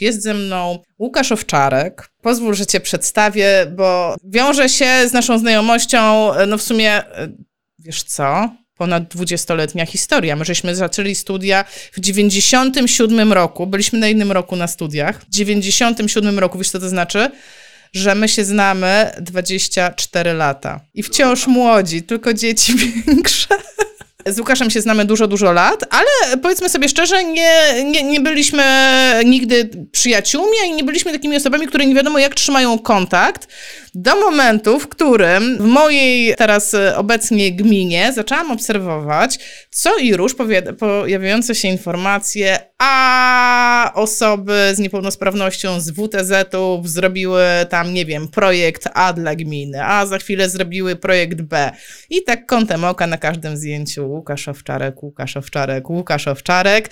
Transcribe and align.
Jest 0.00 0.22
ze 0.22 0.34
mną 0.34 0.78
Łukasz 0.98 1.32
Owczarek. 1.32 2.10
Pozwól, 2.22 2.54
że 2.54 2.66
cię 2.66 2.80
przedstawię, 2.80 3.66
bo 3.76 4.16
wiąże 4.24 4.68
się 4.68 5.08
z 5.08 5.12
naszą 5.12 5.38
znajomością, 5.38 6.30
no 6.46 6.58
w 6.58 6.62
sumie, 6.62 7.02
wiesz 7.78 8.02
co, 8.02 8.50
ponad 8.80 9.08
dwudziestoletnia 9.08 9.86
historia. 9.86 10.36
My 10.36 10.44
żeśmy 10.44 10.74
zaczęli 10.74 11.14
studia 11.14 11.64
w 11.92 12.00
97 12.00 13.32
roku, 13.32 13.66
byliśmy 13.66 13.98
na 13.98 14.08
innym 14.08 14.32
roku 14.32 14.56
na 14.56 14.66
studiach. 14.66 15.22
W 15.22 15.28
97 15.30 16.38
roku, 16.38 16.58
wiesz 16.58 16.70
co 16.70 16.80
to 16.80 16.88
znaczy? 16.88 17.30
Że 17.92 18.14
my 18.14 18.28
się 18.28 18.44
znamy 18.44 19.10
24 19.20 20.32
lata 20.32 20.80
i 20.94 21.02
wciąż 21.02 21.46
młodzi, 21.46 22.02
tylko 22.02 22.34
dzieci 22.34 22.74
większe. 23.06 23.54
Z 24.26 24.38
Łukaszem 24.38 24.70
się 24.70 24.80
znamy 24.80 25.04
dużo, 25.04 25.26
dużo 25.26 25.52
lat, 25.52 25.84
ale 25.90 26.36
powiedzmy 26.42 26.68
sobie 26.68 26.88
szczerze, 26.88 27.24
nie, 27.24 27.84
nie, 27.84 28.02
nie 28.02 28.20
byliśmy 28.20 28.64
nigdy 29.24 29.70
przyjaciółmi, 29.92 30.56
i 30.66 30.72
nie 30.72 30.84
byliśmy 30.84 31.12
takimi 31.12 31.36
osobami, 31.36 31.66
które 31.66 31.86
nie 31.86 31.94
wiadomo 31.94 32.18
jak 32.18 32.34
trzymają 32.34 32.78
kontakt. 32.78 33.48
Do 33.94 34.20
momentu, 34.20 34.80
w 34.80 34.88
którym 34.88 35.58
w 35.58 35.64
mojej 35.64 36.34
teraz 36.36 36.76
obecnie 36.96 37.52
gminie 37.52 38.12
zaczęłam 38.12 38.50
obserwować 38.50 39.38
co 39.70 39.98
i 39.98 40.14
róż 40.14 40.34
pojawiające 40.78 41.54
się 41.54 41.68
informacje, 41.68 42.58
a 42.78 43.92
osoby 43.94 44.70
z 44.74 44.78
niepełnosprawnością 44.78 45.80
z 45.80 45.90
WTZ-ów 45.90 46.88
zrobiły 46.88 47.44
tam, 47.68 47.94
nie 47.94 48.06
wiem, 48.06 48.28
projekt 48.28 48.88
A 48.94 49.12
dla 49.12 49.34
gminy, 49.34 49.84
a 49.84 50.06
za 50.06 50.18
chwilę 50.18 50.48
zrobiły 50.48 50.96
projekt 50.96 51.40
B. 51.40 51.72
I 52.10 52.22
tak 52.22 52.46
kątem 52.46 52.84
oka 52.84 53.06
na 53.06 53.18
każdym 53.18 53.56
zdjęciu 53.56 54.09
Łukasz 54.10 54.48
Owczarek, 54.48 55.02
Łukasz 55.02 55.36
Owczarek, 55.36 55.90
Łukasz 55.90 56.28
Owczarek. 56.28 56.90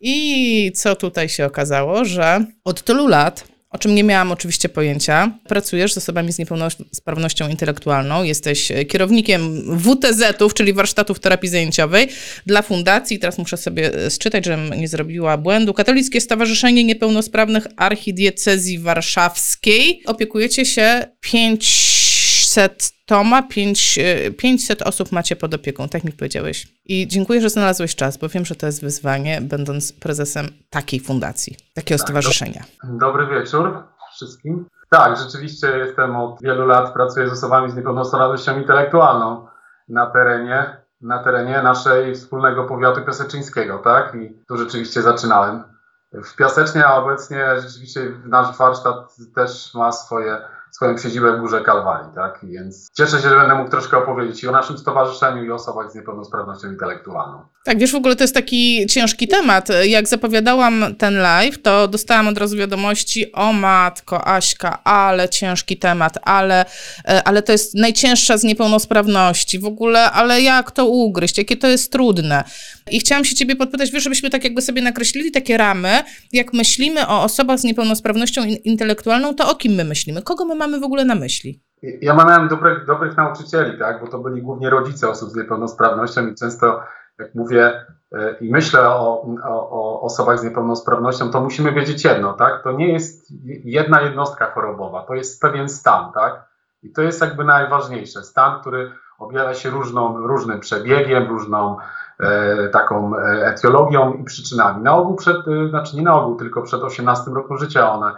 I 0.00 0.72
co 0.74 0.96
tutaj 0.96 1.28
się 1.28 1.46
okazało, 1.46 2.04
że 2.04 2.44
od 2.64 2.82
tylu 2.84 3.06
lat 3.06 3.56
o 3.70 3.78
czym 3.78 3.94
nie 3.94 4.04
miałam 4.04 4.32
oczywiście 4.32 4.68
pojęcia. 4.68 5.38
Pracujesz 5.48 5.92
z 5.92 5.98
osobami 5.98 6.32
z 6.32 6.38
niepełnosprawnością 6.38 7.48
intelektualną, 7.48 8.22
jesteś 8.22 8.72
kierownikiem 8.88 9.62
WTZ-ów, 9.78 10.54
czyli 10.54 10.72
warsztatów 10.72 11.20
terapii 11.20 11.48
zajęciowej 11.48 12.08
dla 12.46 12.62
fundacji. 12.62 13.18
Teraz 13.18 13.38
muszę 13.38 13.56
sobie 13.56 14.10
sczytać, 14.10 14.44
żebym 14.44 14.80
nie 14.80 14.88
zrobiła 14.88 15.36
błędu. 15.36 15.74
Katolickie 15.74 16.20
Stowarzyszenie 16.20 16.84
Niepełnosprawnych 16.84 17.66
Archidiecezji 17.76 18.78
Warszawskiej. 18.78 20.02
Opiekujecie 20.06 20.66
się 20.66 21.04
500 21.20 22.95
Toma, 23.06 23.42
5, 23.42 23.98
500 24.38 24.82
osób 24.82 25.12
macie 25.12 25.36
pod 25.36 25.54
opieką, 25.54 25.88
tak 25.88 26.04
mi 26.04 26.12
powiedziałeś. 26.12 26.66
I 26.84 27.08
dziękuję, 27.08 27.40
że 27.40 27.50
znalazłeś 27.50 27.94
czas, 27.94 28.16
bo 28.16 28.28
wiem, 28.28 28.44
że 28.44 28.54
to 28.54 28.66
jest 28.66 28.80
wyzwanie, 28.80 29.40
będąc 29.40 29.92
prezesem 29.92 30.46
takiej 30.70 31.00
fundacji, 31.00 31.56
takiego 31.74 31.98
tak, 31.98 32.06
stowarzyszenia. 32.06 32.64
Dobry 32.84 33.26
wieczór 33.26 33.82
wszystkim. 34.14 34.66
Tak, 34.90 35.18
rzeczywiście 35.18 35.66
jestem 35.78 36.16
od 36.16 36.42
wielu 36.42 36.66
lat, 36.66 36.92
pracuję 36.92 37.28
z 37.28 37.32
osobami 37.32 37.70
z 37.70 37.76
niepełnosprawnością 37.76 38.58
intelektualną 38.58 39.46
na 39.88 40.06
terenie, 40.06 40.76
na 41.00 41.24
terenie 41.24 41.62
naszej 41.62 42.14
wspólnego 42.14 42.64
powiatu 42.64 43.04
piaseczyńskiego, 43.04 43.78
tak? 43.78 44.14
I 44.14 44.42
tu 44.48 44.56
rzeczywiście 44.56 45.02
zaczynałem. 45.02 45.64
W 46.12 46.36
Piasecznie, 46.36 46.86
a 46.86 46.94
obecnie 46.94 47.60
rzeczywiście 47.60 48.00
nasz 48.24 48.56
warsztat 48.56 49.16
też 49.34 49.74
ma 49.74 49.92
swoje 49.92 50.38
swoją 50.76 50.98
siedzibę 50.98 51.36
w 51.36 51.40
Górze 51.40 51.60
Kalwarii, 51.60 52.10
tak? 52.14 52.40
Więc 52.42 52.88
cieszę 52.96 53.16
się, 53.16 53.28
że 53.28 53.36
będę 53.36 53.54
mógł 53.54 53.70
troszkę 53.70 53.98
opowiedzieć 53.98 54.42
i 54.42 54.48
o 54.48 54.52
naszym 54.52 54.78
stowarzyszeniu 54.78 55.44
i 55.44 55.50
o 55.50 55.54
osobach 55.54 55.92
z 55.92 55.94
niepełnosprawnością 55.94 56.68
intelektualną. 56.68 57.38
Tak, 57.64 57.78
wiesz, 57.78 57.92
w 57.92 57.94
ogóle 57.94 58.16
to 58.16 58.24
jest 58.24 58.34
taki 58.34 58.86
ciężki 58.86 59.28
temat. 59.28 59.68
Jak 59.84 60.08
zapowiadałam 60.08 60.84
ten 60.98 61.16
live, 61.16 61.62
to 61.62 61.88
dostałam 61.88 62.28
od 62.28 62.38
razu 62.38 62.56
wiadomości, 62.56 63.32
o 63.32 63.52
matko, 63.52 64.28
Aśka, 64.28 64.84
ale 64.84 65.28
ciężki 65.28 65.76
temat, 65.76 66.18
ale, 66.22 66.64
e, 67.08 67.28
ale 67.28 67.42
to 67.42 67.52
jest 67.52 67.74
najcięższa 67.74 68.38
z 68.38 68.44
niepełnosprawności. 68.44 69.58
W 69.58 69.64
ogóle, 69.64 70.10
ale 70.10 70.42
jak 70.42 70.70
to 70.70 70.86
ugryźć, 70.86 71.38
jakie 71.38 71.56
to 71.56 71.68
jest 71.68 71.92
trudne. 71.92 72.44
I 72.90 73.00
chciałam 73.00 73.24
się 73.24 73.34
ciebie 73.34 73.56
podpytać, 73.56 73.90
wiesz, 73.90 74.02
żebyśmy 74.02 74.30
tak 74.30 74.44
jakby 74.44 74.62
sobie 74.62 74.82
nakreślili 74.82 75.30
takie 75.30 75.56
ramy, 75.56 76.02
jak 76.32 76.52
myślimy 76.52 77.06
o 77.06 77.22
osobach 77.22 77.58
z 77.58 77.64
niepełnosprawnością 77.64 78.44
intelektualną, 78.44 79.34
to 79.34 79.50
o 79.50 79.54
kim 79.54 79.72
my 79.72 79.84
myślimy? 79.84 80.22
Kogo 80.22 80.44
my 80.44 80.54
mamy 80.54 80.65
w 80.80 80.84
ogóle 80.84 81.04
na 81.04 81.14
myśli? 81.14 81.62
Ja 81.82 82.14
miałem 82.14 82.48
dobrych, 82.48 82.86
dobrych 82.86 83.16
nauczycieli, 83.16 83.78
tak, 83.78 84.00
bo 84.00 84.10
to 84.10 84.18
byli 84.18 84.42
głównie 84.42 84.70
rodzice 84.70 85.08
osób 85.08 85.30
z 85.30 85.36
niepełnosprawnością 85.36 86.26
i 86.26 86.34
często 86.34 86.80
jak 87.18 87.34
mówię 87.34 87.86
e, 88.12 88.36
i 88.40 88.50
myślę 88.52 88.88
o, 88.88 89.26
o, 89.44 89.70
o, 89.70 90.00
osobach 90.00 90.38
z 90.38 90.44
niepełnosprawnością, 90.44 91.30
to 91.30 91.40
musimy 91.40 91.72
wiedzieć 91.72 92.04
jedno, 92.04 92.32
tak? 92.32 92.62
To 92.62 92.72
nie 92.72 92.92
jest 92.92 93.32
jedna 93.64 94.00
jednostka 94.00 94.50
chorobowa, 94.50 95.02
to 95.02 95.14
jest 95.14 95.40
pewien 95.40 95.68
stan, 95.68 96.12
tak? 96.12 96.48
I 96.82 96.92
to 96.92 97.02
jest 97.02 97.20
jakby 97.20 97.44
najważniejsze. 97.44 98.22
Stan, 98.22 98.60
który 98.60 98.92
objawia 99.18 99.54
się 99.54 99.70
różną, 99.70 100.26
różnym 100.26 100.60
przebiegiem, 100.60 101.28
różną 101.28 101.76
e, 102.20 102.68
taką 102.68 103.16
e, 103.16 103.46
etiologią 103.46 104.12
i 104.12 104.24
przyczynami. 104.24 104.82
Na 104.82 104.96
ogół 104.96 105.16
przed, 105.16 105.36
e, 105.36 105.68
znaczy 105.68 105.96
nie 105.96 106.02
na 106.02 106.14
ogół, 106.14 106.36
tylko 106.36 106.62
przed 106.62 106.82
18 106.82 107.30
roku 107.30 107.56
życia 107.56 107.92
one 107.92 108.12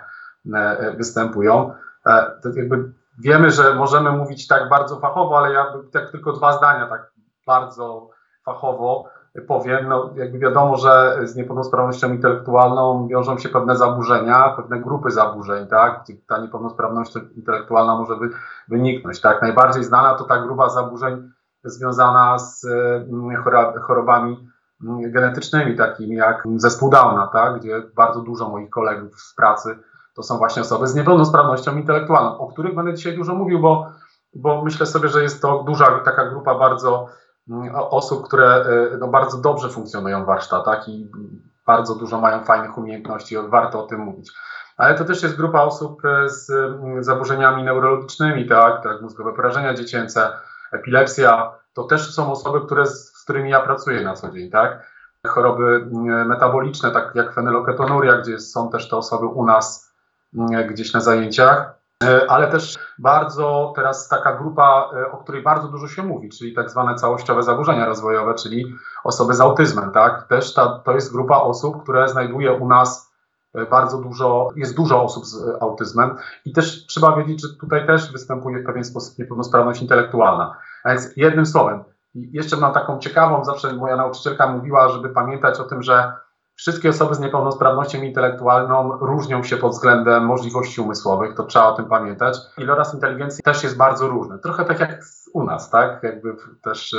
e, 0.54 0.94
występują. 0.96 1.74
E, 2.08 2.40
to 2.42 2.48
jakby 2.48 2.92
wiemy, 3.18 3.50
że 3.50 3.74
możemy 3.74 4.12
mówić 4.12 4.46
tak 4.46 4.68
bardzo 4.68 5.00
fachowo, 5.00 5.38
ale 5.38 5.52
ja 5.52 5.74
tak 5.92 6.10
tylko 6.10 6.32
dwa 6.32 6.52
zdania, 6.52 6.86
tak 6.86 7.12
bardzo 7.46 8.10
fachowo 8.44 9.10
powiem, 9.46 9.88
no 9.88 10.10
jakby 10.16 10.38
wiadomo, 10.38 10.76
że 10.76 11.18
z 11.22 11.36
niepełnosprawnością 11.36 12.12
intelektualną 12.12 13.08
wiążą 13.08 13.38
się 13.38 13.48
pewne 13.48 13.76
zaburzenia, 13.76 14.54
pewne 14.56 14.80
grupy 14.80 15.10
zaburzeń, 15.10 15.66
tak, 15.66 16.04
ta 16.28 16.38
niepełnosprawność 16.38 17.14
intelektualna 17.36 17.96
może 17.96 18.16
wy, 18.16 18.30
wyniknąć, 18.68 19.20
tak. 19.20 19.42
Najbardziej 19.42 19.84
znana 19.84 20.14
to 20.14 20.24
ta 20.24 20.42
grupa 20.42 20.68
zaburzeń 20.68 21.30
związana 21.64 22.38
z 22.38 22.64
mm, 22.64 23.42
chorobami 23.82 24.48
mm, 24.84 25.12
genetycznymi, 25.12 25.76
takimi 25.76 26.16
jak 26.16 26.44
zespół 26.56 26.90
Downa, 26.90 27.26
tak, 27.32 27.60
gdzie 27.60 27.82
bardzo 27.96 28.20
dużo 28.20 28.48
moich 28.48 28.70
kolegów 28.70 29.20
z 29.20 29.34
pracy 29.34 29.78
to 30.18 30.22
są 30.22 30.38
właśnie 30.38 30.62
osoby 30.62 30.86
z 30.86 30.94
niepełnosprawnością 30.94 31.76
intelektualną, 31.76 32.38
o 32.38 32.46
których 32.46 32.74
będę 32.74 32.94
dzisiaj 32.94 33.16
dużo 33.16 33.34
mówił, 33.34 33.60
bo, 33.60 33.86
bo 34.34 34.64
myślę 34.64 34.86
sobie, 34.86 35.08
że 35.08 35.22
jest 35.22 35.42
to 35.42 35.62
duża 35.62 35.98
taka 36.04 36.30
grupa 36.30 36.54
bardzo 36.54 37.08
Mm, 37.48 37.74
osób, 37.74 38.26
które 38.26 38.66
y, 38.94 38.98
no, 38.98 39.08
bardzo 39.08 39.38
dobrze 39.38 39.68
funkcjonują 39.68 40.22
w 40.22 40.26
warsztatach 40.26 40.88
i 40.88 41.10
bardzo 41.66 41.94
dużo 41.94 42.20
mają 42.20 42.44
fajnych 42.44 42.78
umiejętności, 42.78 43.36
warto 43.48 43.84
o 43.84 43.86
tym 43.86 44.00
mówić. 44.00 44.32
Ale 44.76 44.94
to 44.94 45.04
też 45.04 45.22
jest 45.22 45.36
grupa 45.36 45.62
osób 45.62 46.04
y, 46.04 46.28
z 46.28 46.50
mm, 46.50 47.04
zaburzeniami 47.04 47.62
neurologicznymi, 47.62 48.46
tak, 48.46 48.82
tak 48.82 49.02
mózgowe 49.02 49.32
porażenia 49.32 49.74
dziecięce, 49.74 50.32
epilepsja. 50.72 51.52
To 51.72 51.84
też 51.84 52.14
są 52.14 52.32
osoby, 52.32 52.60
które, 52.66 52.86
z 52.86 53.22
którymi 53.24 53.50
ja 53.50 53.60
pracuję 53.60 54.02
na 54.02 54.14
co 54.14 54.30
dzień, 54.30 54.50
tak. 54.50 54.86
Choroby 55.26 55.88
mm, 55.92 56.28
metaboliczne, 56.28 56.90
tak 56.90 57.14
jak 57.14 57.34
fenyloketonuria, 57.34 58.16
gdzie 58.16 58.38
są 58.38 58.70
też 58.70 58.88
te 58.88 58.96
osoby 58.96 59.26
u 59.26 59.46
nas 59.46 59.87
gdzieś 60.68 60.92
na 60.92 61.00
zajęciach. 61.00 61.78
E, 62.04 62.30
ale 62.30 62.48
też 62.48 62.78
bardzo 62.98 63.72
teraz 63.76 64.08
taka 64.08 64.36
grupa, 64.36 64.90
e, 64.96 65.12
o 65.12 65.16
której 65.16 65.42
bardzo 65.42 65.68
dużo 65.68 65.88
się 65.88 66.02
mówi, 66.02 66.28
czyli 66.28 66.54
tak 66.54 66.70
zwane 66.70 66.94
całościowe 66.94 67.42
zaburzenia 67.42 67.86
rozwojowe, 67.86 68.34
czyli 68.34 68.74
osoby 69.04 69.34
z 69.34 69.40
autyzmem, 69.40 69.90
tak? 69.90 70.28
Też 70.28 70.54
ta, 70.54 70.78
to 70.84 70.92
jest 70.92 71.12
grupa 71.12 71.36
osób, 71.36 71.82
które 71.82 72.08
znajduje 72.08 72.52
u 72.52 72.68
nas 72.68 73.12
e, 73.54 73.66
bardzo 73.66 73.98
dużo, 73.98 74.48
jest 74.56 74.76
dużo 74.76 75.02
osób 75.02 75.26
z 75.26 75.62
autyzmem 75.62 76.16
i 76.44 76.52
też 76.52 76.86
trzeba 76.86 77.16
wiedzieć, 77.16 77.42
że 77.42 77.48
tutaj 77.60 77.86
też 77.86 78.12
występuje 78.12 78.62
w 78.62 78.66
pewien 78.66 78.84
sposób 78.84 79.18
niepełnosprawność 79.18 79.82
intelektualna. 79.82 80.56
A 80.84 80.88
więc 80.88 81.16
jednym 81.16 81.46
słowem, 81.46 81.84
jeszcze 82.14 82.56
mam 82.56 82.72
taką 82.72 82.98
ciekawą, 82.98 83.44
zawsze 83.44 83.72
moja 83.72 83.96
nauczycielka 83.96 84.46
mówiła, 84.46 84.88
żeby 84.88 85.08
pamiętać 85.08 85.60
o 85.60 85.64
tym, 85.64 85.82
że 85.82 86.12
Wszystkie 86.58 86.88
osoby 86.88 87.14
z 87.14 87.20
niepełnosprawnością 87.20 88.02
intelektualną 88.02 88.92
różnią 88.92 89.42
się 89.42 89.56
pod 89.56 89.72
względem 89.72 90.24
możliwości 90.24 90.80
umysłowych, 90.80 91.34
to 91.34 91.44
trzeba 91.44 91.66
o 91.66 91.72
tym 91.76 91.84
pamiętać. 91.84 92.38
Iloraz 92.56 92.94
inteligencji 92.94 93.42
też 93.42 93.62
jest 93.62 93.76
bardzo 93.76 94.08
różny. 94.08 94.38
Trochę 94.38 94.64
tak 94.64 94.80
jak 94.80 95.00
u 95.32 95.44
nas, 95.44 95.70
tak? 95.70 96.02
Jakby 96.02 96.36
też, 96.62 96.96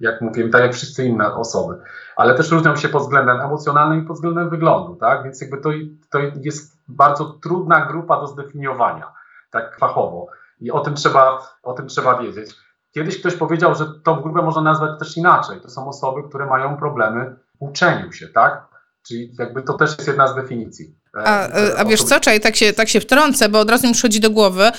jak 0.00 0.20
mówiłem, 0.20 0.50
tak 0.50 0.62
jak 0.62 0.72
wszyscy 0.74 1.04
inne 1.04 1.34
osoby. 1.34 1.78
Ale 2.16 2.34
też 2.34 2.50
różnią 2.50 2.76
się 2.76 2.88
pod 2.88 3.02
względem 3.02 3.40
emocjonalnym 3.40 4.02
i 4.02 4.06
pod 4.06 4.16
względem 4.16 4.50
wyglądu, 4.50 4.96
tak? 4.96 5.22
Więc 5.24 5.40
jakby 5.40 5.56
to, 5.56 5.70
to 6.10 6.18
jest 6.36 6.78
bardzo 6.88 7.24
trudna 7.24 7.86
grupa 7.86 8.20
do 8.20 8.26
zdefiniowania, 8.26 9.12
tak 9.50 9.78
fachowo. 9.78 10.26
I 10.60 10.70
o 10.70 10.80
tym 10.80 10.94
trzeba, 10.94 11.38
o 11.62 11.72
tym 11.72 11.86
trzeba 11.86 12.18
wiedzieć. 12.18 12.56
Kiedyś 12.92 13.20
ktoś 13.20 13.36
powiedział, 13.36 13.74
że 13.74 13.86
tą 14.04 14.20
grupę 14.20 14.42
można 14.42 14.62
nazwać 14.62 14.98
też 14.98 15.16
inaczej. 15.16 15.60
To 15.60 15.70
są 15.70 15.88
osoby, 15.88 16.28
które 16.28 16.46
mają 16.46 16.76
problemy 16.76 17.36
w 17.58 17.62
uczeniu 17.62 18.12
się, 18.12 18.28
tak? 18.28 18.73
Czyli 19.08 19.30
jakby 19.38 19.62
to 19.62 19.72
też 19.72 19.90
jest 19.90 20.08
jedna 20.08 20.28
z 20.28 20.34
definicji. 20.34 20.94
A, 21.24 21.48
a 21.76 21.84
wiesz 21.84 22.02
co, 22.02 22.20
czaj, 22.20 22.40
tak 22.40 22.56
się, 22.56 22.72
tak 22.72 22.88
się 22.88 23.00
wtrącę, 23.00 23.48
bo 23.48 23.60
od 23.60 23.70
razu 23.70 23.86
mi 23.86 23.92
przychodzi 23.92 24.20
do 24.20 24.30
głowy. 24.30 24.70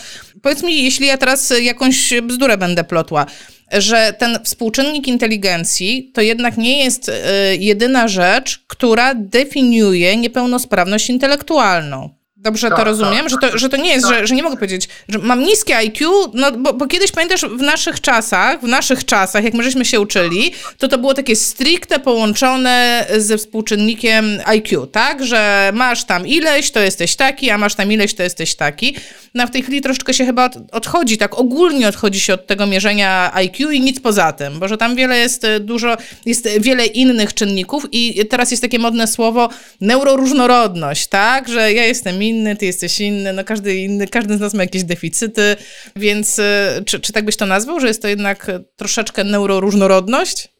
Powiedz 0.41 0.63
mi, 0.63 0.83
jeśli 0.83 1.07
ja 1.07 1.17
teraz 1.17 1.53
jakąś 1.61 2.13
bzdurę 2.23 2.57
będę 2.57 2.83
plotła, 2.83 3.25
że 3.71 4.15
ten 4.19 4.39
współczynnik 4.43 5.07
inteligencji 5.07 6.11
to 6.13 6.21
jednak 6.21 6.57
nie 6.57 6.83
jest 6.83 7.11
jedyna 7.59 8.07
rzecz, 8.07 8.63
która 8.67 9.13
definiuje 9.15 10.17
niepełnosprawność 10.17 11.09
intelektualną. 11.09 12.09
Dobrze 12.45 12.69
tak, 12.69 12.77
to 12.77 12.83
rozumiem? 12.83 13.25
Tak, 13.25 13.29
że, 13.29 13.37
to, 13.37 13.57
że 13.57 13.69
to 13.69 13.77
nie 13.77 13.89
jest, 13.89 14.05
tak. 14.05 14.15
że, 14.15 14.27
że 14.27 14.35
nie 14.35 14.43
mogę 14.43 14.55
powiedzieć, 14.55 14.89
że 15.09 15.19
mam 15.19 15.43
niskie 15.43 15.77
IQ, 15.77 16.09
no 16.33 16.51
bo, 16.51 16.73
bo 16.73 16.87
kiedyś 16.87 17.11
pamiętasz 17.11 17.41
w 17.41 17.61
naszych 17.61 18.01
czasach, 18.01 18.61
w 18.61 18.67
naszych 18.67 19.05
czasach, 19.05 19.43
jak 19.43 19.53
my 19.53 19.63
żeśmy 19.63 19.85
się 19.85 19.99
uczyli, 19.99 20.51
to 20.77 20.87
to 20.87 20.97
było 20.97 21.13
takie 21.13 21.35
stricte 21.35 21.99
połączone 21.99 23.05
ze 23.17 23.37
współczynnikiem 23.37 24.25
IQ, 24.45 24.87
tak? 24.87 25.25
Że 25.25 25.71
masz 25.73 26.03
tam 26.03 26.27
ileś, 26.27 26.71
to 26.71 26.79
jesteś 26.79 27.15
taki, 27.15 27.49
a 27.49 27.57
masz 27.57 27.75
tam 27.75 27.91
ileś, 27.91 28.13
to 28.13 28.23
jesteś 28.23 28.55
taki. 28.55 28.95
No 29.33 29.47
w 29.47 29.51
tej 29.51 29.63
chwili 29.63 29.81
troszeczkę 29.81 30.13
się 30.13 30.25
chyba 30.25 30.49
odchodzi, 30.71 31.17
tak 31.17 31.39
ogólnie 31.39 31.87
odchodzi 31.87 32.19
się 32.19 32.33
od 32.33 32.47
tego 32.47 32.67
mierzenia 32.67 33.31
IQ 33.33 33.71
i 33.71 33.81
nic 33.81 33.99
poza 33.99 34.31
tym, 34.31 34.59
bo 34.59 34.67
że 34.67 34.77
tam 34.77 34.95
wiele 34.95 35.17
jest 35.17 35.47
dużo, 35.59 35.97
jest 36.25 36.47
wiele 36.59 36.85
innych 36.85 37.33
czynników 37.33 37.85
i 37.91 38.25
teraz 38.25 38.51
jest 38.51 38.63
takie 38.63 38.79
modne 38.79 39.07
słowo 39.07 39.49
neuroróżnorodność, 39.81 41.07
tak? 41.07 41.49
Że 41.49 41.73
ja 41.73 41.85
jestem 41.85 42.23
inny, 42.23 42.34
inny, 42.35 42.55
ty 42.55 42.65
jesteś 42.65 43.01
inny, 43.01 43.33
no 43.33 43.43
każdy 43.43 43.75
inny, 43.75 44.07
każdy 44.07 44.37
z 44.37 44.39
nas 44.39 44.53
ma 44.53 44.63
jakieś 44.63 44.83
deficyty, 44.83 45.55
więc 45.95 46.39
y, 46.39 46.83
czy, 46.85 46.99
czy 46.99 47.13
tak 47.13 47.25
byś 47.25 47.37
to 47.37 47.45
nazwał, 47.45 47.79
że 47.79 47.87
jest 47.87 48.01
to 48.01 48.07
jednak 48.07 48.47
troszeczkę 48.75 49.23
neuroróżnorodność? 49.23 50.55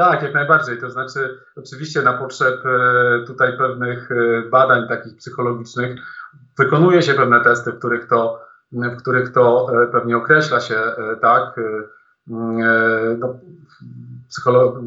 Tak, 0.00 0.22
jak 0.22 0.34
najbardziej. 0.34 0.80
To 0.80 0.90
znaczy, 0.90 1.38
oczywiście 1.56 2.02
na 2.02 2.12
potrzeb 2.12 2.66
e, 2.66 3.24
tutaj 3.26 3.58
pewnych 3.58 4.10
e, 4.10 4.42
badań 4.50 4.88
takich 4.88 5.16
psychologicznych 5.16 6.00
wykonuje 6.58 7.02
się 7.02 7.14
pewne 7.14 7.40
testy, 7.40 7.72
w 7.72 7.78
których 7.78 8.08
to, 8.08 8.40
w 8.72 8.96
których 8.96 9.32
to 9.32 9.66
e, 9.82 9.86
pewnie 9.86 10.16
określa 10.16 10.60
się, 10.60 10.80
tak, 11.20 11.60
no, 13.18 13.38
psycholog, 14.28 14.78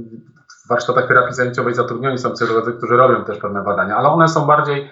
w 0.65 0.67
warsztatach 0.69 1.07
terapii 1.07 1.35
zajęciowej 1.35 1.73
zatrudnioni 1.73 2.17
są 2.17 2.31
psycholodzy, 2.31 2.73
którzy 2.73 2.97
robią 2.97 3.25
też 3.25 3.37
pewne 3.37 3.63
badania, 3.63 3.95
ale 3.95 4.09
one 4.09 4.27
są 4.27 4.45
bardziej 4.45 4.91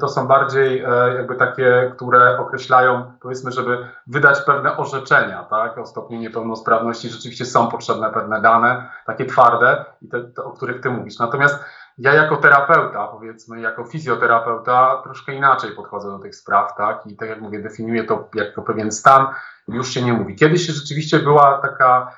to 0.00 0.08
są 0.08 0.26
bardziej 0.26 0.80
e, 0.80 1.14
jakby 1.16 1.34
takie, 1.34 1.92
które 1.96 2.38
określają, 2.38 3.12
powiedzmy, 3.20 3.52
żeby 3.52 3.88
wydać 4.06 4.40
pewne 4.40 4.76
orzeczenia, 4.76 5.44
tak, 5.44 5.78
o 5.78 5.86
stopniu 5.86 6.18
niepełnosprawności. 6.18 7.08
Rzeczywiście 7.08 7.44
są 7.44 7.68
potrzebne 7.68 8.10
pewne 8.10 8.42
dane, 8.42 8.90
takie 9.06 9.24
twarde, 9.26 9.84
te, 10.10 10.24
te, 10.24 10.44
o 10.44 10.50
których 10.50 10.80
ty 10.80 10.90
mówisz. 10.90 11.18
Natomiast 11.18 11.64
ja 11.98 12.14
jako 12.14 12.36
terapeuta, 12.36 13.08
powiedzmy, 13.08 13.60
jako 13.60 13.84
fizjoterapeuta, 13.84 15.00
troszkę 15.04 15.34
inaczej 15.34 15.70
podchodzę 15.70 16.08
do 16.08 16.18
tych 16.18 16.36
spraw, 16.36 16.76
tak, 16.76 17.06
i 17.06 17.16
tak 17.16 17.28
jak 17.28 17.40
mówię, 17.40 17.62
definiuję 17.62 18.04
to 18.04 18.28
jako 18.34 18.62
pewien 18.62 18.92
stan, 18.92 19.26
już 19.68 19.88
się 19.88 20.02
nie 20.02 20.12
mówi. 20.12 20.36
Kiedyś 20.36 20.66
rzeczywiście 20.66 21.18
była 21.18 21.58
taka, 21.58 22.12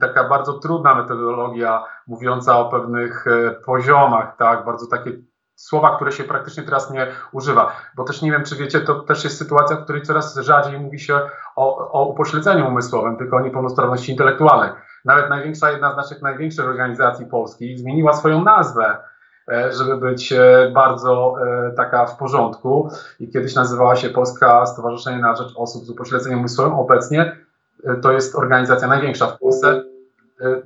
taka 0.00 0.28
bardzo 0.28 0.52
trudna 0.52 0.94
metodologia 0.94 1.84
mówiąca 2.06 2.58
o 2.58 2.70
pewnych 2.70 3.26
e, 3.26 3.50
poziomach, 3.50 4.36
tak, 4.36 4.64
bardzo 4.64 4.86
takie 4.86 5.10
słowa, 5.56 5.96
które 5.96 6.12
się 6.12 6.24
praktycznie 6.24 6.62
teraz 6.62 6.90
nie 6.90 7.06
używa. 7.32 7.72
Bo 7.94 8.04
też 8.04 8.22
nie 8.22 8.30
wiem, 8.30 8.44
czy 8.44 8.56
wiecie, 8.56 8.80
to 8.80 8.94
też 8.94 9.24
jest 9.24 9.38
sytuacja, 9.38 9.76
w 9.76 9.84
której 9.84 10.02
coraz 10.02 10.36
rzadziej 10.36 10.80
mówi 10.80 11.00
się 11.00 11.20
o, 11.56 11.92
o 11.92 12.06
upośledzeniu 12.06 12.68
umysłowym, 12.68 13.16
tylko 13.16 13.36
o 13.36 13.40
niepełnosprawności 13.40 14.12
intelektualnej. 14.12 14.70
Nawet 15.04 15.30
największa, 15.30 15.70
jedna 15.70 15.92
z 15.92 15.96
naszych 15.96 16.22
największych 16.22 16.64
organizacji 16.64 17.26
polskich 17.26 17.78
zmieniła 17.78 18.12
swoją 18.12 18.44
nazwę, 18.44 18.96
e, 19.48 19.72
żeby 19.72 19.96
być 19.96 20.32
e, 20.32 20.70
bardzo 20.74 21.34
e, 21.46 21.72
taka 21.72 22.06
w 22.06 22.16
porządku. 22.16 22.90
I 23.20 23.30
kiedyś 23.30 23.54
nazywała 23.54 23.96
się 23.96 24.10
Polska 24.10 24.66
Stowarzyszenie 24.66 25.18
na 25.18 25.36
Rzecz 25.36 25.52
Osób 25.56 25.84
z 25.84 25.90
Upośledzeniem 25.90 26.38
Umysłowym. 26.38 26.74
Obecnie 26.74 27.36
to 28.02 28.12
jest 28.12 28.34
organizacja 28.34 28.88
największa 28.88 29.26
w 29.26 29.38
Polsce 29.38 29.82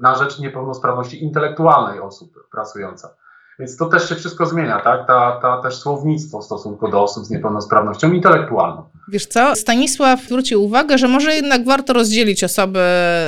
na 0.00 0.14
rzecz 0.14 0.38
niepełnosprawności 0.38 1.24
intelektualnej 1.24 2.00
osób 2.00 2.48
pracująca. 2.50 3.14
Więc 3.60 3.76
to 3.76 3.86
też 3.86 4.08
się 4.08 4.14
wszystko 4.14 4.46
zmienia, 4.46 4.80
tak? 4.80 5.06
Ta, 5.06 5.38
ta 5.42 5.62
też 5.62 5.74
słownictwo 5.74 6.40
w 6.40 6.44
stosunku 6.44 6.88
do 6.88 7.02
osób 7.02 7.24
z 7.24 7.30
niepełnosprawnością 7.30 8.12
intelektualną. 8.12 8.82
Wiesz 9.08 9.26
co, 9.26 9.56
Stanisław 9.56 10.20
zwrócił 10.24 10.64
uwagę, 10.64 10.98
że 10.98 11.08
może 11.08 11.34
jednak 11.34 11.64
warto 11.64 11.92
rozdzielić 11.92 12.44
osoby 12.44 12.78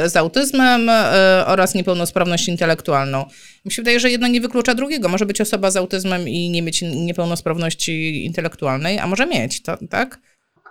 z 0.06 0.16
autyzmem 0.16 0.86
yy, 0.86 1.46
oraz 1.46 1.74
niepełnosprawność 1.74 2.48
intelektualną. 2.48 3.24
Mi 3.64 3.72
się 3.72 3.82
wydaje, 3.82 4.00
że 4.00 4.10
jedno 4.10 4.28
nie 4.28 4.40
wyklucza 4.40 4.74
drugiego. 4.74 5.08
Może 5.08 5.26
być 5.26 5.40
osoba 5.40 5.70
z 5.70 5.76
autyzmem 5.76 6.28
i 6.28 6.50
nie 6.50 6.62
mieć 6.62 6.82
niepełnosprawności 6.82 8.24
intelektualnej, 8.24 8.98
a 8.98 9.06
może 9.06 9.26
mieć, 9.26 9.62
to, 9.62 9.76
tak? 9.90 10.18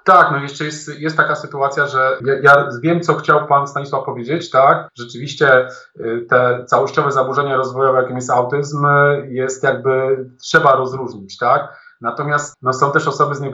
Tak, 0.04 0.32
no 0.32 0.38
jeszcze 0.38 0.66
jest, 0.66 1.00
jest 1.00 1.18
taka 1.18 1.36
sytuacja, 1.36 1.88
że 1.88 2.18
ja, 2.26 2.34
ja, 2.42 2.68
wiem, 2.82 3.02
co 3.02 3.16
chciał 3.16 3.48
pan 3.48 3.68
Stanisław 3.68 4.06
powiedzieć, 4.06 4.50
tak? 4.50 4.90
Rzeczywiście 4.96 5.68
y, 6.00 6.26
te 6.30 6.66
całościowe 6.66 7.12
zaburzenia 7.12 7.58
rozwojowe, 7.58 8.02
jakim 8.02 8.16
jest 8.16 8.30
autyzm, 8.30 8.88
jest 9.28 9.64
jakby 9.64 10.26
trzeba 10.42 10.76
rozróżnić, 10.76 11.38
tak? 11.38 11.82
Natomiast 12.02 12.56
no, 12.62 12.74
są 12.74 12.92
też 12.92 13.08
osoby 13.08 13.36
z, 13.36 13.42
y, 13.42 13.52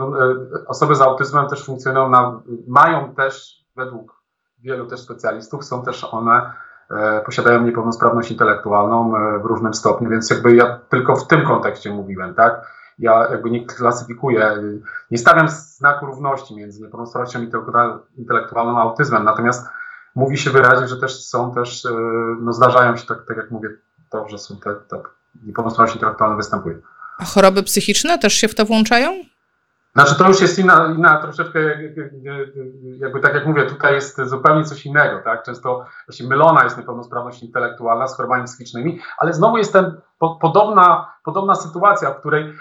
osoby 0.68 0.96
z 0.96 1.02
autyzmem 1.02 1.48
też 1.48 1.66
funkcjonują 1.66 2.10
na, 2.10 2.42
mają 2.68 3.16
też 3.16 3.64
według 3.76 4.22
wielu 4.60 4.86
też 4.86 5.00
specjalistów, 5.00 5.66
są 5.66 5.84
też 5.84 6.04
one 6.12 6.54
posiadają 7.26 7.62
niepełnosprawność 7.62 8.32
intelektualną 8.32 9.14
w 9.42 9.46
różnym 9.46 9.74
stopniu, 9.74 10.10
więc 10.10 10.30
jakby 10.30 10.56
ja 10.56 10.80
tylko 10.90 11.16
w 11.16 11.28
tym 11.28 11.46
kontekście 11.46 11.92
mówiłem, 11.92 12.34
tak? 12.34 12.77
Ja 13.00 13.28
jakby 13.32 13.50
nie 13.50 13.66
klasyfikuję, 13.66 14.58
nie 15.12 15.18
stawiam 15.18 15.50
znaku 15.50 16.06
równości 16.06 16.56
między 16.56 16.82
niepełnosprawnością 16.82 17.40
intelektualną 18.18 18.80
a 18.80 18.82
autyzmem, 18.82 19.24
natomiast 19.24 19.68
mówi 20.16 20.38
się 20.38 20.50
wyraźnie, 20.50 20.88
że 20.88 20.98
też 20.98 21.26
są 21.26 21.54
też, 21.54 21.86
e, 21.86 21.90
no 22.42 22.54
zdarzają 22.54 22.98
się, 22.98 23.08
tak, 23.08 23.18
tak 23.28 23.38
jak 23.38 23.52
mówię, 23.52 23.70
to, 24.10 24.30
że 24.30 24.38
są 24.38 24.58
te, 24.58 24.76
te 24.76 25.02
niepełnosprawność 25.46 25.96
intelektualna 25.96 26.36
występuje. 26.36 26.78
A 27.18 27.26
choroby 27.26 27.64
psychiczne 27.64 28.20
też 28.20 28.34
się 28.34 28.48
w 28.48 28.56
to 28.56 28.66
włączają? 28.66 29.12
Znaczy 29.98 30.16
to 30.16 30.28
już 30.28 30.42
jest 30.42 30.60
inna, 30.60 30.94
inna 30.98 31.18
troszeczkę, 31.18 31.60
jakby 33.00 33.20
tak 33.20 33.34
jak 33.34 33.46
mówię, 33.46 33.66
tutaj 33.66 33.94
jest 33.94 34.22
zupełnie 34.22 34.64
coś 34.64 34.86
innego, 34.86 35.22
tak? 35.24 35.44
Często 35.44 35.86
właśnie 36.08 36.28
mylona 36.28 36.64
jest 36.64 36.78
niepełnosprawność 36.78 37.44
intelektualna 37.44 38.08
z 38.08 38.18
chorobami 38.18 38.44
psychicznymi, 38.44 39.00
ale 39.18 39.34
znowu 39.34 39.58
jest 39.58 39.74
ten, 39.74 40.02
po, 40.20 40.36
podobna, 40.42 41.14
podobna 41.24 41.56
sytuacja, 41.56 42.12
w 42.12 42.20
której 42.20 42.54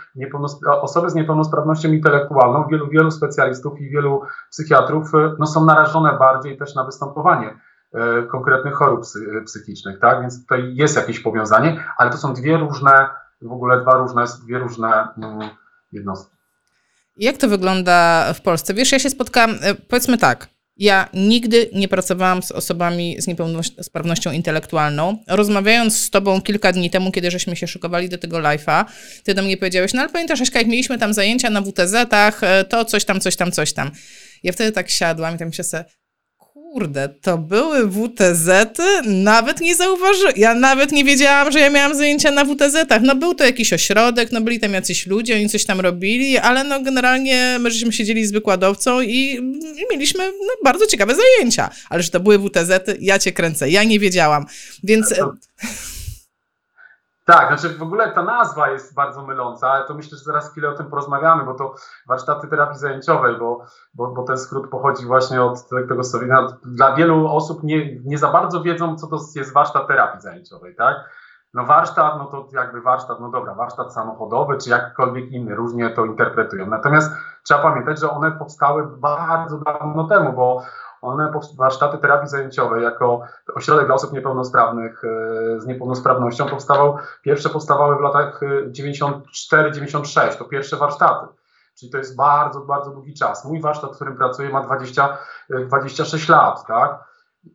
osoby 0.80 1.10
z 1.10 1.14
niepełnosprawnością 1.14 1.88
intelektualną, 1.88 2.66
wielu, 2.66 2.88
wielu 2.88 3.10
specjalistów 3.10 3.80
i 3.80 3.90
wielu 3.90 4.22
psychiatrów 4.50 5.12
no, 5.38 5.46
są 5.46 5.64
narażone 5.64 6.18
bardziej 6.18 6.58
też 6.58 6.74
na 6.74 6.84
występowanie 6.84 7.58
e, 7.94 8.22
konkretnych 8.22 8.74
chorób 8.74 9.00
psy, 9.00 9.42
psychicznych, 9.44 10.00
tak? 10.00 10.20
Więc 10.20 10.42
tutaj 10.42 10.74
jest 10.74 10.96
jakieś 10.96 11.20
powiązanie, 11.20 11.84
ale 11.96 12.10
to 12.10 12.16
są 12.16 12.34
dwie 12.34 12.58
różne, 12.58 13.08
w 13.42 13.52
ogóle 13.52 13.80
dwa 13.80 13.94
różne, 13.96 14.24
dwie 14.44 14.58
różne 14.58 15.08
mm, 15.18 15.48
jednostki. 15.92 16.35
Jak 17.16 17.36
to 17.36 17.48
wygląda 17.48 18.32
w 18.32 18.40
Polsce? 18.40 18.74
Wiesz, 18.74 18.92
ja 18.92 18.98
się 18.98 19.10
spotkałam, 19.10 19.58
e, 19.62 19.74
powiedzmy 19.74 20.18
tak, 20.18 20.48
ja 20.76 21.08
nigdy 21.14 21.70
nie 21.72 21.88
pracowałam 21.88 22.42
z 22.42 22.52
osobami 22.52 23.16
z 23.18 23.26
niepełnosprawnością 23.26 24.32
intelektualną. 24.32 25.18
Rozmawiając 25.28 25.98
z 25.98 26.10
tobą 26.10 26.40
kilka 26.40 26.72
dni 26.72 26.90
temu, 26.90 27.12
kiedy 27.12 27.30
żeśmy 27.30 27.56
się 27.56 27.66
szykowali 27.66 28.08
do 28.08 28.18
tego 28.18 28.38
live'a, 28.38 28.84
ty 29.24 29.34
do 29.34 29.42
mnie 29.42 29.56
powiedziałeś, 29.56 29.92
no 29.92 30.00
ale 30.00 30.10
pamiętasz, 30.10 30.40
Aśka, 30.40 30.58
jak 30.58 30.68
mieliśmy 30.68 30.98
tam 30.98 31.14
zajęcia 31.14 31.50
na 31.50 31.60
WTZ-ach, 31.60 32.42
e, 32.42 32.64
to 32.64 32.84
coś 32.84 33.04
tam, 33.04 33.20
coś 33.20 33.36
tam, 33.36 33.52
coś 33.52 33.72
tam. 33.72 33.90
Ja 34.42 34.52
wtedy 34.52 34.72
tak 34.72 34.90
siadłam 34.90 35.34
i 35.34 35.38
tam 35.38 35.52
się 35.52 35.64
sobie, 35.64 35.84
Kurde, 36.72 37.08
to 37.08 37.38
były 37.38 37.90
WTZ-y? 37.90 39.02
Nawet 39.04 39.60
nie 39.60 39.74
zauważyłam. 39.74 40.32
Ja 40.36 40.54
nawet 40.54 40.92
nie 40.92 41.04
wiedziałam, 41.04 41.52
że 41.52 41.60
ja 41.60 41.70
miałam 41.70 41.96
zajęcia 41.96 42.30
na 42.30 42.44
WTZ-ach. 42.44 43.02
No 43.02 43.14
był 43.14 43.34
to 43.34 43.44
jakiś 43.44 43.72
ośrodek, 43.72 44.32
no 44.32 44.40
byli 44.40 44.60
tam 44.60 44.72
jacyś 44.72 45.06
ludzie, 45.06 45.34
oni 45.34 45.48
coś 45.48 45.64
tam 45.64 45.80
robili, 45.80 46.38
ale 46.38 46.64
no 46.64 46.82
generalnie 46.82 47.56
my 47.60 47.70
żeśmy 47.70 47.92
siedzieli 47.92 48.26
z 48.26 48.32
wykładowcą 48.32 49.00
i, 49.00 49.36
i 49.76 49.84
mieliśmy 49.90 50.24
no, 50.24 50.52
bardzo 50.64 50.86
ciekawe 50.86 51.14
zajęcia. 51.14 51.70
Ale 51.90 52.02
że 52.02 52.10
to 52.10 52.20
były 52.20 52.38
WTZ-y, 52.38 52.96
ja 53.00 53.18
cię 53.18 53.32
kręcę. 53.32 53.70
Ja 53.70 53.84
nie 53.84 54.00
wiedziałam. 54.00 54.46
Więc... 54.82 55.14
Tak, 57.26 57.48
znaczy 57.48 57.78
w 57.78 57.82
ogóle 57.82 58.12
ta 58.12 58.22
nazwa 58.22 58.68
jest 58.68 58.94
bardzo 58.94 59.22
myląca, 59.22 59.70
ale 59.70 59.84
to 59.84 59.94
myślę, 59.94 60.18
że 60.18 60.24
zaraz 60.24 60.50
chwilę 60.50 60.68
o 60.68 60.72
tym 60.72 60.86
porozmawiamy, 60.86 61.44
bo 61.44 61.54
to 61.54 61.74
warsztaty 62.08 62.48
terapii 62.48 62.78
zajęciowej, 62.78 63.38
bo, 63.38 63.64
bo, 63.94 64.06
bo 64.06 64.22
ten 64.22 64.38
skrót 64.38 64.70
pochodzi 64.70 65.06
właśnie 65.06 65.42
od 65.42 65.68
tego 65.68 66.04
Sowina. 66.04 66.46
Dla 66.64 66.94
wielu 66.94 67.28
osób 67.28 67.62
nie, 67.62 68.00
nie 68.04 68.18
za 68.18 68.32
bardzo 68.32 68.62
wiedzą, 68.62 68.96
co 68.96 69.06
to 69.06 69.18
jest 69.36 69.52
warsztat 69.52 69.88
terapii 69.88 70.20
zajęciowej, 70.20 70.74
tak? 70.76 70.96
No 71.54 71.64
warsztat, 71.64 72.18
no 72.18 72.24
to 72.24 72.48
jakby 72.52 72.80
warsztat, 72.80 73.20
no 73.20 73.30
dobra, 73.30 73.54
warsztat 73.54 73.94
samochodowy, 73.94 74.58
czy 74.58 74.70
jakkolwiek 74.70 75.30
inny, 75.30 75.54
różnie 75.54 75.90
to 75.90 76.04
interpretują. 76.04 76.66
Natomiast 76.66 77.12
trzeba 77.42 77.62
pamiętać, 77.62 78.00
że 78.00 78.10
one 78.10 78.32
powstały 78.32 78.86
bardzo 78.86 79.58
dawno 79.58 80.04
temu, 80.04 80.32
bo 80.32 80.62
one, 81.02 81.32
warsztaty 81.58 81.98
terapii 81.98 82.28
zajęciowej 82.28 82.82
jako 82.82 83.20
ośrodek 83.54 83.86
dla 83.86 83.94
osób 83.94 84.12
niepełnosprawnych 84.12 85.02
z 85.58 85.66
niepełnosprawnością 85.66 86.46
powstawał, 86.46 86.96
pierwsze 87.22 87.48
powstawały 87.48 87.96
w 87.96 88.00
latach 88.00 88.40
94-96, 88.66 90.38
to 90.38 90.44
pierwsze 90.44 90.76
warsztaty. 90.76 91.26
Czyli 91.78 91.92
to 91.92 91.98
jest 91.98 92.16
bardzo, 92.16 92.60
bardzo 92.60 92.90
długi 92.90 93.14
czas. 93.14 93.44
Mój 93.44 93.60
warsztat, 93.60 93.92
w 93.92 93.94
którym 93.94 94.16
pracuję, 94.16 94.50
ma 94.50 94.62
20, 94.62 95.18
26 95.50 96.28
lat, 96.28 96.66
tak? 96.66 97.04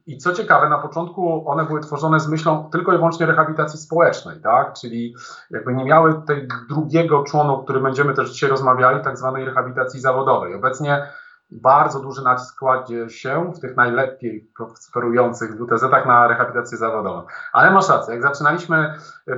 I 0.06 0.18
co 0.18 0.34
ciekawe, 0.34 0.70
na 0.70 0.78
początku 0.78 1.50
one 1.50 1.66
były 1.66 1.80
tworzone 1.80 2.20
z 2.20 2.28
myślą 2.28 2.70
tylko 2.72 2.94
i 2.94 2.96
wyłącznie 2.96 3.26
rehabilitacji 3.26 3.80
społecznej, 3.80 4.42
tak? 4.42 4.74
Czyli 4.74 5.16
jakby 5.52 5.74
nie 5.74 5.86
miały 5.86 6.22
tej 6.28 6.48
drugiego 6.70 7.24
członu, 7.24 7.54
o 7.54 7.64
którym 7.64 7.84
będziemy 7.84 8.14
też 8.14 8.30
dzisiaj 8.30 8.50
rozmawiali, 8.50 9.04
tak 9.04 9.18
zwanej 9.18 9.46
rehabilitacji 9.46 10.00
zawodowej. 10.00 10.56
Obecnie 10.56 11.08
bardzo 11.52 12.00
duży 12.00 12.22
nacisk 12.24 12.60
kładzie 12.60 13.10
się 13.10 13.52
w 13.56 13.60
tych 13.60 13.76
najlepiej 13.76 14.52
prosperujących 14.58 15.52
WTZ-ach 15.52 16.06
na 16.06 16.28
rehabilitację 16.28 16.78
zawodową. 16.78 17.24
Ale 17.54 17.72
masz 17.72 17.90
rację, 17.90 18.14
jak 18.14 18.24
zaczynaliśmy 18.24 18.94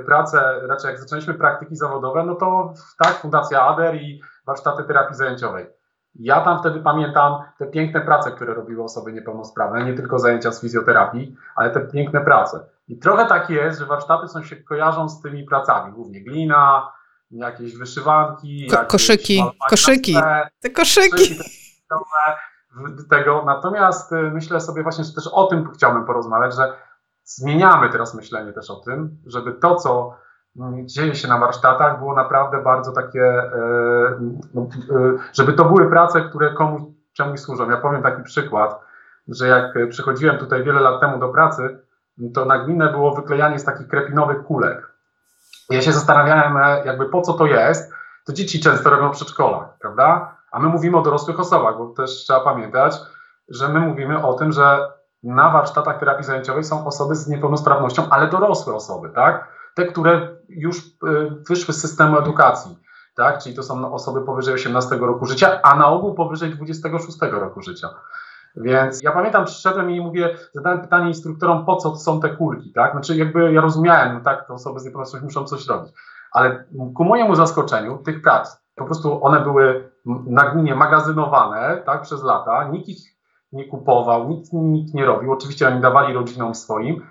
pracę, 0.06 0.60
raczej 0.68 0.90
jak 0.90 1.00
zaczynaliśmy 1.00 1.34
praktyki 1.34 1.76
zawodowe, 1.76 2.24
no 2.24 2.36
to 2.36 2.74
tak, 3.00 3.14
Fundacja 3.14 3.62
ADER 3.62 3.96
i 3.96 4.22
warsztaty 4.46 4.84
terapii 4.84 5.16
zajęciowej. 5.16 5.66
Ja 6.16 6.42
tam 6.42 6.60
wtedy 6.60 6.80
pamiętam 6.80 7.36
te 7.60 7.66
piękne 7.68 8.02
prace, 8.02 8.32
które 8.32 8.54
robiły 8.54 8.84
osoby 8.84 9.14
niepełnosprawne, 9.14 9.86
nie 9.86 9.94
tylko 9.94 10.20
zajęcia 10.20 10.52
z 10.52 10.62
fizjoterapii, 10.62 11.36
ale 11.56 11.70
te 11.70 11.82
piękne 11.82 12.22
prace. 12.22 12.60
I 12.88 13.00
trochę 13.00 13.26
tak 13.26 13.50
jest, 13.50 13.80
że 13.80 13.86
warsztaty 13.86 14.28
są 14.28 14.44
się 14.44 14.56
kojarzą 14.56 15.10
z 15.10 15.22
tymi 15.22 15.44
pracami, 15.44 15.94
głównie 15.94 16.24
glina, 16.24 16.92
jakieś 17.32 17.78
wyszywanki, 17.78 18.68
Ko 18.72 18.86
koszyki, 18.88 19.44
koszyki, 19.70 20.16
te 20.60 20.70
koszyki. 20.70 21.12
koszyki 21.12 21.63
tego. 23.10 23.44
Natomiast 23.46 24.12
y, 24.12 24.16
myślę 24.16 24.62
sobie 24.62 24.84
właśnie, 24.84 25.04
że 25.04 25.14
też 25.14 25.28
o 25.28 25.48
tym 25.48 25.70
chciałbym 25.74 26.06
porozmawiać, 26.06 26.56
że 26.56 26.74
zmieniamy 27.24 27.90
teraz 27.90 28.16
myślenie 28.16 28.54
też 28.54 28.70
o 28.70 28.76
tym, 28.76 29.18
żeby 29.26 29.54
to, 29.54 29.76
co 29.76 30.18
mm, 30.60 30.88
dzieje 30.88 31.16
się 31.16 31.28
na 31.28 31.38
warsztatach, 31.38 32.00
było 32.00 32.16
naprawdę 32.16 32.62
bardzo 32.62 32.92
takie, 32.92 33.24
e, 33.24 33.50
no, 34.54 34.62
e, 34.62 34.68
żeby 35.34 35.54
to 35.54 35.66
były 35.66 35.90
prace, 35.90 36.22
które 36.22 36.54
komuś 36.54 36.82
czemuś 37.14 37.40
służą. 37.40 37.70
Ja 37.70 37.78
powiem 37.78 38.04
taki 38.04 38.24
przykład, 38.24 38.80
że 39.28 39.48
jak 39.48 39.90
przychodziłem 39.90 40.38
tutaj 40.38 40.64
wiele 40.64 40.82
lat 40.82 41.02
temu 41.02 41.20
do 41.20 41.30
pracy, 41.30 41.80
to 42.34 42.46
na 42.46 42.58
gminę 42.58 42.92
było 42.92 43.16
wyklejanie 43.16 43.60
z 43.60 43.64
takich 43.64 43.88
krepinowych 43.88 44.44
kulek. 44.44 44.94
Ja 45.70 45.82
się 45.82 45.92
zastanawiałem, 45.92 46.58
e, 46.58 46.86
jakby 46.86 47.06
po 47.10 47.22
co 47.22 47.34
to 47.34 47.46
jest. 47.46 47.94
To 48.26 48.34
dzieci 48.34 48.60
często 48.60 48.90
robią 48.90 49.10
w 49.10 49.16
przedszkolach, 49.16 49.78
prawda? 49.80 50.38
A 50.54 50.60
my 50.60 50.70
mówimy 50.70 50.98
o 50.98 51.02
dorosłych 51.02 51.40
osobach, 51.40 51.78
bo 51.78 51.88
też 51.88 52.12
trzeba 52.12 52.40
pamiętać, 52.40 52.98
że 53.50 53.70
my 53.70 53.80
mówimy 53.80 54.26
o 54.26 54.34
tym, 54.34 54.52
że 54.52 54.92
na 55.24 55.50
warsztatach 55.50 56.00
terapii 56.00 56.26
zajęciowej 56.26 56.64
są 56.64 56.88
osoby 56.88 57.16
z 57.16 57.28
niepełnosprawnością, 57.28 58.04
ale 58.10 58.28
dorosłe 58.28 58.76
osoby, 58.76 59.10
tak? 59.10 59.48
Te, 59.76 59.86
które 59.86 60.36
już 60.50 60.78
y, 60.78 60.90
wyszły 61.50 61.74
z 61.74 61.82
systemu 61.82 62.18
edukacji, 62.18 62.78
tak? 63.16 63.40
Czyli 63.44 63.56
to 63.56 63.64
są 63.64 63.94
osoby 63.94 64.22
powyżej 64.22 64.54
18 64.54 64.96
roku 64.96 65.26
życia, 65.26 65.60
a 65.64 65.76
na 65.76 65.88
ogół 65.88 66.14
powyżej 66.14 66.50
26 66.50 67.18
roku 67.32 67.62
życia. 67.62 67.90
Więc 68.56 69.04
ja 69.04 69.12
pamiętam, 69.12 69.46
przyszedłem 69.46 69.92
i 69.92 70.02
mówię, 70.02 70.38
zadałem 70.54 70.82
pytanie 70.82 71.08
instruktorom, 71.08 71.66
po 71.66 71.76
co 71.76 71.96
są 71.96 72.20
te 72.20 72.30
kulki, 72.30 72.74
tak? 72.74 72.92
Znaczy 72.92 73.16
jakby 73.16 73.54
ja 73.54 73.62
rozumiałem, 73.62 74.14
no 74.14 74.20
tak, 74.24 74.48
te 74.48 74.54
osoby 74.54 74.80
z 74.80 74.86
niepełnosprawnością 74.86 75.40
muszą 75.42 75.58
coś 75.58 75.68
robić. 75.68 75.94
Ale 76.32 76.66
ku 76.96 77.04
mojemu 77.04 77.36
zaskoczeniu 77.36 77.98
tych 77.98 78.22
prac, 78.22 78.64
po 78.76 78.86
prostu 78.86 79.26
one 79.26 79.40
były 79.40 79.93
na 80.06 80.50
gminie 80.50 80.76
magazynowane 80.76 81.82
tak, 81.86 82.02
przez 82.02 82.24
lata, 82.24 82.68
nikt 82.68 82.88
ich 82.88 83.14
nie 83.52 83.66
kupował, 83.66 84.30
nikt, 84.30 84.54
nikt 84.54 84.94
nie 84.94 85.06
robił. 85.06 85.32
Oczywiście 85.32 85.68
oni 85.68 85.82
dawali 85.82 86.14
rodzinom 86.14 86.56
swoim, 86.56 87.08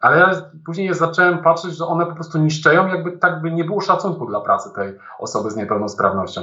ale 0.00 0.18
ja 0.18 0.30
później 0.66 0.94
zacząłem 0.94 1.38
patrzeć, 1.38 1.76
że 1.76 1.86
one 1.86 2.06
po 2.06 2.14
prostu 2.14 2.38
niszczeją, 2.38 2.86
jakby 2.86 3.12
tak 3.12 3.42
by 3.42 3.52
nie 3.52 3.64
było 3.64 3.80
szacunku 3.80 4.26
dla 4.26 4.40
pracy 4.40 4.70
tej 4.74 4.98
osoby 5.18 5.50
z 5.50 5.56
niepełnosprawnością. 5.56 6.40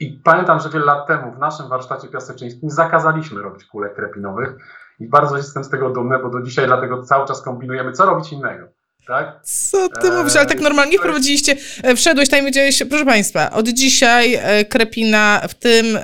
I 0.00 0.20
pamiętam, 0.24 0.60
że 0.60 0.70
wiele 0.70 0.84
lat 0.84 1.06
temu 1.06 1.32
w 1.32 1.38
naszym 1.38 1.68
warsztacie 1.68 2.08
piaseczyńskim 2.08 2.70
zakazaliśmy 2.70 3.42
robić 3.42 3.64
kulek 3.64 3.94
krepinowych 3.94 4.56
i 5.00 5.08
bardzo 5.08 5.36
jestem 5.36 5.64
z 5.64 5.70
tego 5.70 5.90
dumny, 5.90 6.18
bo 6.18 6.30
do 6.30 6.42
dzisiaj 6.42 6.66
dlatego 6.66 7.02
cały 7.02 7.26
czas 7.26 7.42
kombinujemy, 7.42 7.92
co 7.92 8.06
robić 8.06 8.32
innego 8.32 8.66
tak? 9.06 9.40
Co 9.42 9.88
ty 9.88 10.12
mówisz, 10.12 10.36
ale 10.36 10.46
tak 10.46 10.60
normalnie 10.60 10.98
wprowadziliście, 10.98 11.56
e, 11.82 11.94
wszedłeś 11.96 12.28
tam 12.28 12.38
i 12.38 12.42
powiedziałeś, 12.42 12.82
proszę 12.88 13.04
Państwa, 13.04 13.50
od 13.50 13.68
dzisiaj 13.68 14.34
e, 14.34 14.64
krepina 14.64 15.40
w 15.48 15.54
tym, 15.54 15.86
e, 15.96 16.00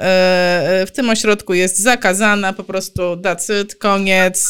w 0.87 0.93
tym 0.93 1.11
ośrodku 1.11 1.55
jest 1.55 1.83
zakazana, 1.83 2.53
po 2.53 2.65
prostu 2.65 3.17
dacyt, 3.17 3.75
koniec. 3.75 4.49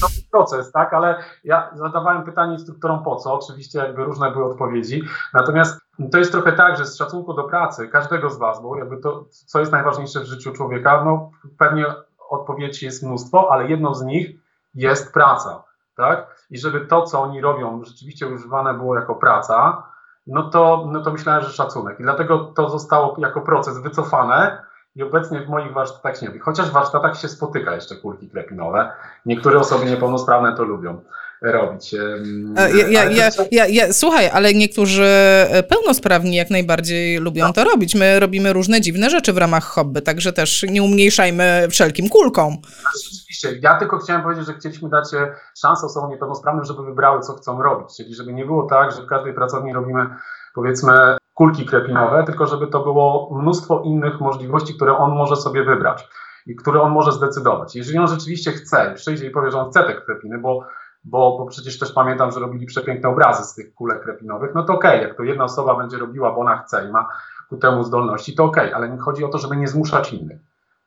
To 0.00 0.06
proces, 0.30 0.72
tak, 0.72 0.94
ale 0.94 1.16
ja 1.44 1.70
zadawałem 1.74 2.24
pytanie 2.24 2.52
instruktorom 2.52 3.04
po 3.04 3.16
co, 3.16 3.34
oczywiście 3.34 3.78
jakby 3.78 4.04
różne 4.04 4.30
były 4.30 4.44
odpowiedzi, 4.44 5.02
natomiast 5.34 5.80
to 6.12 6.18
jest 6.18 6.32
trochę 6.32 6.52
tak, 6.52 6.76
że 6.76 6.86
z 6.86 6.96
szacunku 6.96 7.34
do 7.34 7.44
pracy 7.44 7.88
każdego 7.88 8.30
z 8.30 8.38
Was, 8.38 8.62
bo 8.62 8.76
jakby 8.76 8.96
to, 8.96 9.24
co 9.46 9.60
jest 9.60 9.72
najważniejsze 9.72 10.20
w 10.20 10.24
życiu 10.24 10.52
człowieka, 10.52 11.02
no 11.04 11.30
pewnie 11.58 11.86
odpowiedzi 12.30 12.84
jest 12.86 13.02
mnóstwo, 13.02 13.48
ale 13.52 13.68
jedną 13.68 13.94
z 13.94 14.02
nich 14.02 14.30
jest 14.74 15.12
praca 15.12 15.64
tak? 16.00 16.39
I 16.50 16.58
żeby 16.58 16.80
to, 16.80 17.02
co 17.02 17.22
oni 17.22 17.40
robią, 17.40 17.84
rzeczywiście 17.84 18.26
używane 18.26 18.74
było 18.74 18.94
jako 18.94 19.14
praca, 19.14 19.82
no 20.26 20.50
to, 20.50 20.88
no 20.92 21.02
to 21.02 21.12
myślałem, 21.12 21.42
że 21.42 21.50
szacunek. 21.50 22.00
I 22.00 22.02
dlatego 22.02 22.38
to 22.38 22.68
zostało 22.68 23.16
jako 23.18 23.40
proces 23.40 23.78
wycofane 23.78 24.69
i 25.00 25.02
obecnie 25.02 25.40
w 25.40 25.48
moich 25.48 25.72
warsztatach 25.72 26.16
się 26.16 26.22
nie 26.22 26.28
robi. 26.28 26.40
Chociaż 26.40 26.70
w 26.70 26.72
warsztatach 26.72 27.18
się 27.18 27.28
spotyka 27.28 27.74
jeszcze 27.74 27.96
kulki 27.96 28.30
klepinowe. 28.30 28.92
Niektóre 29.26 29.58
osoby 29.58 29.86
niepełnosprawne 29.86 30.56
to 30.56 30.64
lubią 30.64 31.00
robić. 31.42 31.92
Ja, 31.92 32.68
ja, 32.68 33.04
ja, 33.04 33.30
ja, 33.50 33.66
ja, 33.66 33.92
słuchaj, 33.92 34.30
ale 34.32 34.54
niektórzy 34.54 35.04
e, 35.04 35.62
pełnosprawni 35.62 36.36
jak 36.36 36.50
najbardziej 36.50 37.18
lubią 37.18 37.46
no. 37.46 37.52
to 37.52 37.64
robić. 37.64 37.94
My 37.94 38.20
robimy 38.20 38.52
różne 38.52 38.80
dziwne 38.80 39.10
rzeczy 39.10 39.32
w 39.32 39.38
ramach 39.38 39.64
hobby, 39.64 40.02
także 40.02 40.32
też 40.32 40.66
nie 40.70 40.82
umniejszajmy 40.82 41.66
wszelkim 41.70 42.08
kulkom. 42.08 42.56
Oczywiście. 42.96 43.48
Ja 43.62 43.78
tylko 43.78 43.98
chciałem 43.98 44.22
powiedzieć, 44.22 44.46
że 44.46 44.54
chcieliśmy 44.54 44.88
dać 44.88 45.14
e, 45.14 45.34
szansę 45.60 45.86
osobom 45.86 46.10
niepełnosprawnym, 46.10 46.64
żeby 46.64 46.82
wybrały, 46.82 47.20
co 47.20 47.32
chcą 47.32 47.62
robić. 47.62 47.96
Czyli 47.96 48.14
żeby 48.14 48.32
nie 48.32 48.44
było 48.44 48.66
tak, 48.66 48.92
że 48.92 49.02
w 49.02 49.06
każdej 49.06 49.34
pracowni 49.34 49.72
robimy 49.72 50.06
powiedzmy 50.54 51.19
kulki 51.40 51.66
krepinowe, 51.66 52.24
tylko 52.24 52.46
żeby 52.46 52.66
to 52.66 52.80
było 52.80 53.38
mnóstwo 53.40 53.82
innych 53.84 54.20
możliwości, 54.20 54.74
które 54.74 54.96
on 54.96 55.10
może 55.10 55.36
sobie 55.36 55.64
wybrać 55.64 56.08
i 56.46 56.56
które 56.56 56.82
on 56.82 56.92
może 56.92 57.12
zdecydować. 57.12 57.76
Jeżeli 57.76 57.98
on 57.98 58.08
rzeczywiście 58.08 58.52
chce, 58.52 58.92
przyjdzie 58.94 59.26
i 59.26 59.30
powie, 59.30 59.50
że 59.50 59.58
on 59.58 59.70
chce 59.70 59.84
te 59.84 59.94
krepiny, 59.94 60.38
bo 60.38 60.66
bo, 61.04 61.38
bo 61.38 61.46
przecież 61.46 61.78
też 61.78 61.92
pamiętam, 61.92 62.30
że 62.30 62.40
robili 62.40 62.66
przepiękne 62.66 63.08
obrazy 63.08 63.44
z 63.44 63.54
tych 63.54 63.74
kulek 63.74 64.02
krepinowych, 64.02 64.50
no 64.54 64.62
to 64.62 64.74
okej, 64.74 64.90
okay, 64.90 65.08
jak 65.08 65.16
to 65.16 65.22
jedna 65.22 65.44
osoba 65.44 65.76
będzie 65.76 65.98
robiła, 65.98 66.32
bo 66.32 66.40
ona 66.40 66.58
chce 66.58 66.88
i 66.88 66.92
ma 66.92 67.08
ku 67.48 67.56
temu 67.56 67.84
zdolności, 67.84 68.34
to 68.34 68.44
okej, 68.44 68.64
okay, 68.64 68.76
ale 68.76 68.98
chodzi 68.98 69.24
o 69.24 69.28
to, 69.28 69.38
żeby 69.38 69.56
nie 69.56 69.68
zmuszać 69.68 70.12
innych. 70.12 70.40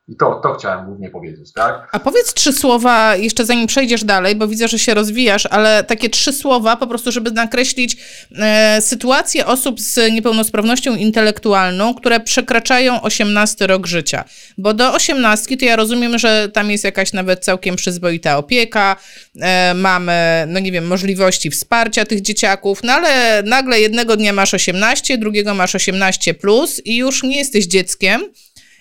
I 0.08 0.16
to, 0.16 0.40
to 0.44 0.54
chciałem 0.54 0.86
głównie 0.86 1.10
powiedzieć, 1.10 1.54
tak? 1.54 1.90
A 1.92 2.00
powiedz 2.00 2.34
trzy 2.34 2.54
słowa, 2.54 3.16
jeszcze 3.16 3.46
zanim 3.46 3.68
przejdziesz 3.68 4.04
dalej, 4.04 4.36
bo 4.36 4.48
widzę, 4.48 4.68
że 4.68 4.80
się 4.80 4.94
rozwijasz, 4.94 5.46
ale 5.46 5.84
takie 5.84 6.10
trzy 6.10 6.34
słowa 6.34 6.78
po 6.78 6.88
prostu, 6.88 7.12
żeby 7.12 7.32
nakreślić 7.32 7.98
e, 8.40 8.82
sytuację 8.82 9.46
osób 9.46 9.80
z 9.80 10.12
niepełnosprawnością 10.12 10.96
intelektualną, 10.96 11.94
które 11.94 12.20
przekraczają 12.20 13.02
18 13.02 13.68
rok 13.68 13.88
życia. 13.88 14.24
Bo 14.58 14.74
do 14.74 14.94
18 14.94 15.58
to 15.58 15.66
ja 15.66 15.76
rozumiem, 15.76 16.20
że 16.20 16.50
tam 16.54 16.72
jest 16.72 16.84
jakaś 16.84 17.14
nawet 17.14 17.46
całkiem 17.46 17.76
przyzwoita 17.76 18.38
opieka, 18.38 18.96
e, 19.42 19.74
mamy, 19.74 20.46
no 20.48 20.60
nie 20.60 20.72
wiem, 20.72 20.88
możliwości 20.88 21.50
wsparcia 21.50 22.06
tych 22.06 22.22
dzieciaków, 22.22 22.80
no 22.84 22.94
ale 22.94 23.44
nagle 23.44 23.80
jednego 23.80 24.18
dnia 24.18 24.34
masz 24.34 24.54
18, 24.54 25.18
drugiego 25.18 25.54
masz 25.54 25.76
18 25.76 26.34
plus 26.34 26.82
i 26.86 26.96
już 26.96 27.24
nie 27.24 27.38
jesteś 27.38 27.66
dzieckiem, 27.66 28.22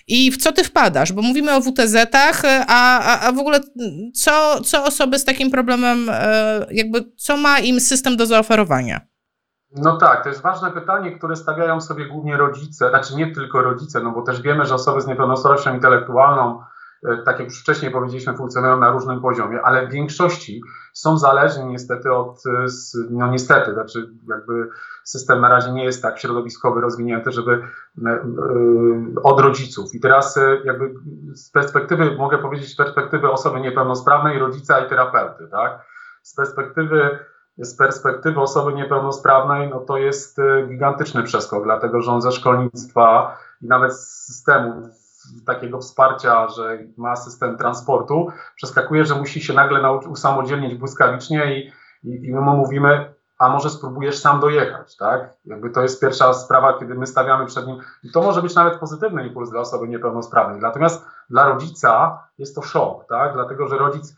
i 0.07 0.31
w 0.31 0.37
co 0.37 0.51
ty 0.51 0.63
wpadasz? 0.63 1.13
Bo 1.13 1.21
mówimy 1.21 1.55
o 1.55 1.61
WTZ-ach, 1.61 2.41
a, 2.67 2.99
a, 2.99 3.27
a 3.27 3.31
w 3.31 3.39
ogóle 3.39 3.59
co, 4.13 4.61
co 4.61 4.85
osoby 4.85 5.19
z 5.19 5.25
takim 5.25 5.51
problemem, 5.51 6.09
e, 6.09 6.65
jakby 6.71 7.11
co 7.17 7.37
ma 7.37 7.59
im 7.59 7.79
system 7.79 8.17
do 8.17 8.25
zaoferowania? 8.25 9.01
No 9.75 9.97
tak, 9.97 10.23
to 10.23 10.29
jest 10.29 10.41
ważne 10.41 10.71
pytanie, 10.71 11.11
które 11.11 11.35
stawiają 11.35 11.81
sobie 11.81 12.05
głównie 12.05 12.37
rodzice, 12.37 12.89
znaczy 12.89 13.15
nie 13.15 13.31
tylko 13.31 13.61
rodzice, 13.61 14.03
no 14.03 14.11
bo 14.11 14.21
też 14.21 14.41
wiemy, 14.41 14.65
że 14.65 14.75
osoby 14.75 15.01
z 15.01 15.07
niepełnosprawnością 15.07 15.73
intelektualną 15.73 16.59
E, 17.05 17.17
tak 17.17 17.39
jak 17.39 17.47
już 17.47 17.61
wcześniej 17.61 17.91
powiedzieliśmy, 17.91 18.37
funkcjonują 18.37 18.79
na 18.79 18.91
różnym 18.91 19.21
poziomie, 19.21 19.61
ale 19.61 19.87
w 19.87 19.91
większości 19.91 20.61
są 20.93 21.17
zależni 21.17 21.65
niestety 21.65 22.13
od, 22.13 22.37
e, 22.45 22.65
no 23.09 23.27
niestety, 23.27 23.73
znaczy 23.73 24.09
jakby 24.29 24.69
system 25.03 25.41
na 25.41 25.49
razie 25.49 25.71
nie 25.71 25.83
jest 25.83 26.01
tak 26.01 26.19
środowiskowy, 26.19 26.81
rozwinięty, 26.81 27.31
żeby 27.31 27.61
e, 28.05 28.19
od 29.23 29.39
rodziców. 29.39 29.95
I 29.95 29.99
teraz 29.99 30.39
jakby 30.65 30.93
z 31.33 31.51
perspektywy, 31.51 32.15
mogę 32.17 32.37
powiedzieć 32.37 32.69
z 32.69 32.75
perspektywy 32.75 33.31
osoby 33.31 33.61
niepełnosprawnej, 33.61 34.39
rodzica 34.39 34.85
i 34.85 34.89
terapeuty, 34.89 35.47
tak? 35.51 35.85
Z 36.23 36.35
perspektywy 36.35 37.19
z 37.57 37.77
perspektywy 37.77 38.39
osoby 38.39 38.73
niepełnosprawnej, 38.73 39.69
no 39.69 39.79
to 39.79 39.97
jest 39.97 40.37
gigantyczny 40.67 41.23
przeskok, 41.23 41.63
dlatego 41.63 42.01
że 42.01 42.11
on 42.11 42.21
ze 42.21 42.31
szkolnictwa 42.31 43.37
i 43.61 43.67
nawet 43.67 43.93
z 43.93 44.25
systemu 44.25 44.89
takiego 45.45 45.79
wsparcia, 45.79 46.47
że 46.47 46.77
ma 46.97 47.15
system 47.15 47.57
transportu, 47.57 48.27
przeskakuje, 48.55 49.05
że 49.05 49.15
musi 49.15 49.41
się 49.41 49.53
nagle 49.53 49.81
nauczyć 49.81 50.09
usamodzielnić 50.09 50.75
błyskawicznie 50.75 51.59
i, 51.59 51.71
i, 52.03 52.25
i 52.25 52.33
my 52.33 52.41
mu 52.41 52.57
mówimy, 52.57 53.13
a 53.39 53.49
może 53.49 53.69
spróbujesz 53.69 54.19
sam 54.19 54.39
dojechać, 54.39 54.97
tak? 54.97 55.33
Jakby 55.45 55.69
to 55.69 55.81
jest 55.81 56.01
pierwsza 56.01 56.33
sprawa, 56.33 56.79
kiedy 56.79 56.95
my 56.95 57.07
stawiamy 57.07 57.45
przed 57.45 57.67
nim, 57.67 57.77
i 58.03 58.11
to 58.11 58.21
może 58.21 58.41
być 58.41 58.55
nawet 58.55 58.79
pozytywny 58.79 59.27
impuls 59.27 59.49
dla 59.49 59.59
osoby 59.59 59.87
niepełnosprawnej. 59.87 60.61
Natomiast 60.61 61.05
dla 61.29 61.47
rodzica 61.47 62.23
jest 62.37 62.55
to 62.55 62.61
szok, 62.61 63.07
tak? 63.09 63.33
Dlatego, 63.33 63.67
że 63.67 63.77
rodzic 63.77 64.15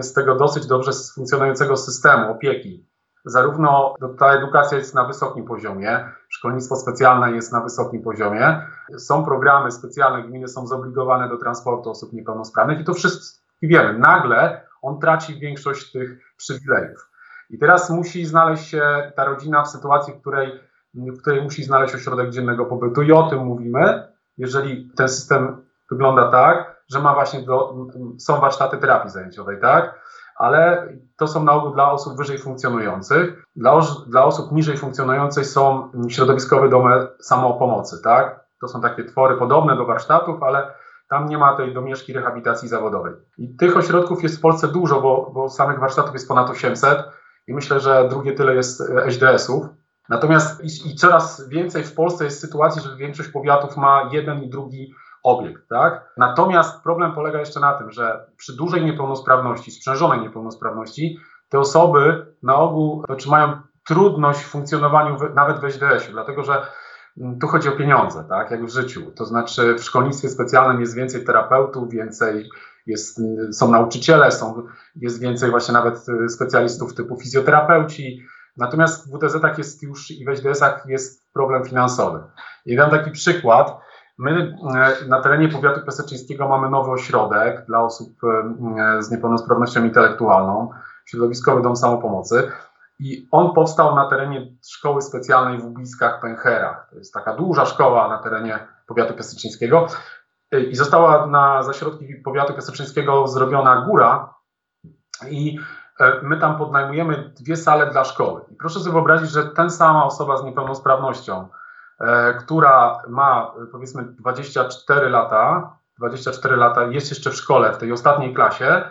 z 0.00 0.12
tego 0.12 0.34
dosyć 0.34 0.66
dobrze 0.66 0.90
funkcjonującego 1.14 1.76
systemu 1.76 2.30
opieki, 2.30 2.86
zarówno 3.24 3.94
ta 4.18 4.32
edukacja 4.32 4.78
jest 4.78 4.94
na 4.94 5.04
wysokim 5.04 5.44
poziomie, 5.44 6.12
szkolnictwo 6.28 6.76
specjalne 6.76 7.32
jest 7.32 7.52
na 7.52 7.60
wysokim 7.60 8.02
poziomie, 8.02 8.66
są 8.98 9.24
programy 9.24 9.70
specjalne, 9.70 10.22
gminy 10.22 10.48
są 10.48 10.66
zobligowane 10.66 11.28
do 11.28 11.36
transportu 11.36 11.90
osób 11.90 12.12
niepełnosprawnych 12.12 12.80
i 12.80 12.84
to 12.84 12.94
wszystko 12.94 13.40
wiemy. 13.62 13.98
Nagle 13.98 14.66
on 14.82 15.00
traci 15.00 15.40
większość 15.40 15.92
tych 15.92 16.34
przywilejów. 16.36 17.09
I 17.50 17.58
teraz 17.58 17.90
musi 17.90 18.26
znaleźć 18.26 18.68
się 18.68 19.12
ta 19.16 19.24
rodzina 19.24 19.62
w 19.62 19.68
sytuacji, 19.68 20.14
w 20.14 20.20
której, 20.20 20.60
w 20.94 21.20
której 21.20 21.42
musi 21.42 21.64
znaleźć 21.64 21.94
ośrodek 21.94 22.30
dziennego 22.30 22.66
pobytu 22.66 23.02
i 23.02 23.12
o 23.12 23.22
tym 23.22 23.38
mówimy, 23.38 24.08
jeżeli 24.36 24.90
ten 24.96 25.08
system 25.08 25.66
wygląda 25.90 26.30
tak, 26.30 26.82
że 26.92 26.98
ma 26.98 27.14
właśnie 27.14 27.42
do, 27.42 27.74
są 28.18 28.40
warsztaty 28.40 28.78
terapii 28.78 29.10
zajęciowej, 29.10 29.60
tak? 29.60 30.00
Ale 30.36 30.88
to 31.16 31.26
są 31.26 31.44
na 31.44 31.52
ogół 31.52 31.72
dla 31.74 31.92
osób 31.92 32.16
wyżej 32.16 32.38
funkcjonujących. 32.38 33.44
Dla, 33.56 33.80
dla 34.06 34.24
osób 34.24 34.52
niżej 34.52 34.76
funkcjonujących 34.76 35.46
są 35.46 35.92
środowiskowe 36.08 36.68
domy 36.68 37.08
samopomocy, 37.20 38.02
tak? 38.02 38.44
To 38.60 38.68
są 38.68 38.80
takie 38.80 39.04
twory 39.04 39.36
podobne 39.36 39.76
do 39.76 39.86
warsztatów, 39.86 40.42
ale 40.42 40.74
tam 41.08 41.26
nie 41.26 41.38
ma 41.38 41.56
tej 41.56 41.74
domieszki 41.74 42.12
rehabilitacji 42.12 42.68
zawodowej. 42.68 43.12
I 43.38 43.56
tych 43.56 43.76
ośrodków 43.76 44.22
jest 44.22 44.38
w 44.38 44.40
Polsce 44.40 44.68
dużo, 44.68 45.00
bo, 45.00 45.30
bo 45.34 45.48
samych 45.48 45.78
warsztatów 45.78 46.12
jest 46.12 46.28
ponad 46.28 46.50
800 46.50 47.19
i 47.50 47.54
myślę, 47.54 47.80
że 47.80 48.08
drugie 48.08 48.32
tyle 48.32 48.54
jest 48.54 48.82
HDS-ów. 49.08 49.66
Natomiast 50.08 50.64
i, 50.64 50.90
i, 50.90 50.94
coraz 50.94 51.48
więcej 51.48 51.84
w 51.84 51.94
Polsce 51.94 52.24
jest 52.24 52.40
sytuacji, 52.40 52.82
że 52.82 52.96
większość 52.96 53.28
powiatów 53.28 53.76
ma 53.76 54.08
jeden 54.12 54.42
i 54.42 54.48
drugi 54.48 54.94
obiekt, 55.22 55.68
tak? 55.68 56.12
Natomiast 56.16 56.82
problem 56.82 57.12
polega 57.12 57.38
jeszcze 57.38 57.60
na 57.60 57.72
tym, 57.72 57.90
że 57.90 58.26
przy 58.36 58.56
dużej 58.56 58.84
niepełnosprawności, 58.84 59.70
sprzężonej 59.70 60.20
niepełnosprawności, 60.20 61.18
te 61.48 61.58
osoby 61.58 62.26
na 62.42 62.56
ogół 62.56 63.02
znaczy 63.06 63.30
mają 63.30 63.60
trudność 63.84 64.40
w 64.40 64.48
funkcjonowaniu 64.48 65.18
w, 65.18 65.34
nawet 65.34 65.58
w 65.58 65.62
HDS-ie, 65.62 66.12
dlatego 66.12 66.44
że 66.44 66.66
mm, 67.18 67.38
tu 67.38 67.46
chodzi 67.46 67.68
o 67.68 67.72
pieniądze, 67.72 68.24
tak, 68.28 68.50
jak 68.50 68.64
w 68.64 68.70
życiu. 68.70 69.12
To 69.16 69.24
znaczy 69.24 69.74
w 69.74 69.84
szkolnictwie 69.84 70.28
specjalnym 70.28 70.80
jest 70.80 70.94
więcej 70.94 71.24
terapeutów, 71.24 71.90
więcej 71.90 72.50
jest, 72.86 73.20
są 73.52 73.70
nauczyciele, 73.70 74.32
są, 74.32 74.62
jest 74.96 75.20
więcej 75.20 75.50
właśnie 75.50 75.74
nawet 75.74 76.08
y, 76.08 76.28
specjalistów 76.28 76.94
typu 76.94 77.16
fizjoterapeuci. 77.16 78.22
Natomiast 78.56 79.08
w 79.08 79.16
WTZ-ach 79.16 79.58
jest 79.58 79.82
już 79.82 80.10
i 80.10 80.24
w 80.24 80.28
HDS-ach 80.28 80.86
jest 80.86 81.32
problem 81.32 81.64
finansowy. 81.64 82.22
I 82.66 82.76
dam 82.76 82.90
taki 82.90 83.10
przykład. 83.10 83.80
My 84.18 84.56
e, 84.74 85.08
na 85.08 85.22
terenie 85.22 85.48
powiatu 85.48 85.80
piaseczyńskiego 85.84 86.48
mamy 86.48 86.70
nowy 86.70 86.90
ośrodek 86.90 87.66
dla 87.66 87.80
osób 87.80 88.12
e, 88.24 89.02
z 89.02 89.10
niepełnosprawnością 89.10 89.84
intelektualną, 89.84 90.70
środowiskowy 91.04 91.62
dom 91.62 91.76
samopomocy. 91.76 92.52
I 92.98 93.28
on 93.30 93.54
powstał 93.54 93.94
na 93.94 94.10
terenie 94.10 94.46
szkoły 94.68 95.02
specjalnej 95.02 95.58
w 95.58 95.64
Ubiskach 95.64 96.20
Pęcherach. 96.20 96.86
To 96.90 96.96
jest 96.96 97.14
taka 97.14 97.36
duża 97.36 97.66
szkoła 97.66 98.08
na 98.08 98.18
terenie 98.18 98.58
powiatu 98.86 99.14
piaseczyńskiego. 99.14 99.86
I 100.52 100.76
została 100.76 101.26
na 101.26 101.62
zaśrodki 101.62 102.14
powiatu 102.14 102.54
piaseczyńskiego 102.54 103.28
zrobiona 103.28 103.80
góra 103.80 104.34
i 105.30 105.58
e, 106.00 106.20
my 106.22 106.36
tam 106.36 106.58
podnajmujemy 106.58 107.32
dwie 107.40 107.56
sale 107.56 107.90
dla 107.90 108.04
szkoły. 108.04 108.40
I 108.50 108.54
proszę 108.54 108.80
sobie 108.80 108.92
wyobrazić, 108.92 109.30
że 109.30 109.44
ten 109.44 109.70
sama 109.70 110.04
osoba 110.04 110.36
z 110.36 110.44
niepełnosprawnością, 110.44 111.48
E, 112.00 112.34
która 112.34 113.02
ma 113.08 113.52
powiedzmy 113.72 114.02
24 114.04 115.08
lata, 115.08 115.72
24 115.98 116.56
lata 116.56 116.84
jest 116.84 117.10
jeszcze 117.10 117.30
w 117.30 117.34
szkole, 117.34 117.72
w 117.72 117.78
tej 117.78 117.92
ostatniej 117.92 118.34
klasie, 118.34 118.82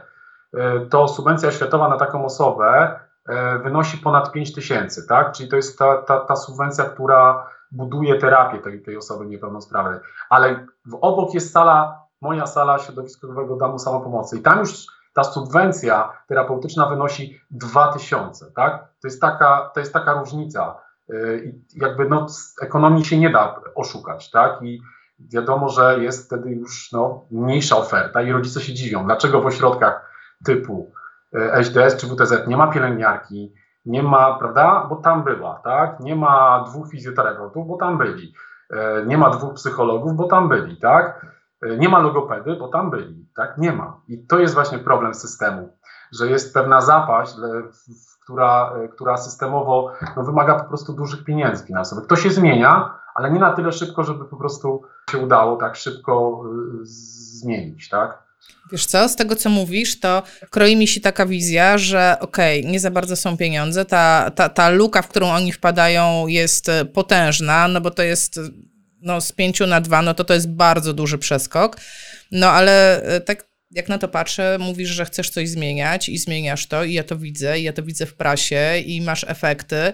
to 0.89 1.07
subwencja 1.07 1.51
światowa 1.51 1.89
na 1.89 1.97
taką 1.97 2.25
osobę 2.25 2.99
wynosi 3.63 3.97
ponad 3.97 4.31
5 4.31 4.55
tysięcy, 4.55 5.07
tak? 5.07 5.31
Czyli 5.31 5.49
to 5.49 5.55
jest 5.55 5.79
ta, 5.79 5.97
ta, 5.97 6.19
ta 6.19 6.35
subwencja, 6.35 6.85
która 6.85 7.49
buduje 7.71 8.15
terapię 8.15 8.59
tej, 8.59 8.81
tej 8.81 8.97
osoby 8.97 9.25
niepełnosprawnej. 9.25 9.99
Ale 10.29 10.65
w 10.85 10.97
obok 11.01 11.33
jest 11.33 11.51
sala, 11.51 12.03
moja 12.21 12.47
sala 12.47 12.79
środowiskowego 12.79 13.55
domu 13.55 13.79
samopomocy 13.79 14.37
i 14.37 14.41
tam 14.41 14.59
już 14.59 14.85
ta 15.13 15.23
subwencja 15.23 16.13
terapeutyczna 16.27 16.85
wynosi 16.85 17.41
2000, 17.51 18.51
tak? 18.51 18.87
To 19.01 19.07
jest 19.07 19.21
taka, 19.21 19.71
to 19.73 19.79
jest 19.79 19.93
taka 19.93 20.13
różnica. 20.13 20.75
Y, 21.09 21.55
jakby 21.75 22.09
no, 22.09 22.27
ekonomii 22.61 23.05
się 23.05 23.17
nie 23.17 23.29
da 23.29 23.61
oszukać, 23.75 24.31
tak? 24.31 24.61
I 24.61 24.81
wiadomo, 25.19 25.69
że 25.69 25.99
jest 25.99 26.25
wtedy 26.25 26.51
już 26.51 26.91
no, 26.91 27.25
mniejsza 27.31 27.77
oferta 27.77 28.21
i 28.21 28.31
rodzice 28.31 28.61
się 28.61 28.73
dziwią, 28.73 29.05
dlaczego 29.05 29.41
w 29.41 29.45
ośrodkach 29.45 30.11
typu 30.45 30.91
HDS 31.33 31.93
y, 31.93 31.97
czy 31.97 32.07
WTZ 32.07 32.47
nie 32.47 32.57
ma 32.57 32.67
pielęgniarki, 32.67 33.53
nie 33.85 34.03
ma, 34.03 34.33
prawda, 34.39 34.85
bo 34.89 34.95
tam 34.95 35.23
była, 35.23 35.61
tak? 35.63 35.99
Nie 35.99 36.15
ma 36.15 36.63
dwóch 36.67 36.89
fizjoterapeutów, 36.89 37.67
bo 37.67 37.77
tam 37.77 37.97
byli. 37.97 38.33
Y, 38.73 39.05
nie 39.05 39.17
ma 39.17 39.29
dwóch 39.29 39.53
psychologów, 39.53 40.15
bo 40.15 40.27
tam 40.27 40.49
byli, 40.49 40.77
tak? 40.77 41.25
Nie 41.77 41.89
ma 41.89 41.99
logopedy, 41.99 42.55
bo 42.55 42.67
tam 42.67 42.89
byli, 42.89 43.27
tak? 43.35 43.57
Nie 43.57 43.71
ma. 43.71 44.01
I 44.07 44.25
to 44.27 44.39
jest 44.39 44.53
właśnie 44.53 44.79
problem 44.79 45.13
systemu, 45.13 45.77
że 46.11 46.27
jest 46.27 46.53
pewna 46.53 46.81
zapaść 46.81 47.35
która, 48.29 48.73
e, 48.75 48.87
która 48.87 49.17
systemowo 49.17 49.93
no, 50.17 50.23
wymaga 50.23 50.59
po 50.59 50.65
prostu 50.65 50.93
dużych 50.93 51.23
pieniędzy 51.23 51.65
finansowych. 51.65 52.07
To 52.07 52.15
się 52.15 52.29
zmienia, 52.29 52.99
ale 53.15 53.31
nie 53.31 53.39
na 53.39 53.53
tyle 53.53 53.71
szybko, 53.71 54.03
żeby 54.03 54.25
po 54.25 54.37
prostu 54.37 54.81
się 55.11 55.17
udało 55.17 55.57
tak 55.57 55.75
szybko 55.75 56.43
zmienić, 56.81 57.89
tak? 57.89 58.23
Wiesz 58.71 58.85
co, 58.85 59.09
z 59.09 59.15
tego 59.15 59.35
co 59.35 59.49
mówisz, 59.49 59.99
to 59.99 60.23
kroi 60.49 60.75
mi 60.75 60.87
się 60.87 61.01
taka 61.01 61.25
wizja, 61.25 61.77
że 61.77 62.17
okej, 62.19 62.59
okay, 62.59 62.71
nie 62.71 62.79
za 62.79 62.91
bardzo 62.91 63.15
są 63.15 63.37
pieniądze, 63.37 63.85
ta, 63.85 64.31
ta, 64.35 64.49
ta 64.49 64.69
luka, 64.69 65.01
w 65.01 65.07
którą 65.07 65.29
oni 65.31 65.51
wpadają 65.51 66.27
jest 66.27 66.69
e, 66.69 66.85
potężna, 66.85 67.67
no 67.67 67.81
bo 67.81 67.91
to 67.91 68.03
jest 68.03 68.39
no, 69.01 69.21
z 69.21 69.31
pięciu 69.31 69.67
na 69.67 69.81
dwa, 69.81 70.01
no 70.01 70.13
to 70.13 70.23
to 70.23 70.33
jest 70.33 70.49
bardzo 70.49 70.93
duży 70.93 71.17
przeskok, 71.17 71.77
no 72.31 72.51
ale 72.51 73.01
tak 73.25 73.49
jak 73.71 73.89
na 73.89 73.97
to 73.97 74.07
patrzę, 74.07 74.57
mówisz, 74.59 74.89
że 74.89 75.05
chcesz 75.05 75.29
coś 75.29 75.49
zmieniać 75.49 76.09
i 76.09 76.17
zmieniasz 76.17 76.67
to, 76.67 76.83
i 76.83 76.93
ja 76.93 77.03
to 77.03 77.17
widzę, 77.17 77.59
i 77.59 77.63
ja 77.63 77.73
to 77.73 77.83
widzę 77.83 78.05
w 78.05 78.13
prasie, 78.13 78.79
i 78.85 79.01
masz 79.01 79.25
efekty. 79.27 79.93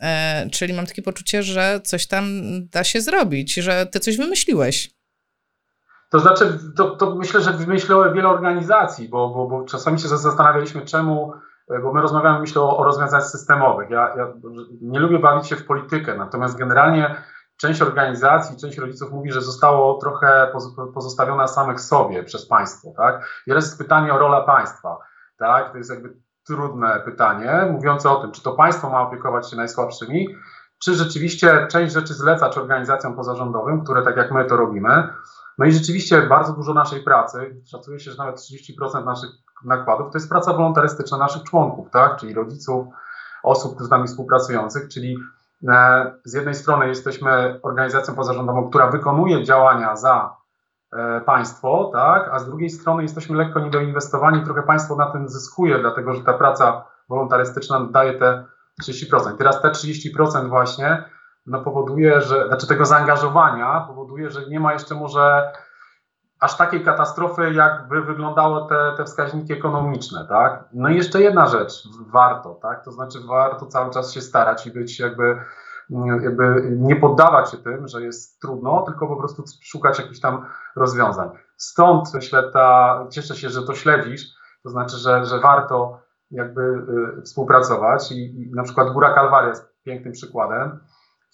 E, 0.00 0.48
czyli 0.52 0.72
mam 0.72 0.86
takie 0.86 1.02
poczucie, 1.02 1.42
że 1.42 1.80
coś 1.84 2.06
tam 2.06 2.42
da 2.68 2.84
się 2.84 3.00
zrobić, 3.00 3.54
że 3.54 3.86
ty 3.86 4.00
coś 4.00 4.16
wymyśliłeś. 4.16 4.90
To 6.12 6.18
znaczy, 6.18 6.58
to, 6.76 6.90
to 6.90 7.14
myślę, 7.14 7.40
że 7.40 7.52
wymyśliło 7.52 8.12
wiele 8.12 8.28
organizacji, 8.28 9.08
bo, 9.08 9.28
bo, 9.28 9.46
bo 9.46 9.64
czasami 9.64 9.98
się 9.98 10.08
zastanawialiśmy, 10.08 10.82
czemu, 10.82 11.32
e, 11.70 11.78
bo 11.78 11.92
my 11.92 12.02
rozmawiamy, 12.02 12.40
myślę, 12.40 12.62
o, 12.62 12.76
o 12.76 12.84
rozwiązaniach 12.84 13.26
systemowych. 13.26 13.90
Ja, 13.90 14.14
ja 14.16 14.32
nie 14.80 15.00
lubię 15.00 15.18
bawić 15.18 15.46
się 15.46 15.56
w 15.56 15.66
politykę, 15.66 16.16
natomiast 16.16 16.58
generalnie 16.58 17.16
część 17.56 17.82
organizacji, 17.82 18.56
część 18.56 18.78
rodziców 18.78 19.12
mówi, 19.12 19.32
że 19.32 19.40
zostało 19.40 19.98
trochę 19.98 20.52
pozostawione 20.94 21.48
samych 21.48 21.80
sobie 21.80 22.22
przez 22.22 22.48
państwo, 22.48 22.88
tak? 22.96 23.42
I 23.46 23.50
jest 23.50 23.78
pytanie 23.78 24.14
o 24.14 24.18
rolę 24.18 24.42
państwa, 24.46 24.98
tak? 25.38 25.72
To 25.72 25.78
jest 25.78 25.90
jakby 25.90 26.16
trudne 26.46 27.00
pytanie, 27.04 27.68
mówiące 27.70 28.10
o 28.10 28.16
tym, 28.16 28.32
czy 28.32 28.42
to 28.42 28.52
państwo 28.52 28.90
ma 28.90 29.00
opiekować 29.00 29.50
się 29.50 29.56
najsłabszymi, 29.56 30.28
czy 30.78 30.94
rzeczywiście 30.94 31.66
część 31.70 31.94
rzeczy 31.94 32.14
zleca 32.14 32.50
czy 32.50 32.60
organizacjom 32.60 33.16
pozarządowym, 33.16 33.84
które 33.84 34.02
tak 34.02 34.16
jak 34.16 34.32
my 34.32 34.44
to 34.44 34.56
robimy. 34.56 35.08
No 35.62 35.68
i 35.68 35.72
rzeczywiście 35.72 36.22
bardzo 36.22 36.52
dużo 36.52 36.74
naszej 36.74 37.02
pracy, 37.02 37.62
szacuje 37.66 38.00
się, 38.00 38.10
że 38.10 38.18
nawet 38.18 38.36
30% 38.36 39.04
naszych 39.04 39.30
nakładów 39.64 40.12
to 40.12 40.18
jest 40.18 40.28
praca 40.28 40.52
wolontarystyczna 40.52 41.18
naszych 41.18 41.42
członków, 41.42 41.90
tak? 41.90 42.16
Czyli 42.16 42.34
rodziców, 42.34 42.86
osób 43.42 43.80
z 43.80 43.90
nami 43.90 44.08
współpracujących, 44.08 44.88
czyli 44.88 45.16
E, 45.68 46.12
z 46.24 46.34
jednej 46.34 46.54
strony 46.54 46.88
jesteśmy 46.88 47.60
organizacją 47.62 48.14
pozarządową, 48.14 48.68
która 48.68 48.90
wykonuje 48.90 49.44
działania 49.44 49.96
za 49.96 50.36
e, 50.92 51.20
państwo, 51.20 51.90
tak, 51.92 52.28
a 52.32 52.38
z 52.38 52.46
drugiej 52.46 52.70
strony 52.70 53.02
jesteśmy 53.02 53.36
lekko 53.36 53.60
niedoinwestowani, 53.60 54.44
trochę 54.44 54.62
państwo 54.62 54.96
na 54.96 55.10
tym 55.10 55.28
zyskuje, 55.28 55.78
dlatego 55.78 56.14
że 56.14 56.22
ta 56.22 56.32
praca 56.32 56.84
wolontarystyczna 57.08 57.88
daje 57.90 58.18
te 58.18 58.44
30%. 58.82 59.36
Teraz 59.38 59.62
te 59.62 59.68
30% 59.68 60.48
właśnie 60.48 61.04
no, 61.46 61.60
powoduje, 61.60 62.20
że, 62.20 62.48
znaczy 62.48 62.66
tego 62.66 62.84
zaangażowania 62.84 63.84
powoduje, 63.88 64.30
że 64.30 64.46
nie 64.48 64.60
ma 64.60 64.72
jeszcze 64.72 64.94
może 64.94 65.52
aż 66.40 66.56
takiej 66.56 66.84
katastrofy, 66.84 67.52
jakby 67.52 68.02
wyglądało 68.02 68.60
te, 68.60 68.92
te 68.96 69.04
wskaźniki 69.04 69.52
ekonomiczne, 69.52 70.26
tak? 70.28 70.64
No 70.72 70.88
i 70.88 70.96
jeszcze 70.96 71.22
jedna 71.22 71.46
rzecz, 71.46 71.88
warto, 72.12 72.58
tak? 72.62 72.84
To 72.84 72.92
znaczy 72.92 73.18
warto 73.28 73.66
cały 73.66 73.90
czas 73.90 74.12
się 74.12 74.20
starać 74.20 74.66
i 74.66 74.70
być 74.70 75.00
jakby 75.00 75.36
jakby 76.22 76.68
nie 76.70 76.96
poddawać 76.96 77.50
się 77.50 77.56
tym, 77.56 77.88
że 77.88 78.02
jest 78.02 78.40
trudno, 78.40 78.82
tylko 78.86 79.06
po 79.06 79.16
prostu 79.16 79.44
szukać 79.62 79.98
jakichś 79.98 80.20
tam 80.20 80.46
rozwiązań. 80.76 81.30
Stąd 81.56 82.12
śleta, 82.20 82.98
cieszę 83.10 83.36
się, 83.36 83.48
że 83.48 83.62
to 83.62 83.74
śledzisz, 83.74 84.26
to 84.62 84.70
znaczy, 84.70 84.96
że, 84.96 85.24
że 85.24 85.40
warto 85.40 86.00
jakby 86.30 86.62
y, 87.18 87.22
współpracować 87.22 88.12
i, 88.12 88.42
i 88.42 88.50
na 88.54 88.62
przykład 88.62 88.92
Góra 88.92 89.14
Kalwaria 89.14 89.48
jest 89.48 89.74
pięknym 89.82 90.12
przykładem, 90.12 90.80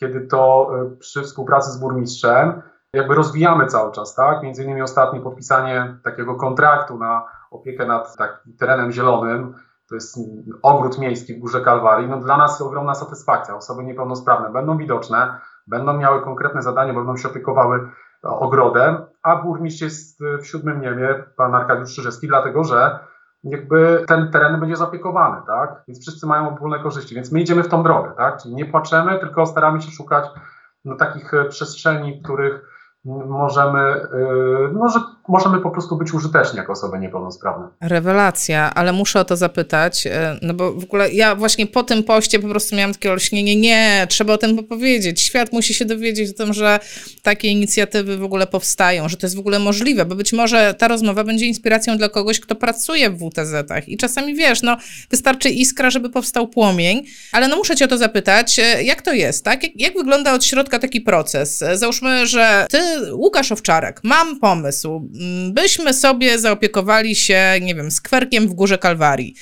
kiedy 0.01 0.21
to 0.21 0.71
y, 0.93 0.97
przy 0.97 1.23
współpracy 1.23 1.71
z 1.71 1.81
burmistrzem 1.81 2.63
jakby 2.93 3.15
rozwijamy 3.15 3.67
cały 3.67 3.93
czas, 3.93 4.15
tak? 4.15 4.43
Między 4.43 4.65
innymi 4.65 4.83
ostatnie 4.83 5.21
podpisanie 5.21 5.99
takiego 6.05 6.35
kontraktu 6.35 6.99
na 6.99 7.25
opiekę 7.51 7.87
nad 7.87 8.17
takim 8.17 8.57
terenem 8.57 8.93
zielonym, 8.93 9.55
to 9.89 9.95
jest 9.95 10.19
ogród 10.63 10.99
miejski 10.99 11.35
w 11.35 11.39
Górze 11.39 11.61
Kalwarii, 11.61 12.09
no 12.09 12.21
dla 12.21 12.37
nas 12.37 12.61
ogromna 12.61 12.95
satysfakcja. 12.95 13.57
Osoby 13.57 13.85
niepełnosprawne 13.85 14.53
będą 14.53 14.77
widoczne, 14.77 15.41
będą 15.67 15.97
miały 15.97 16.23
konkretne 16.23 16.63
zadanie, 16.63 16.95
będą 16.95 17.17
się 17.17 17.29
opiekowały 17.29 17.91
ogrodem, 18.23 18.97
a 19.23 19.37
burmistrz 19.37 19.83
jest 19.83 20.21
w 20.43 20.47
siódmym 20.47 20.81
niebie, 20.81 21.25
pan 21.37 21.55
Arkadiusz 21.55 21.91
Szyrzewski, 21.91 22.29
dlatego 22.29 22.65
że 22.65 22.99
jakby 23.45 24.05
ten 24.09 24.31
teren 24.31 24.61
będzie 24.61 24.77
zaopiekowany, 24.77 25.43
tak? 25.47 25.83
Więc 25.89 26.01
wszyscy 26.01 26.27
mają 26.27 26.49
ogólne 26.49 26.79
korzyści, 26.79 27.15
więc 27.15 27.33
my 27.33 27.41
idziemy 27.41 27.63
w 27.63 27.69
tą 27.69 27.83
drogę, 27.83 28.13
tak? 28.17 28.43
Czyli 28.43 28.55
nie 28.55 28.67
płaczemy, 28.67 29.19
tylko 29.19 29.47
staramy 29.47 29.83
się 29.83 29.91
szukać 29.91 30.25
no, 30.85 30.97
takich 30.97 31.33
przestrzeni, 31.49 32.21
w 32.21 32.23
których 32.23 32.79
możemy, 33.05 33.95
y, 34.69 34.73
może, 34.73 35.01
możemy 35.29 35.61
po 35.61 35.71
prostu 35.71 35.97
być 35.97 36.15
użyteczni 36.15 36.57
jako 36.57 36.73
osoby 36.73 36.99
niepełnosprawne. 36.99 37.69
Rewelacja, 37.81 38.75
ale 38.75 38.93
muszę 38.93 39.21
o 39.21 39.25
to 39.25 39.37
zapytać, 39.37 40.07
y, 40.07 40.11
no 40.43 40.55
bo 40.55 40.73
w 40.73 40.85
ogóle 40.85 41.13
ja 41.13 41.35
właśnie 41.35 41.67
po 41.67 41.83
tym 41.83 42.03
poście 42.03 42.39
po 42.39 42.49
prostu 42.49 42.77
miałam 42.77 42.93
takie 42.93 43.13
olśnienie, 43.13 43.57
nie, 43.57 44.07
trzeba 44.09 44.35
o 44.35 44.39
tym 44.39 44.65
powiedzieć. 44.65 45.21
Świat 45.21 45.53
musi 45.53 45.75
się 45.75 45.85
dowiedzieć 45.85 46.31
o 46.31 46.33
tym, 46.33 46.53
że 46.53 46.81
takie 47.23 47.49
inicjatywy 47.49 48.17
w 48.17 48.23
ogóle 48.23 48.47
powstają, 48.47 49.09
że 49.09 49.17
to 49.17 49.27
jest 49.27 49.37
w 49.37 49.39
ogóle 49.39 49.59
możliwe, 49.59 50.05
bo 50.05 50.15
być 50.15 50.33
może 50.33 50.75
ta 50.79 50.89
rozmowa 50.89 51.25
będzie 51.25 51.47
inspiracją 51.47 51.99
dla 51.99 52.09
kogoś, 52.09 52.41
kto 52.41 52.55
pracuje 52.55 53.11
w 53.11 53.19
WTZ-ach 53.19 53.89
i 53.89 53.97
czasami 53.97 54.35
wiesz, 54.35 54.63
no 54.63 54.77
wystarczy 55.11 55.49
iskra, 55.51 55.91
żeby 55.91 56.11
powstał 56.11 56.49
płomień, 56.49 57.05
ale 57.33 57.49
no 57.49 57.57
muszę 57.57 57.77
cię 57.77 57.85
o 57.85 57.89
to 57.89 57.99
zapytać, 57.99 58.59
y, 58.59 58.85
jak 58.85 59.03
to 59.03 59.13
jest, 59.13 59.45
tak? 59.45 59.63
Jak, 59.63 59.73
jak 59.77 59.95
wygląda 59.95 60.35
od 60.35 60.45
środka 60.45 60.79
taki 60.79 61.01
proces? 61.01 61.65
Załóżmy, 61.75 62.27
że 62.27 62.67
ty 62.71 62.79
Łukasz 63.13 63.53
Owczarek, 63.53 64.01
mam 64.05 64.41
pomysł. 64.41 65.11
Byśmy 65.51 65.95
sobie 65.95 66.39
zaopiekowali 66.39 67.17
się, 67.17 67.43
nie 67.61 67.75
wiem, 67.75 67.91
skwerkiem 67.91 68.49
w 68.49 68.55
Górze 68.55 68.79
Kalwarii. 68.79 69.35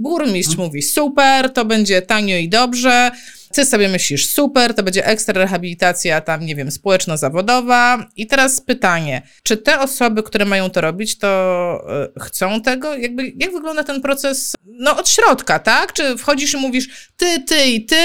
Burmistrz 0.00 0.56
hmm. 0.56 0.66
mówi, 0.66 0.82
super, 0.82 1.52
to 1.52 1.64
będzie 1.64 2.02
tanio 2.02 2.36
i 2.36 2.48
dobrze. 2.48 3.10
Ty 3.52 3.64
sobie 3.64 3.88
myślisz, 3.88 4.34
super, 4.34 4.74
to 4.74 4.82
będzie 4.82 5.06
ekstra 5.06 5.34
rehabilitacja 5.34 6.20
tam, 6.20 6.46
nie 6.46 6.56
wiem, 6.56 6.70
społeczno-zawodowa. 6.70 8.06
I 8.16 8.26
teraz 8.26 8.60
pytanie, 8.60 9.22
czy 9.42 9.56
te 9.56 9.80
osoby, 9.80 10.22
które 10.22 10.44
mają 10.44 10.70
to 10.70 10.80
robić, 10.80 11.18
to 11.18 11.84
y, 12.16 12.20
chcą 12.20 12.62
tego? 12.62 12.96
Jakby, 12.96 13.32
jak 13.36 13.52
wygląda 13.52 13.84
ten 13.84 14.02
proces, 14.02 14.54
no 14.64 14.96
od 14.96 15.08
środka, 15.08 15.58
tak? 15.58 15.92
Czy 15.92 16.18
wchodzisz 16.18 16.54
i 16.54 16.56
mówisz, 16.56 17.10
ty, 17.16 17.42
ty 17.48 17.64
i 17.64 17.86
ty, 17.86 17.96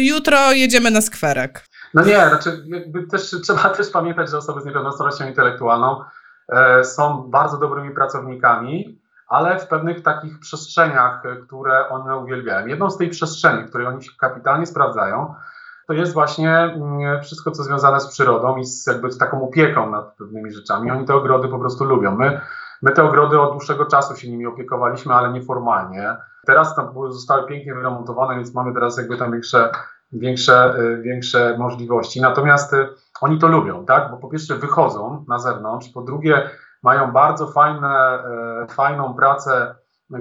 jutro 0.00 0.52
jedziemy 0.52 0.90
na 0.90 1.00
skwerek? 1.00 1.64
No 1.94 2.04
nie, 2.04 2.28
znaczy 2.28 2.64
jakby 2.66 3.06
też 3.06 3.34
trzeba 3.42 3.70
też 3.70 3.90
pamiętać, 3.90 4.30
że 4.30 4.38
osoby 4.38 4.60
z 4.60 4.64
niepełnosprawnością 4.64 5.28
intelektualną 5.28 6.00
e, 6.00 6.04
są 6.82 7.30
bardzo 7.30 7.58
dobrymi 7.58 7.90
pracownikami, 7.90 9.02
ale 9.32 9.58
w 9.58 9.68
pewnych 9.68 10.02
takich 10.02 10.38
przestrzeniach, 10.38 11.26
e, 11.26 11.36
które 11.36 11.88
one 11.88 12.16
uwielbiają. 12.16 12.66
Jedną 12.66 12.90
z 12.90 12.98
tej 12.98 13.08
przestrzeni, 13.08 13.68
której 13.68 13.86
oni 13.86 14.02
się 14.02 14.10
kapitalnie 14.20 14.66
sprawdzają, 14.66 15.34
to 15.86 15.92
jest 15.92 16.12
właśnie 16.12 16.58
mm, 16.58 17.22
wszystko, 17.22 17.50
co 17.50 17.62
związane 17.62 18.00
z 18.00 18.08
przyrodą 18.08 18.56
i 18.56 18.64
z 18.64 18.86
jakby 18.86 19.16
taką 19.16 19.42
opieką 19.42 19.90
nad 19.90 20.16
pewnymi 20.16 20.52
rzeczami. 20.52 20.90
Oni 20.90 21.06
te 21.06 21.14
ogrody 21.14 21.48
po 21.48 21.58
prostu 21.58 21.84
lubią. 21.84 22.16
My, 22.16 22.40
my 22.82 22.90
te 22.90 23.04
ogrody 23.04 23.40
od 23.40 23.52
dłuższego 23.52 23.86
czasu 23.86 24.16
się 24.16 24.30
nimi 24.30 24.46
opiekowaliśmy, 24.46 25.14
ale 25.14 25.32
nieformalnie. 25.32 26.16
Teraz 26.46 26.76
tam 26.76 26.94
zostały 27.10 27.46
pięknie 27.46 27.74
wyremontowane, 27.74 28.34
więc 28.34 28.54
mamy 28.54 28.74
teraz 28.74 28.96
jakby 28.96 29.16
tam 29.16 29.32
większe 29.32 29.70
większe, 30.12 30.74
y, 30.78 31.02
większe 31.02 31.58
możliwości. 31.58 32.20
Natomiast 32.20 32.72
oni 33.22 33.38
to 33.38 33.48
lubią, 33.48 33.84
tak? 33.84 34.10
Bo 34.10 34.16
po 34.16 34.28
pierwsze 34.28 34.54
wychodzą 34.54 35.24
na 35.28 35.38
zewnątrz, 35.38 35.88
po 35.88 36.02
drugie 36.02 36.50
mają 36.82 37.12
bardzo 37.12 37.46
fajne, 37.46 38.24
y, 38.64 38.74
fajną 38.74 39.14
pracę, 39.14 39.74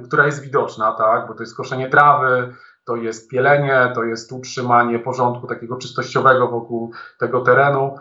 która 0.03 0.25
jest 0.25 0.41
widoczna, 0.41 0.91
tak? 0.91 1.27
Bo 1.27 1.33
to 1.33 1.43
jest 1.43 1.57
koszenie 1.57 1.89
trawy, 1.89 2.53
to 2.85 2.95
jest 2.95 3.29
pielenie, 3.29 3.91
to 3.95 4.03
jest 4.03 4.31
utrzymanie 4.31 4.99
porządku 4.99 5.47
takiego 5.47 5.77
czystościowego 5.77 6.47
wokół 6.47 6.91
tego 7.19 7.41
terenu. 7.41 7.95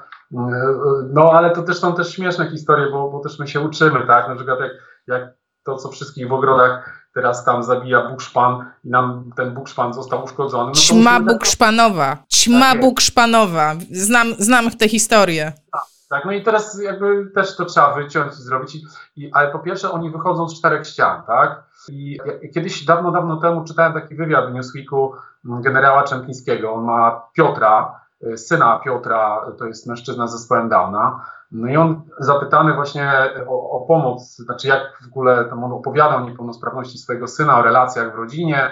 No 1.13 1.31
ale 1.33 1.51
to 1.51 1.63
też 1.63 1.79
są 1.79 1.95
też 1.95 2.15
śmieszne 2.15 2.51
historie, 2.51 2.91
bo, 2.91 3.11
bo 3.11 3.21
też 3.21 3.39
my 3.39 3.49
się 3.49 3.61
uczymy, 3.61 4.07
tak? 4.07 4.29
Na 4.29 4.37
przykład 4.37 4.61
jak, 4.61 4.73
jak 5.07 5.35
to, 5.65 5.77
co 5.77 5.89
wszystkich 5.89 6.29
w 6.29 6.33
ogrodach 6.33 7.00
teraz 7.15 7.45
tam 7.45 7.63
zabija 7.63 8.09
bukszpan 8.11 8.65
i 8.85 8.91
nam 8.91 9.31
ten 9.37 9.55
bukszpan 9.55 9.93
został 9.95 10.25
uszkodzony. 10.25 10.67
No 10.67 10.75
Ćma 10.75 11.21
bukszpanowa, 11.21 12.17
ćma 12.29 12.73
tak 12.73 12.81
bukszpanowa. 12.81 13.75
Znam, 13.91 14.35
znam 14.39 14.71
tę 14.71 14.89
historię. 14.89 15.53
Tak, 15.73 15.83
tak, 16.09 16.25
no 16.25 16.33
i 16.33 16.43
teraz 16.43 16.83
jakby 16.83 17.31
też 17.35 17.57
to 17.57 17.65
trzeba 17.65 17.95
wyciąć 17.95 18.33
i 18.33 18.43
zrobić. 18.43 18.75
I, 18.75 18.83
i, 19.17 19.33
ale 19.33 19.51
po 19.51 19.59
pierwsze 19.59 19.91
oni 19.91 20.11
wychodzą 20.11 20.49
z 20.49 20.59
czterech 20.59 20.87
ścian, 20.87 21.23
tak? 21.27 21.71
I 21.89 22.19
kiedyś 22.55 22.85
dawno, 22.85 23.13
dawno 23.13 23.37
temu 23.37 23.65
czytałem 23.65 23.93
taki 23.93 24.15
wywiad 24.15 24.51
w 24.51 24.55
Newsweeku 24.55 25.15
mm, 25.45 25.63
generała 25.63 26.03
Czempińskiego. 26.03 26.73
On 26.75 26.85
ma 26.85 27.23
Piotra, 27.33 28.01
y, 28.23 28.39
syna 28.39 28.79
Piotra, 28.85 29.47
to 29.59 29.67
jest 29.67 29.87
mężczyzna 29.87 30.27
ze 30.27 30.39
zespołem 30.39 30.69
Downa. 30.69 31.25
No 31.53 31.69
i 31.69 31.77
on 31.77 32.03
zapytany 32.19 32.75
właśnie 32.75 33.13
o, 33.49 33.71
o, 33.71 33.87
pomoc, 33.87 34.37
znaczy 34.37 34.69
jak 34.69 34.83
w 35.03 35.07
ogóle 35.07 35.45
tam 35.45 35.65
on 35.65 35.73
opowiada 35.73 36.17
o 36.17 36.21
niepełnosprawności 36.21 36.99
swojego 36.99 37.29
syna, 37.29 37.59
o 37.59 37.63
relacjach 37.63 38.13
w 38.13 38.19
rodzinie. 38.19 38.71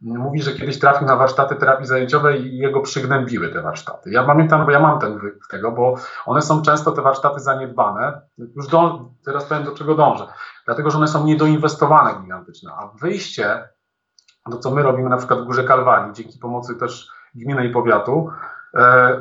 Mówi, 0.00 0.42
że 0.42 0.52
kiedyś 0.52 0.78
trafił 0.78 1.06
na 1.06 1.16
warsztaty 1.16 1.54
terapii 1.54 1.86
zajęciowej 1.86 2.46
i 2.46 2.58
jego 2.58 2.80
przygnębiły 2.80 3.48
te 3.48 3.62
warsztaty. 3.62 4.10
Ja 4.10 4.24
pamiętam, 4.24 4.66
bo 4.66 4.70
ja 4.70 4.80
mam 4.80 5.00
ten 5.00 5.18
wyk 5.18 5.46
tego, 5.50 5.72
bo 5.72 5.94
one 6.26 6.42
są 6.42 6.62
często 6.62 6.92
te 6.92 7.02
warsztaty 7.02 7.40
zaniedbane. 7.40 8.20
Już 8.56 8.68
do, 8.68 9.10
teraz 9.24 9.44
powiem 9.44 9.64
do 9.64 9.72
czego 9.72 9.94
dążę. 9.94 10.26
Dlatego, 10.66 10.90
że 10.90 10.98
one 10.98 11.08
są 11.08 11.24
niedoinwestowane 11.24 12.22
gigantyczne. 12.22 12.72
A 12.72 12.88
wyjście, 13.00 13.68
to 14.50 14.58
co 14.58 14.70
my 14.70 14.82
robimy 14.82 15.08
na 15.08 15.16
przykład 15.16 15.40
w 15.40 15.44
Górze 15.44 15.64
Kalwarii, 15.64 16.12
dzięki 16.12 16.38
pomocy 16.38 16.76
też 16.76 17.08
gminy 17.34 17.66
i 17.66 17.70
powiatu, 17.70 18.30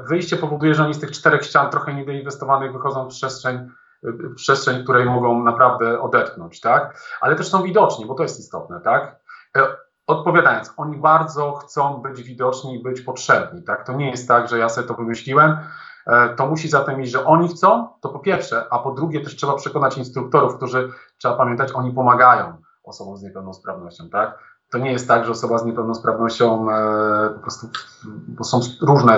wyjście 0.07 0.37
powoduje, 0.37 0.75
że 0.75 0.83
oni 0.83 0.93
z 0.93 0.99
tych 0.99 1.11
czterech 1.11 1.43
ścian 1.43 1.71
trochę 1.71 1.93
niedoinwestowanych 1.93 2.73
wychodzą 2.73 3.05
w 3.05 3.09
przestrzeń, 3.09 3.69
w 4.03 4.35
przestrzeń, 4.35 4.83
której 4.83 5.05
mogą 5.05 5.43
naprawdę 5.43 6.01
odetchnąć, 6.01 6.61
tak? 6.61 6.99
Ale 7.21 7.35
też 7.35 7.49
są 7.49 7.63
widoczni, 7.63 8.05
bo 8.05 8.13
to 8.13 8.23
jest 8.23 8.39
istotne, 8.39 8.81
tak? 8.81 9.19
E, 9.57 9.67
odpowiadając, 10.07 10.73
oni 10.77 10.97
bardzo 10.97 11.51
chcą 11.51 12.01
być 12.01 12.23
widoczni 12.23 12.79
i 12.79 12.83
być 12.83 13.01
potrzebni, 13.01 13.63
tak? 13.63 13.85
To 13.85 13.93
nie 13.93 14.09
jest 14.11 14.27
tak, 14.27 14.47
że 14.47 14.59
ja 14.59 14.69
sobie 14.69 14.87
to 14.87 14.93
wymyśliłem. 14.93 15.57
E, 16.07 16.29
to 16.29 16.47
musi 16.47 16.69
zatem 16.69 17.01
iść, 17.01 17.11
że 17.11 17.25
oni 17.25 17.47
chcą, 17.47 17.87
to 18.01 18.09
po 18.09 18.19
pierwsze, 18.19 18.65
a 18.71 18.79
po 18.79 18.91
drugie 18.91 19.21
też 19.21 19.35
trzeba 19.35 19.55
przekonać 19.55 19.97
instruktorów, 19.97 20.57
którzy, 20.57 20.91
trzeba 21.17 21.35
pamiętać, 21.35 21.71
oni 21.71 21.91
pomagają 21.91 22.57
osobom 22.83 23.17
z 23.17 23.23
niepełnosprawnością, 23.23 24.09
tak? 24.09 24.39
To 24.71 24.77
nie 24.77 24.91
jest 24.91 25.07
tak, 25.07 25.25
że 25.25 25.31
osoba 25.31 25.57
z 25.57 25.65
niepełnosprawnością 25.65 26.71
e, 26.71 27.29
po 27.33 27.39
prostu, 27.39 27.69
bo 28.27 28.43
są 28.43 28.59
różne 28.81 29.17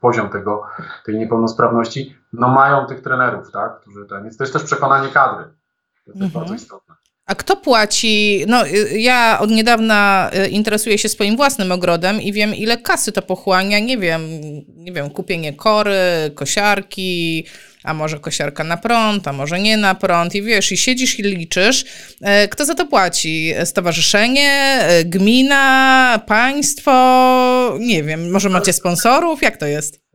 poziom 0.00 0.28
tego, 0.28 0.62
tej 1.06 1.18
niepełnosprawności, 1.18 2.16
no 2.32 2.48
mają 2.48 2.86
tych 2.86 3.02
trenerów, 3.02 3.50
tak, 3.52 3.80
którzy 3.80 4.06
ten, 4.06 4.22
więc 4.22 4.36
to 4.36 4.44
jest 4.44 4.52
też 4.52 4.62
przekonanie 4.62 5.08
kadry. 5.08 5.44
To 6.04 6.10
jest 6.10 6.22
mhm. 6.22 6.30
bardzo 6.30 6.54
istotne. 6.54 6.94
A 7.28 7.34
kto 7.34 7.56
płaci? 7.56 8.44
No, 8.48 8.66
y, 8.66 8.98
ja 8.98 9.38
od 9.40 9.50
niedawna 9.50 10.30
y, 10.34 10.48
interesuję 10.48 10.98
się 10.98 11.08
swoim 11.08 11.36
własnym 11.36 11.72
ogrodem 11.72 12.20
i 12.20 12.32
wiem, 12.32 12.54
ile 12.54 12.78
kasy 12.78 13.12
to 13.12 13.22
pochłania. 13.22 13.78
Nie 13.78 13.98
wiem, 13.98 14.22
nie 14.76 14.92
wiem, 14.92 15.10
kupienie 15.10 15.52
kory, 15.52 16.30
kosiarki, 16.34 17.46
a 17.88 17.94
może 17.94 18.18
kosiarka 18.20 18.64
na 18.64 18.76
prąd, 18.76 19.28
a 19.28 19.32
może 19.32 19.58
nie 19.58 19.76
na 19.76 19.94
prąd 19.94 20.34
i 20.34 20.42
wiesz, 20.42 20.72
i 20.72 20.76
siedzisz 20.76 21.18
i 21.18 21.22
liczysz, 21.22 21.84
e, 22.22 22.48
kto 22.48 22.64
za 22.64 22.74
to 22.74 22.86
płaci? 22.86 23.54
Stowarzyszenie, 23.64 24.80
e, 24.82 25.04
gmina, 25.04 26.20
państwo, 26.26 26.92
nie 27.80 28.02
wiem, 28.02 28.30
może 28.30 28.48
macie 28.48 28.72
sponsorów, 28.72 29.42
jak 29.42 29.56
to 29.56 29.66
jest? 29.66 30.08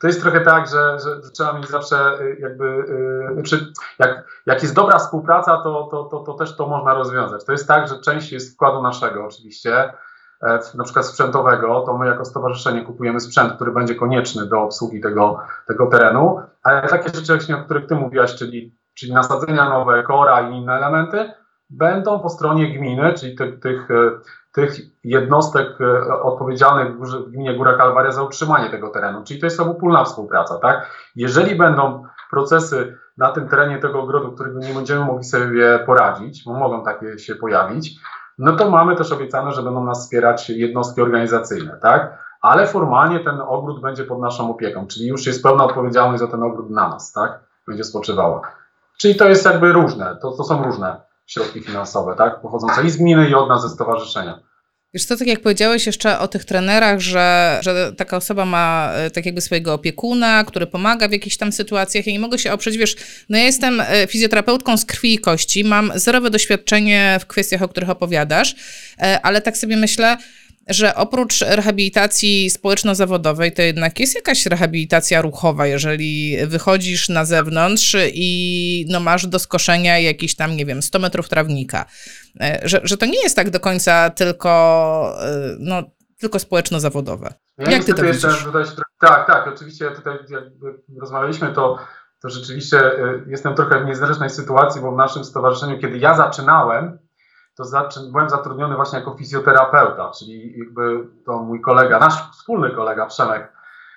to 0.00 0.06
jest 0.06 0.22
trochę 0.22 0.40
tak, 0.40 0.68
że, 0.68 0.98
że 0.98 1.30
trzeba 1.30 1.52
mieć 1.52 1.68
zawsze 1.68 1.96
y, 2.20 2.36
jakby, 2.40 2.64
yy, 2.64 3.34
znaczy 3.34 3.72
jak, 3.98 4.24
jak 4.46 4.62
jest 4.62 4.74
dobra 4.74 4.98
współpraca, 4.98 5.56
to, 5.56 5.88
to, 5.90 6.04
to, 6.04 6.18
to 6.20 6.34
też 6.34 6.56
to 6.56 6.68
można 6.68 6.94
rozwiązać. 6.94 7.44
To 7.44 7.52
jest 7.52 7.68
tak, 7.68 7.88
że 7.88 8.00
część 8.00 8.32
jest 8.32 8.54
wkładu 8.54 8.82
naszego 8.82 9.26
oczywiście, 9.26 9.92
E, 10.42 10.58
na 10.74 10.84
przykład 10.84 11.06
sprzętowego, 11.06 11.80
to 11.80 11.98
my 11.98 12.06
jako 12.06 12.24
stowarzyszenie 12.24 12.82
kupujemy 12.84 13.20
sprzęt, 13.20 13.52
który 13.52 13.72
będzie 13.72 13.94
konieczny 13.94 14.46
do 14.46 14.62
obsługi 14.62 15.00
tego, 15.00 15.38
tego 15.66 15.86
terenu, 15.86 16.40
ale 16.76 16.88
takie 16.88 17.10
rzeczy, 17.14 17.54
o 17.54 17.64
których 17.64 17.86
Ty 17.86 17.94
mówiłaś, 17.94 18.34
czyli, 18.34 18.74
czyli 18.94 19.12
nasadzenia 19.12 19.68
nowe, 19.68 20.02
kora 20.02 20.50
i 20.50 20.56
inne 20.56 20.72
elementy, 20.72 21.32
będą 21.70 22.20
po 22.20 22.28
stronie 22.28 22.78
gminy, 22.78 23.14
czyli 23.14 23.36
tych, 23.36 23.60
tych, 23.60 23.88
tych 24.52 24.72
jednostek 25.04 25.80
e, 25.80 26.22
odpowiedzialnych 26.22 26.98
w 26.98 27.30
gminie 27.30 27.54
Góra 27.54 27.76
Kalwaria 27.76 28.12
za 28.12 28.22
utrzymanie 28.22 28.70
tego 28.70 28.90
terenu. 28.90 29.24
Czyli 29.24 29.40
to 29.40 29.46
jest 29.46 29.60
obopólna 29.60 30.04
współpraca, 30.04 30.58
tak? 30.58 30.90
Jeżeli 31.16 31.54
będą 31.54 32.04
procesy 32.30 32.98
na 33.16 33.32
tym 33.32 33.48
terenie 33.48 33.78
tego 33.78 34.02
ogrodu, 34.02 34.32
którego 34.32 34.58
nie 34.58 34.74
będziemy 34.74 35.04
mogli 35.04 35.24
sobie 35.24 35.78
poradzić, 35.78 36.44
bo 36.44 36.52
mogą 36.52 36.84
takie 36.84 37.18
się 37.18 37.34
pojawić, 37.34 38.00
no 38.38 38.56
to 38.56 38.70
mamy 38.70 38.96
też 38.96 39.12
obiecane, 39.12 39.52
że 39.52 39.62
będą 39.62 39.84
nas 39.84 40.04
wspierać 40.04 40.50
jednostki 40.50 41.00
organizacyjne, 41.00 41.78
tak? 41.82 42.27
Ale 42.40 42.66
formalnie 42.66 43.20
ten 43.20 43.40
ogród 43.40 43.82
będzie 43.82 44.04
pod 44.04 44.20
naszą 44.20 44.50
opieką, 44.50 44.86
czyli 44.86 45.06
już 45.06 45.26
jest 45.26 45.42
pełna 45.42 45.64
odpowiedzialność 45.64 46.20
za 46.20 46.26
ten 46.26 46.42
ogród 46.42 46.70
na 46.70 46.88
nas, 46.88 47.12
tak? 47.12 47.40
Będzie 47.66 47.84
spoczywała. 47.84 48.52
Czyli 48.98 49.16
to 49.16 49.28
jest 49.28 49.44
jakby 49.44 49.72
różne, 49.72 50.16
to, 50.22 50.32
to 50.32 50.44
są 50.44 50.64
różne 50.64 51.00
środki 51.26 51.60
finansowe, 51.60 52.14
tak? 52.16 52.40
Pochodzące 52.40 52.84
i 52.84 52.90
z 52.90 52.96
gminy, 52.96 53.28
i 53.28 53.34
od 53.34 53.48
nas 53.48 53.62
ze 53.62 53.68
stowarzyszenia. 53.68 54.40
Wiesz 54.94 55.04
co, 55.04 55.16
tak 55.16 55.28
jak 55.28 55.40
powiedziałeś 55.40 55.86
jeszcze 55.86 56.18
o 56.18 56.28
tych 56.28 56.44
trenerach, 56.44 57.00
że, 57.00 57.58
że 57.62 57.92
taka 57.96 58.16
osoba 58.16 58.44
ma 58.44 58.92
e, 58.94 59.10
tak 59.10 59.26
jakby 59.26 59.40
swojego 59.40 59.74
opiekuna, 59.74 60.44
który 60.44 60.66
pomaga 60.66 61.08
w 61.08 61.12
jakichś 61.12 61.36
tam 61.36 61.52
sytuacjach. 61.52 62.06
Ja 62.06 62.12
nie 62.12 62.20
mogę 62.20 62.38
się 62.38 62.52
oprzeć, 62.52 62.76
wiesz, 62.76 62.96
no 63.28 63.38
ja 63.38 63.44
jestem 63.44 63.80
e, 63.80 64.06
fizjoterapeutką 64.06 64.76
z 64.76 64.84
krwi 64.84 65.14
i 65.14 65.18
kości, 65.18 65.64
mam 65.64 65.92
zerowe 65.94 66.30
doświadczenie 66.30 67.18
w 67.20 67.26
kwestiach, 67.26 67.62
o 67.62 67.68
których 67.68 67.90
opowiadasz, 67.90 68.54
e, 68.98 69.20
ale 69.22 69.40
tak 69.40 69.56
sobie 69.56 69.76
myślę, 69.76 70.16
że 70.68 70.94
oprócz 70.94 71.40
rehabilitacji 71.40 72.50
społeczno-zawodowej, 72.50 73.52
to 73.52 73.62
jednak 73.62 74.00
jest 74.00 74.14
jakaś 74.14 74.46
rehabilitacja 74.46 75.22
ruchowa, 75.22 75.66
jeżeli 75.66 76.36
wychodzisz 76.46 77.08
na 77.08 77.24
zewnątrz 77.24 77.96
i 78.14 78.86
no, 78.88 79.00
masz 79.00 79.26
do 79.26 79.38
skoszenia 79.38 79.98
jakieś 79.98 80.36
tam, 80.36 80.56
nie 80.56 80.66
wiem, 80.66 80.82
100 80.82 80.98
metrów 80.98 81.28
trawnika. 81.28 81.84
E, 82.40 82.60
że, 82.62 82.80
że 82.84 82.96
to 82.96 83.06
nie 83.06 83.22
jest 83.22 83.36
tak 83.36 83.50
do 83.50 83.60
końca 83.60 84.10
tylko, 84.10 85.18
e, 85.22 85.56
no, 85.58 85.82
tylko 86.18 86.38
społeczno-zawodowe. 86.38 87.34
Ja 87.58 87.70
Jak 87.70 87.84
ty 87.84 87.94
to 87.94 88.02
widzisz? 88.02 88.46
Tak, 89.00 89.26
tak, 89.26 89.48
oczywiście 89.54 89.90
tutaj 89.90 90.14
jak 90.28 90.44
rozmawialiśmy, 91.00 91.52
to, 91.52 91.78
to 92.22 92.30
rzeczywiście 92.30 92.78
e, 92.78 93.22
jestem 93.26 93.54
trochę 93.54 93.84
w 93.84 93.86
niezręcznej 93.86 94.30
sytuacji, 94.30 94.80
bo 94.80 94.92
w 94.92 94.96
naszym 94.96 95.24
stowarzyszeniu, 95.24 95.78
kiedy 95.78 95.98
ja 95.98 96.16
zaczynałem, 96.16 96.98
to 97.58 97.64
byłem 98.12 98.28
zatrudniony 98.28 98.76
właśnie 98.76 98.98
jako 98.98 99.14
fizjoterapeuta, 99.14 100.10
czyli 100.18 100.58
jakby 100.58 101.08
to 101.26 101.38
mój 101.38 101.60
kolega, 101.60 101.98
nasz 101.98 102.30
wspólny 102.30 102.70
kolega 102.70 103.06
Przemek 103.06 103.52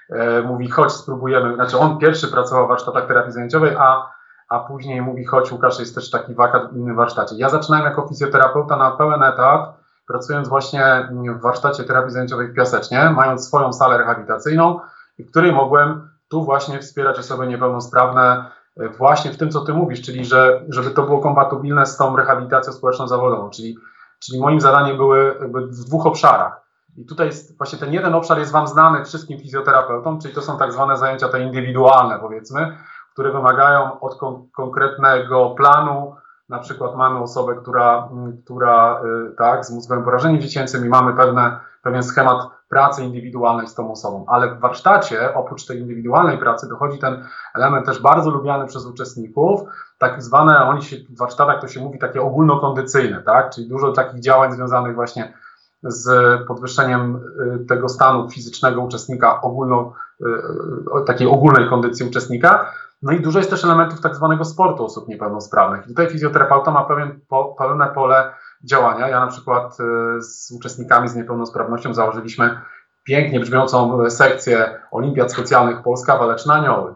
e, 0.10 0.41
mówi 0.41 0.69
chodź 0.69 0.91
spróbujemy, 0.91 1.56
znaczy 1.56 1.78
on 1.78 1.97
pierwszy 1.97 2.28
pracował 2.28 2.65
w 2.65 2.69
warsztatach 2.69 3.08
terapii 3.08 3.32
zajęciowej, 3.32 3.76
a, 3.80 4.12
a 4.50 4.60
później 4.60 5.02
mówi 5.02 5.26
chodź 5.26 5.52
Łukasz 5.52 5.80
jest 5.80 5.95
też 5.95 6.10
taki 6.10 6.36
wakat 6.36 6.74
w 6.74 6.78
innym 6.78 6.95
warsztacie. 6.95 7.36
Ja 7.38 7.50
zaczynałem 7.50 7.86
jako 7.86 8.08
fizjoterapeuta 8.08 8.78
na 8.78 8.91
pełen 8.91 9.24
etat, 9.24 9.74
pracując 10.08 10.50
właśnie 10.50 11.10
w 11.12 11.41
warsztacie 11.41 11.84
terapii 11.84 12.12
zajęciowej 12.12 12.47
w 12.47 12.54
Piasecznie, 12.54 13.10
mając 13.15 13.47
swoją 13.47 13.74
salę 13.74 13.97
rehabilitacyjną, 13.97 14.80
w 15.19 15.30
której 15.30 15.52
mogłem 15.52 16.10
tu 16.30 16.43
właśnie 16.43 16.80
wspierać 16.80 17.19
osoby 17.19 17.47
niepełnosprawne 17.47 18.45
właśnie 18.97 19.31
w 19.31 19.38
tym, 19.38 19.51
co 19.51 19.62
ty 19.62 19.73
mówisz, 19.73 20.01
czyli 20.01 20.25
że, 20.25 20.62
żeby 20.69 20.91
to 20.91 21.03
było 21.03 21.19
kompatybilne 21.19 21.86
z 21.86 21.97
tą 21.97 22.15
rehabilitacją 22.15 22.73
społeczną 22.73 23.07
zawodową, 23.07 23.49
czyli, 23.49 23.77
czyli 24.19 24.41
moim 24.41 24.62
zadaniem 24.62 24.97
były 24.97 25.36
w 25.69 25.86
dwóch 25.86 26.05
obszarach. 26.05 26.62
I 26.97 27.05
tutaj 27.05 27.27
jest, 27.27 27.57
właśnie 27.57 27.79
ten 27.79 27.93
jeden 27.93 28.15
obszar 28.15 28.39
jest 28.39 28.51
Wam 28.51 28.67
znany 28.67 29.05
wszystkim 29.05 29.39
fizjoterapeutom, 29.39 30.21
czyli 30.21 30.34
to 30.34 30.41
są 30.41 30.57
tak 30.57 30.73
zwane 30.73 30.97
zajęcia 30.97 31.29
te 31.29 31.41
indywidualne, 31.41 32.19
powiedzmy, 32.19 32.77
które 33.13 33.31
wymagają 33.31 33.99
od 33.99 34.15
kon 34.15 34.49
konkretnego 34.55 35.49
planu. 35.49 36.15
Na 36.51 36.59
przykład 36.59 36.95
mamy 36.95 37.19
osobę, 37.19 37.55
która, 37.55 38.09
która 38.43 39.01
y, 39.31 39.35
tak, 39.35 39.65
z 39.65 39.71
mózgowym 39.71 40.03
porażeniem 40.03 40.41
dziecięcym 40.41 40.85
i 40.85 40.89
mamy 40.89 41.13
pewne, 41.13 41.59
pewien 41.83 42.03
schemat 42.03 42.47
pracy 42.69 43.03
indywidualnej 43.03 43.67
z 43.67 43.75
tą 43.75 43.91
osobą. 43.91 44.25
Ale 44.27 44.55
w 44.55 44.59
warsztacie, 44.59 45.33
oprócz 45.33 45.65
tej 45.65 45.79
indywidualnej 45.79 46.37
pracy, 46.37 46.69
dochodzi 46.69 46.99
ten 46.99 47.23
element 47.55 47.85
też 47.85 48.01
bardzo 48.01 48.29
lubiany 48.29 48.65
przez 48.65 48.85
uczestników, 48.85 49.61
tak 49.97 50.23
zwane, 50.23 50.65
oni 50.65 50.81
się 50.81 50.95
w 51.09 51.17
warsztatach 51.17 51.61
to 51.61 51.67
się 51.67 51.79
mówi 51.79 51.99
takie 51.99 52.21
ogólnokondycyjne, 52.21 53.21
tak? 53.21 53.49
Czyli 53.49 53.69
dużo 53.69 53.91
takich 53.91 54.19
działań 54.19 54.51
związanych 54.51 54.95
właśnie 54.95 55.33
z 55.83 56.09
podwyższeniem 56.47 57.15
y, 57.61 57.65
tego 57.65 57.89
stanu 57.89 58.29
fizycznego 58.29 58.81
uczestnika, 58.81 59.41
ogólno, 59.41 59.93
y, 60.21 60.25
takiej 61.05 61.27
ogólnej 61.27 61.69
kondycji 61.69 62.07
uczestnika. 62.07 62.71
No 63.01 63.11
i 63.11 63.21
dużo 63.21 63.39
jest 63.39 63.49
też 63.49 63.63
elementów 63.63 64.01
tak 64.01 64.15
zwanego 64.15 64.45
sportu 64.45 64.85
osób 64.85 65.07
niepełnosprawnych. 65.07 65.85
I 65.85 65.87
tutaj 65.87 66.09
fizjoterapeuta 66.09 66.71
ma 66.71 66.83
pewien, 66.83 67.19
po, 67.27 67.55
pełne 67.57 67.87
pole 67.87 68.33
działania. 68.63 69.07
Ja 69.09 69.19
na 69.19 69.27
przykład 69.27 69.77
e, 69.79 70.21
z 70.21 70.51
uczestnikami 70.51 71.07
z 71.09 71.15
niepełnosprawnością 71.15 71.93
założyliśmy 71.93 72.61
pięknie 73.03 73.39
brzmiącą 73.39 74.09
sekcję 74.09 74.79
olimpiad 74.91 75.31
specjalnych 75.31 75.83
Polska 75.83 76.17
Waleczna 76.17 76.53
na 76.53 76.59
Anioły, 76.59 76.95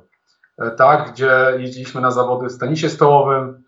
e, 0.58 0.72
tak, 0.72 1.12
gdzie 1.12 1.54
jeździliśmy 1.58 2.02
na 2.02 2.12
zawody 2.12 2.50
w 2.50 2.58
tenisie 2.58 2.90
stołowym 2.90 3.64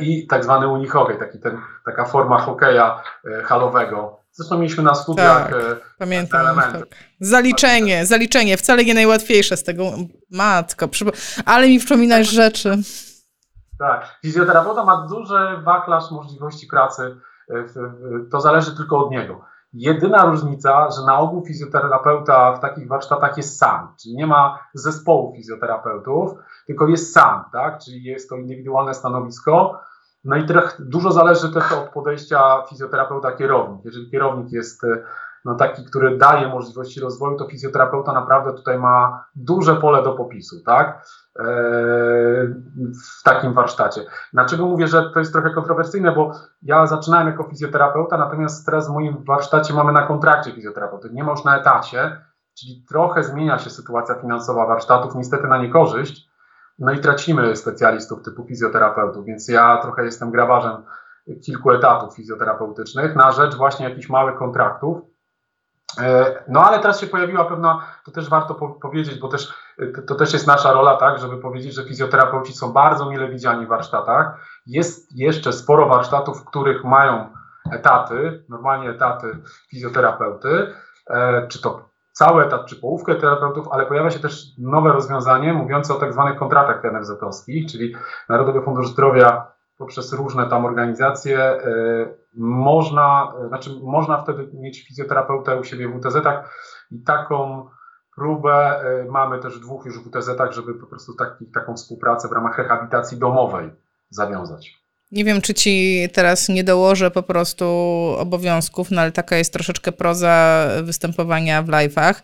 i 0.00 0.26
tak 0.26 0.44
zwany 0.44 0.68
unihockey, 0.68 1.18
taki 1.18 1.40
ten, 1.40 1.58
taka 1.84 2.04
forma 2.04 2.38
hokeja 2.38 3.02
halowego. 3.44 4.20
Zresztą 4.32 4.58
mieliśmy 4.58 4.82
na 4.82 4.94
studiach 4.94 5.50
tak, 5.50 5.96
pamiętam, 5.98 6.56
tak. 6.56 6.86
Zaliczenie, 7.20 8.06
zaliczenie, 8.06 8.56
wcale 8.56 8.84
nie 8.84 8.94
najłatwiejsze 8.94 9.56
z 9.56 9.64
tego, 9.64 9.84
matko, 10.30 10.88
ale 11.44 11.68
mi 11.68 11.78
przypominasz 11.78 12.30
rzeczy. 12.30 12.78
Tak. 13.78 14.18
Fizjoterapeuta 14.22 14.84
ma 14.84 15.06
duży 15.06 15.62
wachlarz 15.64 16.10
możliwości 16.10 16.66
pracy. 16.66 17.16
E, 17.50 17.64
to 18.30 18.40
zależy 18.40 18.76
tylko 18.76 18.98
od 18.98 19.10
niego. 19.10 19.44
Jedyna 19.72 20.24
różnica, 20.24 20.90
że 20.90 21.06
na 21.06 21.18
ogół 21.18 21.44
fizjoterapeuta 21.46 22.52
w 22.52 22.60
takich 22.60 22.88
warsztatach 22.88 23.36
jest 23.36 23.58
sam, 23.58 23.94
czyli 24.02 24.16
nie 24.16 24.26
ma 24.26 24.68
zespołu 24.74 25.34
fizjoterapeutów, 25.36 26.30
tylko 26.66 26.86
jest 26.86 27.12
sam, 27.12 27.44
tak? 27.52 27.78
czyli 27.78 28.04
jest 28.04 28.28
to 28.28 28.36
indywidualne 28.36 28.94
stanowisko. 28.94 29.80
No 30.24 30.36
i 30.36 30.46
trochę, 30.46 30.76
dużo 30.78 31.12
zależy 31.12 31.52
też 31.52 31.72
od 31.72 31.88
podejścia 31.88 32.62
fizjoterapeuta-kierownik. 32.70 33.84
Jeżeli 33.84 34.10
kierownik 34.10 34.52
jest 34.52 34.84
e, 34.84 35.02
no, 35.44 35.54
taki, 35.54 35.84
który 35.84 36.18
daje 36.18 36.48
możliwości 36.48 37.00
rozwoju, 37.00 37.36
to 37.36 37.48
fizjoterapeuta 37.48 38.12
naprawdę 38.12 38.52
tutaj 38.52 38.78
ma 38.78 39.24
duże 39.34 39.76
pole 39.76 40.02
do 40.02 40.12
popisu, 40.12 40.60
tak? 40.66 41.06
E, 41.38 41.44
w 43.20 43.22
takim 43.24 43.52
warsztacie. 43.52 44.00
Dlaczego 44.32 44.66
mówię, 44.66 44.88
że 44.88 45.10
to 45.10 45.18
jest 45.18 45.32
trochę 45.32 45.50
kontrowersyjne, 45.50 46.12
bo 46.12 46.32
ja 46.62 46.86
zaczynałem 46.86 47.26
jako 47.26 47.44
fizjoterapeuta, 47.44 48.16
natomiast 48.16 48.66
teraz 48.66 48.88
w 48.88 48.92
moim 48.92 49.24
warsztacie 49.24 49.74
mamy 49.74 49.92
na 49.92 50.06
kontrakcie 50.06 50.52
fizjoterapeuty, 50.52 51.10
nie 51.12 51.24
można 51.24 51.50
na 51.50 51.58
etacie, 51.58 52.20
czyli 52.58 52.84
trochę 52.88 53.24
zmienia 53.24 53.58
się 53.58 53.70
sytuacja 53.70 54.14
finansowa 54.14 54.66
warsztatów, 54.66 55.14
niestety 55.14 55.48
na 55.48 55.58
niekorzyść, 55.58 56.31
no 56.78 56.92
i 56.92 57.00
tracimy 57.00 57.56
specjalistów 57.56 58.22
typu 58.22 58.44
fizjoterapeutów, 58.44 59.24
więc 59.24 59.48
ja 59.48 59.78
trochę 59.82 60.04
jestem 60.04 60.30
grabarzem 60.30 60.82
kilku 61.44 61.70
etatów 61.70 62.14
fizjoterapeutycznych 62.14 63.16
na 63.16 63.32
rzecz 63.32 63.54
właśnie 63.54 63.88
jakichś 63.88 64.08
małych 64.08 64.36
kontraktów, 64.36 65.02
E, 66.00 66.34
no 66.48 66.64
ale 66.64 66.78
teraz 66.78 67.00
się 67.00 67.06
pojawiła 67.06 67.44
pewna, 67.44 67.86
to 68.04 68.10
też 68.10 68.28
warto 68.28 68.54
po 68.54 68.68
powiedzieć, 68.68 69.18
bo 69.18 69.28
też 69.28 69.54
to, 70.06 70.14
też 70.14 70.32
jest 70.32 70.46
nasza 70.46 70.72
rola, 70.72 70.96
tak, 70.96 71.18
żeby 71.18 71.38
powiedzieć, 71.38 71.74
że 71.74 71.84
fizjoterapeuci 71.84 72.52
są 72.52 72.72
bardzo 72.72 73.10
mile 73.10 73.28
widziani 73.28 73.66
w 73.66 73.68
warsztatach. 73.68 74.46
Jest 74.66 75.16
jeszcze 75.16 75.52
sporo 75.52 75.88
warsztatów, 75.88 76.40
w 76.40 76.44
których 76.44 76.84
mają 76.84 77.26
etaty, 77.72 78.44
normalnie 78.48 78.90
etaty 78.90 79.38
fizjoterapeuty, 79.70 80.74
e, 81.10 81.48
czy 81.48 81.62
to 81.62 81.88
cały 82.12 82.44
etat, 82.44 82.66
czy 82.66 82.76
połówkę 82.76 83.14
terapeutów, 83.14 83.68
ale 83.70 83.86
pojawia 83.86 84.10
się 84.10 84.18
też 84.18 84.44
nowe 84.58 84.92
rozwiązanie 84.92 85.52
mówiące 85.52 85.94
o 85.94 85.98
tak 85.98 86.12
zwanych 86.12 86.38
kontraktach 86.38 86.92
NFZ-owskich, 86.92 87.70
czyli 87.70 87.94
Narodowy 88.28 88.62
Fundusz 88.62 88.88
Zdrowia 88.88 89.52
poprzez 89.78 90.12
różne 90.12 90.48
tam 90.48 90.64
organizacje 90.64 91.38
e, 91.38 91.60
można, 92.34 93.32
znaczy 93.48 93.70
można 93.82 94.22
wtedy 94.22 94.50
mieć 94.54 94.88
fizjoterapeutę 94.88 95.60
u 95.60 95.64
siebie 95.64 95.88
w 95.88 96.00
WTZ-ach 96.00 96.58
i 96.90 97.02
taką 97.02 97.68
próbę 98.16 98.80
e, 98.80 99.04
mamy 99.10 99.38
też 99.38 99.58
w 99.58 99.62
dwóch 99.62 99.86
już 99.86 99.98
WTZ-ach, 99.98 100.52
żeby 100.52 100.74
po 100.74 100.86
prostu 100.86 101.14
taki, 101.14 101.46
taką 101.46 101.74
współpracę 101.74 102.28
w 102.28 102.32
ramach 102.32 102.58
rehabilitacji 102.58 103.18
domowej 103.18 103.70
zawiązać. 104.10 104.81
Nie 105.12 105.24
wiem, 105.24 105.40
czy 105.40 105.54
ci 105.54 106.08
teraz 106.12 106.48
nie 106.48 106.64
dołożę 106.64 107.10
po 107.10 107.22
prostu 107.22 107.64
obowiązków, 108.18 108.90
no 108.90 109.00
ale 109.00 109.12
taka 109.12 109.36
jest 109.36 109.52
troszeczkę 109.52 109.92
proza 109.92 110.68
występowania 110.82 111.62
w 111.62 111.66
live'ach. 111.66 112.14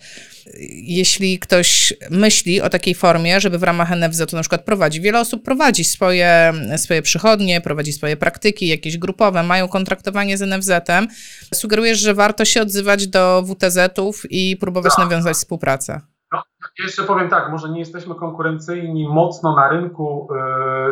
Jeśli 0.83 1.39
ktoś 1.39 1.93
myśli 2.11 2.61
o 2.61 2.71
takiej 2.71 2.95
formie, 2.95 3.41
żeby 3.41 3.59
w 3.59 3.63
ramach 3.63 3.91
NFZ 3.91 4.23
to 4.31 4.37
na 4.37 4.43
przykład 4.43 4.65
prowadzi, 4.65 5.01
wiele 5.01 5.21
osób 5.21 5.43
prowadzi 5.43 5.85
swoje, 5.85 6.53
swoje 6.77 7.03
przychodnie, 7.03 7.61
prowadzi 7.61 7.93
swoje 7.93 8.17
praktyki, 8.17 8.69
jakieś 8.69 8.99
grupowe, 8.99 9.43
mają 9.43 9.69
kontraktowanie 9.69 10.39
z 10.39 10.41
NFZ-em. 10.41 11.09
Sugerujesz, 11.55 11.99
że 11.99 12.15
warto 12.15 12.45
się 12.45 12.63
odzywać 12.63 13.07
do 13.07 13.45
WTZ-ów 13.47 14.23
i 14.31 14.57
próbować 14.57 14.93
tak. 14.97 15.05
nawiązać 15.05 15.37
współpracę. 15.37 16.01
No, 16.33 16.43
jeszcze 16.79 17.03
powiem 17.03 17.29
tak, 17.29 17.51
może 17.51 17.69
nie 17.69 17.79
jesteśmy 17.79 18.15
konkurencyjni 18.15 19.09
mocno 19.09 19.57
na 19.57 19.69
rynku 19.69 20.29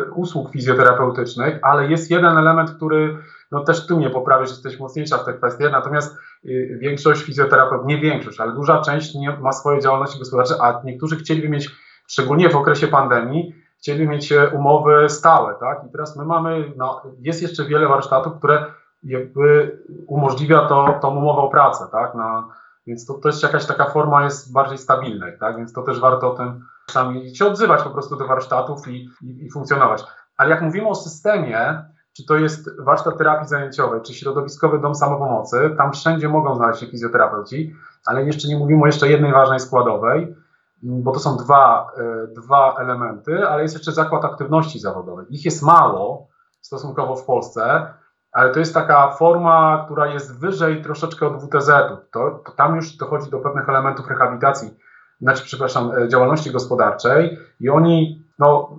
y, 0.07 0.11
usług 0.11 0.51
fizjoterapeutycznych, 0.51 1.59
ale 1.61 1.87
jest 1.87 2.11
jeden 2.11 2.37
element, 2.37 2.71
który 2.71 3.17
no 3.51 3.63
też 3.63 3.87
tu 3.87 3.97
mnie 3.97 4.09
poprawisz, 4.09 4.49
jesteś 4.49 4.79
mocniejsza 4.79 5.17
w 5.17 5.25
tej 5.25 5.33
kwestii, 5.33 5.63
natomiast 5.71 6.17
y, 6.45 6.77
większość 6.81 7.21
fizjoterapeutów, 7.21 7.87
nie 7.87 7.97
większość, 7.97 8.39
ale 8.39 8.51
duża 8.51 8.81
część 8.81 9.15
nie 9.15 9.37
ma 9.37 9.51
swojej 9.51 9.81
działalności 9.81 10.19
gospodarczej, 10.19 10.57
a 10.61 10.81
niektórzy 10.83 11.15
chcieliby 11.15 11.49
mieć, 11.49 11.69
szczególnie 12.07 12.49
w 12.49 12.55
okresie 12.55 12.87
pandemii, 12.87 13.55
chcieliby 13.77 14.07
mieć 14.07 14.31
e, 14.31 14.49
umowy 14.49 15.09
stałe, 15.09 15.55
tak? 15.59 15.83
I 15.87 15.91
teraz 15.91 16.17
my 16.17 16.25
mamy, 16.25 16.73
no, 16.77 17.01
jest 17.19 17.41
jeszcze 17.41 17.65
wiele 17.65 17.87
warsztatów, 17.87 18.37
które 18.37 18.65
jakby 19.03 19.77
umożliwia 20.07 20.67
to, 20.67 20.99
tą 21.01 21.15
umowę 21.17 21.41
o 21.41 21.49
pracę, 21.49 21.87
tak? 21.91 22.15
Na, 22.15 22.47
więc 22.87 23.05
to 23.05 23.13
też 23.13 23.43
jakaś 23.43 23.65
taka 23.65 23.85
forma 23.85 24.23
jest 24.23 24.53
bardziej 24.53 24.77
stabilnej, 24.77 25.39
tak? 25.39 25.57
Więc 25.57 25.73
to 25.73 25.81
też 25.81 25.99
warto 25.99 26.31
o 26.31 26.35
tym 26.35 26.65
czasami 26.87 27.35
się 27.35 27.45
odzywać 27.45 27.83
po 27.83 27.89
prostu 27.89 28.15
do 28.15 28.27
warsztatów 28.27 28.87
i, 28.87 29.09
i, 29.21 29.45
i 29.45 29.51
funkcjonować. 29.51 30.03
Ale 30.37 30.49
jak 30.49 30.61
mówimy 30.61 30.87
o 30.87 30.95
systemie, 30.95 31.83
czy 32.13 32.25
to 32.25 32.35
jest 32.35 32.81
warsztat 32.81 33.17
terapii 33.17 33.47
zajęciowej, 33.47 34.01
czy 34.01 34.13
środowiskowy 34.13 34.79
dom 34.79 34.95
samopomocy, 34.95 35.75
tam 35.77 35.93
wszędzie 35.93 36.29
mogą 36.29 36.55
znaleźć 36.55 36.79
się 36.79 36.87
fizjoterapeuci, 36.87 37.73
ale 38.05 38.25
jeszcze 38.25 38.47
nie 38.47 38.57
mówimy 38.57 38.83
o 38.83 38.85
jeszcze 38.85 39.09
jednej 39.09 39.31
ważnej 39.31 39.59
składowej, 39.59 40.35
bo 40.81 41.11
to 41.11 41.19
są 41.19 41.37
dwa, 41.37 41.91
e, 41.97 42.27
dwa 42.27 42.75
elementy, 42.79 43.47
ale 43.47 43.61
jest 43.61 43.75
jeszcze 43.75 43.91
zakład 43.91 44.25
aktywności 44.25 44.79
zawodowej. 44.79 45.25
Ich 45.29 45.45
jest 45.45 45.63
mało 45.63 46.27
stosunkowo 46.61 47.15
w 47.15 47.25
Polsce, 47.25 47.93
ale 48.31 48.51
to 48.51 48.59
jest 48.59 48.73
taka 48.73 49.11
forma, 49.11 49.83
która 49.85 50.07
jest 50.07 50.39
wyżej 50.39 50.81
troszeczkę 50.81 51.27
od 51.27 51.43
WTZ-u. 51.43 51.97
To, 52.11 52.41
to 52.45 52.51
tam 52.51 52.75
już 52.75 52.95
dochodzi 52.97 53.31
do 53.31 53.39
pewnych 53.39 53.69
elementów 53.69 54.07
rehabilitacji, 54.07 54.77
znaczy, 55.21 55.43
przepraszam, 55.43 55.91
e, 55.91 56.09
działalności 56.09 56.51
gospodarczej 56.51 57.39
i 57.59 57.69
oni, 57.69 58.25
no, 58.39 58.77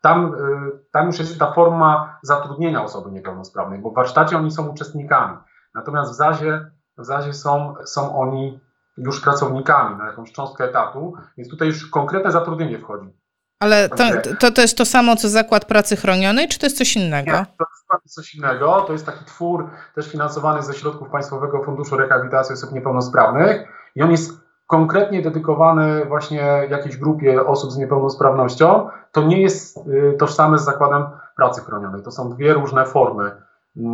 tam, 0.00 0.34
e, 0.34 0.70
tam 0.92 1.06
już 1.06 1.18
jest 1.18 1.38
ta 1.38 1.52
forma 1.52 2.18
zatrudnienia 2.22 2.84
osoby 2.84 3.10
niepełnosprawnej, 3.10 3.78
bo 3.78 3.90
w 3.90 3.94
warsztacie 3.94 4.36
oni 4.36 4.50
są 4.50 4.68
uczestnikami, 4.68 5.36
natomiast 5.74 6.12
w 6.12 6.14
ZAzie, 6.14 6.70
w 6.98 7.04
ZAzie 7.04 7.32
są, 7.32 7.74
są 7.84 8.18
oni 8.18 8.60
już 8.96 9.20
pracownikami 9.20 9.96
na 9.96 10.06
jakąś 10.06 10.32
cząstkę 10.32 10.64
etatu, 10.64 11.14
więc 11.36 11.50
tutaj 11.50 11.68
już 11.68 11.90
konkretne 11.90 12.32
zatrudnienie 12.32 12.78
wchodzi. 12.78 13.25
Ale 13.60 13.88
to, 13.88 14.04
to, 14.40 14.50
to 14.50 14.62
jest 14.62 14.78
to 14.78 14.84
samo, 14.84 15.16
co 15.16 15.28
zakład 15.28 15.64
pracy 15.64 15.96
chronionej, 15.96 16.48
czy 16.48 16.58
to 16.58 16.66
jest 16.66 16.78
coś 16.78 16.96
innego? 16.96 17.32
Nie, 17.32 17.46
to 17.58 17.64
jest 18.02 18.14
coś 18.14 18.34
innego. 18.34 18.80
To 18.80 18.92
jest 18.92 19.06
taki 19.06 19.24
twór 19.24 19.70
też 19.94 20.10
finansowany 20.10 20.62
ze 20.62 20.74
środków 20.74 21.08
Państwowego 21.08 21.62
Funduszu 21.62 21.96
Rehabilitacji 21.96 22.52
Osób 22.52 22.72
Niepełnosprawnych 22.72 23.68
i 23.94 24.02
on 24.02 24.10
jest 24.10 24.46
konkretnie 24.66 25.22
dedykowany 25.22 26.04
właśnie 26.04 26.66
jakiejś 26.70 26.96
grupie 26.96 27.46
osób 27.46 27.72
z 27.72 27.76
niepełnosprawnością. 27.76 28.88
To 29.12 29.22
nie 29.22 29.42
jest 29.42 29.76
y, 29.76 30.16
tożsame 30.18 30.58
z 30.58 30.64
zakładem 30.64 31.04
pracy 31.36 31.60
chronionej. 31.60 32.02
To 32.02 32.10
są 32.10 32.30
dwie 32.30 32.52
różne 32.52 32.86
formy 32.86 33.30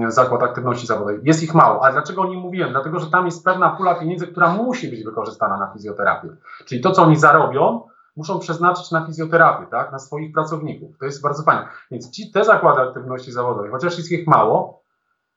zakład 0.08 0.42
aktywności 0.42 0.86
zawodowej. 0.86 1.20
Jest 1.22 1.42
ich 1.42 1.54
mało, 1.54 1.84
ale 1.84 1.92
dlaczego 1.92 2.22
o 2.22 2.26
nim 2.26 2.40
mówiłem? 2.40 2.70
Dlatego, 2.70 2.98
że 3.00 3.10
tam 3.10 3.26
jest 3.26 3.44
pewna 3.44 3.70
pula 3.70 3.94
pieniędzy, 3.94 4.26
która 4.26 4.48
musi 4.48 4.88
być 4.88 5.04
wykorzystana 5.04 5.56
na 5.56 5.72
fizjoterapię. 5.72 6.28
Czyli 6.64 6.80
to, 6.80 6.90
co 6.90 7.02
oni 7.02 7.16
zarobią, 7.16 7.82
muszą 8.16 8.38
przeznaczyć 8.38 8.90
na 8.90 9.06
fizjoterapię, 9.06 9.66
tak, 9.66 9.92
na 9.92 9.98
swoich 9.98 10.32
pracowników. 10.32 10.98
To 10.98 11.04
jest 11.04 11.22
bardzo 11.22 11.42
fajne. 11.42 11.68
Więc 11.90 12.10
ci, 12.10 12.32
te 12.32 12.44
zakłady 12.44 12.80
aktywności 12.80 13.32
zawodowej, 13.32 13.70
chociaż 13.70 13.98
jest 13.98 14.12
ich 14.12 14.26
mało, 14.26 14.82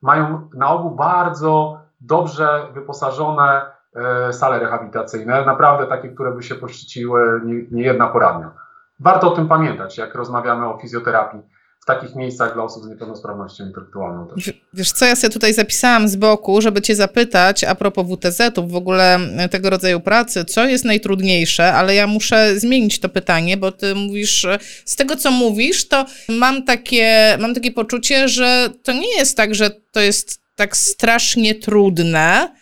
mają 0.01 0.49
na 0.53 0.69
ogół 0.69 0.91
bardzo 0.91 1.79
dobrze 2.01 2.67
wyposażone 2.73 3.61
e, 3.95 4.33
sale 4.33 4.59
rehabilitacyjne, 4.59 5.45
naprawdę 5.45 5.87
takie, 5.87 6.09
które 6.09 6.31
by 6.31 6.43
się 6.43 6.55
poszczyciły 6.55 7.41
nie, 7.45 7.65
nie 7.71 7.83
jedna 7.83 8.07
poradnia. 8.07 8.51
Warto 8.99 9.31
o 9.31 9.35
tym 9.35 9.47
pamiętać, 9.47 9.97
jak 9.97 10.15
rozmawiamy 10.15 10.67
o 10.67 10.77
fizjoterapii 10.77 11.41
w 11.85 11.87
takich 11.87 12.15
miejscach 12.15 12.53
dla 12.53 12.63
osób 12.63 12.83
z 12.83 12.87
niepełnosprawnością 12.87 13.65
intelektualną 13.65 14.27
też. 14.27 14.53
Wiesz 14.73 14.91
co, 14.91 15.05
ja 15.05 15.15
sobie 15.15 15.33
tutaj 15.33 15.53
zapisałam 15.53 16.07
z 16.07 16.15
boku, 16.15 16.61
żeby 16.61 16.81
cię 16.81 16.95
zapytać 16.95 17.63
a 17.63 17.75
propos 17.75 18.07
WTZ-ów, 18.07 18.71
w 18.71 18.75
ogóle 18.75 19.15
e, 19.15 19.49
tego 19.49 19.69
rodzaju 19.69 19.99
pracy, 19.99 20.45
co 20.45 20.65
jest 20.65 20.85
najtrudniejsze, 20.85 21.73
ale 21.73 21.95
ja 21.95 22.07
muszę 22.07 22.59
zmienić 22.59 22.99
to 22.99 23.09
pytanie, 23.09 23.57
bo 23.57 23.71
ty 23.71 23.95
mówisz, 23.95 24.47
z 24.85 24.95
tego 24.95 25.15
co 25.15 25.31
mówisz, 25.31 25.87
to 25.87 26.05
mam 26.29 26.63
takie, 26.63 27.37
mam 27.39 27.53
takie 27.53 27.71
poczucie, 27.71 28.27
że 28.27 28.69
to 28.83 28.93
nie 28.93 29.17
jest 29.17 29.37
tak, 29.37 29.55
że 29.55 29.71
to 29.91 29.99
jest 29.99 30.41
tak 30.55 30.77
strasznie 30.77 31.55
trudne, 31.55 32.55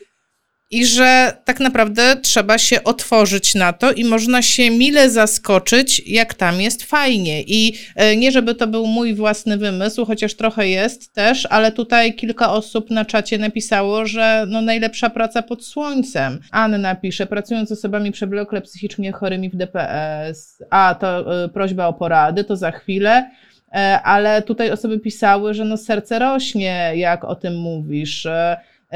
i 0.73 0.85
że 0.85 1.37
tak 1.45 1.59
naprawdę 1.59 2.15
trzeba 2.21 2.57
się 2.57 2.83
otworzyć 2.83 3.55
na 3.55 3.73
to 3.73 3.91
i 3.91 4.05
można 4.05 4.41
się 4.41 4.69
mile 4.69 5.09
zaskoczyć, 5.09 6.01
jak 6.07 6.33
tam 6.33 6.61
jest 6.61 6.83
fajnie. 6.83 7.41
I 7.41 7.77
e, 7.95 8.15
nie, 8.15 8.31
żeby 8.31 8.55
to 8.55 8.67
był 8.67 8.87
mój 8.87 9.13
własny 9.13 9.57
wymysł, 9.57 10.05
chociaż 10.05 10.33
trochę 10.33 10.67
jest 10.67 11.13
też, 11.13 11.47
ale 11.49 11.71
tutaj 11.71 12.13
kilka 12.13 12.51
osób 12.51 12.89
na 12.89 13.05
czacie 13.05 13.37
napisało, 13.37 14.05
że 14.05 14.45
no 14.47 14.61
najlepsza 14.61 15.09
praca 15.09 15.41
pod 15.41 15.65
słońcem. 15.65 16.39
Anna 16.51 16.95
pisze, 16.95 17.25
pracując 17.25 17.69
z 17.69 17.71
osobami 17.71 18.11
przewlekle 18.11 18.61
psychicznie 18.61 19.11
chorymi 19.11 19.49
w 19.49 19.55
DPS. 19.55 20.63
A, 20.69 20.95
to 20.99 21.43
y, 21.45 21.49
prośba 21.49 21.87
o 21.87 21.93
porady, 21.93 22.43
to 22.43 22.55
za 22.55 22.71
chwilę 22.71 23.29
e, 23.73 24.01
ale 24.01 24.41
tutaj 24.41 24.71
osoby 24.71 24.99
pisały, 24.99 25.53
że 25.53 25.65
no 25.65 25.77
serce 25.77 26.19
rośnie, 26.19 26.91
jak 26.95 27.23
o 27.23 27.35
tym 27.35 27.55
mówisz. 27.55 28.27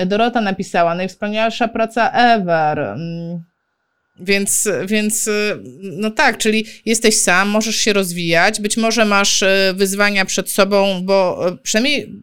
Dorota 0.06 0.42
napisała, 0.42 0.96
najwspanialsza 0.96 1.68
praca 1.68 2.12
ever. 2.12 2.80
Mm. 2.80 3.44
Więc, 4.20 4.70
więc 4.86 5.30
no 5.82 6.12
tak, 6.12 6.38
czyli 6.38 6.66
jesteś 6.86 7.18
sam, 7.18 7.50
możesz 7.50 7.76
się 7.76 7.94
rozwijać, 7.94 8.62
być 8.62 8.78
może 8.78 9.06
masz 9.06 9.44
e, 9.44 9.74
wyzwania 9.76 10.26
przed 10.26 10.52
sobą, 10.52 11.02
bo 11.04 11.48
e, 11.48 11.58
przynajmniej 11.58 12.22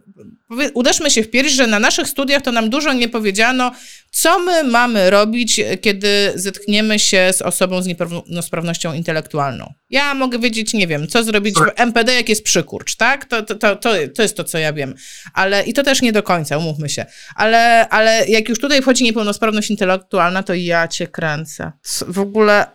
uderzmy 0.74 1.10
się 1.10 1.22
w 1.22 1.30
pierś, 1.30 1.52
że 1.52 1.66
na 1.66 1.78
naszych 1.78 2.08
studiach 2.08 2.42
to 2.42 2.52
nam 2.52 2.70
dużo 2.70 2.92
nie 2.92 3.08
powiedziano, 3.08 3.72
co 4.10 4.38
my 4.38 4.64
mamy 4.64 5.10
robić, 5.10 5.60
kiedy 5.80 6.32
zetkniemy 6.34 6.98
się 6.98 7.32
z 7.32 7.42
osobą 7.42 7.82
z 7.82 7.86
niepełnosprawnością 7.86 8.92
intelektualną. 8.92 9.72
Ja 9.90 10.14
mogę 10.14 10.38
wiedzieć, 10.38 10.74
nie 10.74 10.86
wiem, 10.86 11.08
co 11.08 11.24
zrobić 11.24 11.54
w 11.54 11.80
MPD, 11.80 12.14
jak 12.14 12.28
jest 12.28 12.44
przykurcz, 12.44 12.96
tak? 12.96 13.24
To, 13.24 13.42
to, 13.42 13.76
to, 13.76 13.76
to 14.16 14.22
jest 14.22 14.36
to, 14.36 14.44
co 14.44 14.58
ja 14.58 14.72
wiem. 14.72 14.94
Ale 15.34 15.62
i 15.62 15.72
to 15.72 15.82
też 15.82 16.02
nie 16.02 16.12
do 16.12 16.22
końca, 16.22 16.58
umówmy 16.58 16.88
się. 16.88 17.06
Ale, 17.36 17.88
ale 17.88 18.26
jak 18.28 18.48
już 18.48 18.58
tutaj 18.58 18.82
wchodzi 18.82 19.04
niepełnosprawność 19.04 19.70
intelektualna, 19.70 20.42
to 20.42 20.54
ja 20.54 20.88
cię 20.88 21.06
kręcę. 21.06 21.72
W 22.08 22.18
ogóle, 22.18 22.66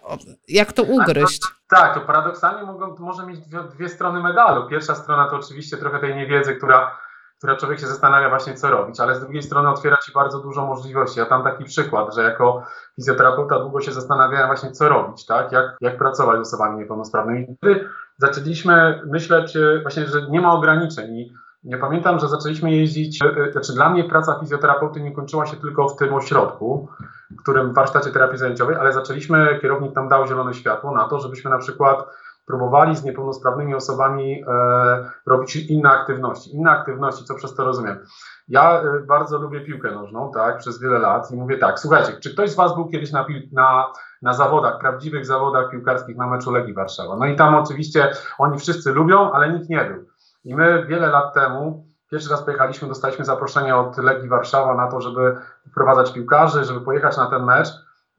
jak 0.47 0.73
to 0.73 0.83
ugryźć? 0.83 1.41
Tak, 1.69 1.93
to 1.93 2.01
paradoksalnie 2.01 2.63
mogą, 2.63 2.95
może 2.99 3.25
mieć 3.25 3.39
dwie, 3.39 3.59
dwie 3.75 3.89
strony 3.89 4.23
medalu. 4.23 4.69
Pierwsza 4.69 4.95
strona 4.95 5.29
to 5.29 5.35
oczywiście 5.35 5.77
trochę 5.77 5.99
tej 5.99 6.15
niewiedzy, 6.15 6.55
która 6.55 6.91
która 7.39 7.55
człowiek 7.55 7.79
się 7.79 7.87
zastanawia 7.87 8.29
właśnie, 8.29 8.53
co 8.53 8.69
robić, 8.69 8.99
ale 8.99 9.15
z 9.15 9.19
drugiej 9.19 9.43
strony 9.43 9.69
otwiera 9.69 9.97
ci 10.05 10.11
bardzo 10.11 10.39
dużo 10.39 10.65
możliwości. 10.65 11.19
Ja 11.19 11.25
tam 11.25 11.43
taki 11.43 11.63
przykład, 11.63 12.15
że 12.15 12.23
jako 12.23 12.63
fizjoterapeuta 12.95 13.59
długo 13.59 13.81
się 13.81 13.91
zastanawiałem 13.91 14.47
właśnie, 14.47 14.71
co 14.71 14.89
robić, 14.89 15.25
tak? 15.25 15.51
Jak, 15.51 15.77
jak 15.81 15.97
pracować 15.97 16.37
z 16.37 16.41
osobami 16.41 16.79
niepełnosprawnymi. 16.79 17.47
Wtedy 17.57 17.89
zaczęliśmy 18.17 19.01
myśleć 19.05 19.57
właśnie, 19.81 20.07
że 20.07 20.21
nie 20.29 20.41
ma 20.41 20.53
ograniczeń 20.53 21.15
i 21.15 21.33
ja 21.63 21.77
pamiętam, 21.77 22.19
że 22.19 22.27
zaczęliśmy 22.27 22.71
jeździć, 22.71 23.21
e, 23.21 23.25
e, 23.25 23.51
znaczy 23.51 23.73
dla 23.73 23.89
mnie 23.89 24.03
praca 24.03 24.39
fizjoterapeuty 24.39 25.01
nie 25.01 25.11
kończyła 25.11 25.45
się 25.45 25.57
tylko 25.57 25.89
w 25.89 25.95
tym 25.95 26.13
ośrodku, 26.13 26.87
w 27.31 27.41
którym 27.41 27.73
warsztacie 27.73 28.11
terapii 28.11 28.37
zajęciowej, 28.37 28.75
ale 28.75 28.93
zaczęliśmy, 28.93 29.59
kierownik 29.61 29.95
nam 29.95 30.09
dał 30.09 30.27
zielone 30.27 30.53
światło 30.53 30.95
na 30.95 31.07
to, 31.07 31.19
żebyśmy 31.19 31.51
na 31.51 31.57
przykład 31.57 32.05
próbowali 32.49 32.95
z 32.95 33.03
niepełnosprawnymi 33.03 33.75
osobami 33.75 34.43
e, 34.47 35.11
robić 35.25 35.55
inne 35.55 35.89
aktywności. 35.89 36.55
Inne 36.55 36.71
aktywności, 36.71 37.25
co 37.25 37.35
przez 37.35 37.55
to 37.55 37.65
rozumiem. 37.65 37.99
Ja 38.47 38.81
e, 38.81 38.99
bardzo 38.99 39.37
lubię 39.37 39.61
piłkę 39.61 39.91
nożną, 39.91 40.31
tak, 40.33 40.57
przez 40.57 40.81
wiele 40.81 40.99
lat 40.99 41.31
i 41.31 41.35
mówię 41.35 41.57
tak, 41.57 41.79
słuchajcie, 41.79 42.13
czy 42.23 42.33
ktoś 42.33 42.51
z 42.51 42.55
Was 42.55 42.75
był 42.75 42.89
kiedyś 42.89 43.11
na, 43.11 43.25
na, 43.51 43.85
na 44.21 44.33
zawodach, 44.33 44.79
prawdziwych 44.79 45.25
zawodach 45.25 45.71
piłkarskich 45.71 46.17
na 46.17 46.27
meczu 46.27 46.51
Legii 46.51 46.73
Warszawa? 46.73 47.15
No 47.15 47.25
i 47.25 47.35
tam 47.35 47.55
oczywiście 47.55 48.11
oni 48.37 48.59
wszyscy 48.59 48.91
lubią, 48.91 49.31
ale 49.31 49.53
nikt 49.53 49.69
nie 49.69 49.85
był. 49.85 50.05
I 50.43 50.55
my 50.55 50.85
wiele 50.85 51.07
lat 51.07 51.33
temu 51.33 51.89
Pierwszy 52.11 52.29
raz 52.29 52.43
pojechaliśmy, 52.43 52.87
dostaliśmy 52.87 53.25
zaproszenie 53.25 53.75
od 53.75 53.97
Legii 53.97 54.29
Warszawa 54.29 54.75
na 54.75 54.87
to, 54.91 55.01
żeby 55.01 55.35
wprowadzać 55.71 56.13
piłkarzy, 56.13 56.63
żeby 56.63 56.81
pojechać 56.81 57.17
na 57.17 57.29
ten 57.29 57.43
mecz. 57.43 57.67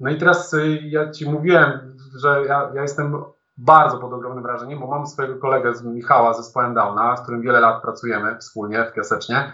No 0.00 0.10
i 0.10 0.18
teraz 0.18 0.54
y, 0.54 0.78
ja 0.82 1.10
Ci 1.10 1.30
mówiłem, 1.30 1.96
że 2.16 2.44
ja, 2.46 2.70
ja 2.74 2.82
jestem 2.82 3.24
bardzo 3.60 3.98
pod 3.98 4.12
ogromnym 4.12 4.42
wrażeniem, 4.42 4.80
bo 4.80 4.86
mam 4.86 5.06
swojego 5.06 5.38
kolegę 5.38 5.74
z 5.74 5.84
Michała 5.84 6.34
ze 6.34 6.42
zespołem 6.42 6.74
Downa, 6.74 7.16
z 7.16 7.22
którym 7.22 7.40
wiele 7.40 7.60
lat 7.60 7.82
pracujemy 7.82 8.38
wspólnie 8.38 8.84
w 8.84 8.92
Piasecznie, 8.92 9.52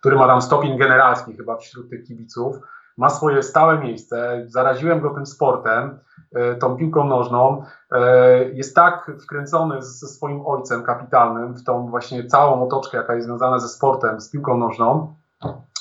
który 0.00 0.16
ma 0.16 0.26
tam 0.26 0.42
stopień 0.42 0.78
generalski 0.78 1.36
chyba 1.36 1.56
wśród 1.56 1.90
tych 1.90 2.04
kibiców, 2.04 2.56
ma 2.96 3.10
swoje 3.10 3.42
stałe 3.42 3.78
miejsce, 3.78 4.44
zaraziłem 4.46 5.00
go 5.00 5.10
tym 5.10 5.26
sportem, 5.26 5.98
e, 6.34 6.54
tą 6.54 6.76
piłką 6.76 7.04
nożną, 7.04 7.64
e, 7.92 8.44
jest 8.44 8.76
tak 8.76 9.10
wkręcony 9.22 9.82
ze 9.82 10.06
swoim 10.06 10.46
ojcem 10.46 10.82
kapitalnym 10.82 11.54
w 11.54 11.64
tą 11.64 11.86
właśnie 11.86 12.26
całą 12.26 12.66
otoczkę, 12.66 12.96
jaka 12.96 13.14
jest 13.14 13.26
związana 13.26 13.58
ze 13.58 13.68
sportem, 13.68 14.20
z 14.20 14.30
piłką 14.30 14.58
nożną. 14.58 15.14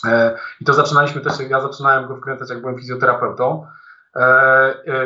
E, 0.08 0.36
I 0.62 0.66
to 0.66 0.74
zaczynaliśmy 0.74 1.22
też, 1.22 1.34
ja 1.50 1.62
zaczynałem 1.62 2.08
go 2.08 2.16
wkręcać, 2.16 2.50
jak 2.50 2.62
byłem 2.62 2.78
fizjoterapeutą. 2.78 3.66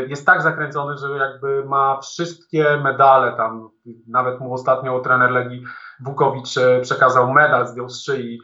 Jest 0.07 0.26
tak 0.26 0.41
zakręcony, 0.41 0.97
że 0.97 1.10
jakby 1.10 1.66
ma 1.66 1.99
wszystkie 2.01 2.78
medale 2.84 3.32
tam, 3.32 3.70
nawet 4.07 4.39
mu 4.39 4.53
ostatnio 4.53 4.99
trener 4.99 5.32
Legii 5.32 5.64
Wukowicz 5.99 6.55
przekazał 6.82 7.34
medal, 7.34 7.68
zdjął 7.68 7.89
z 7.89 8.03
szyi, 8.03 8.41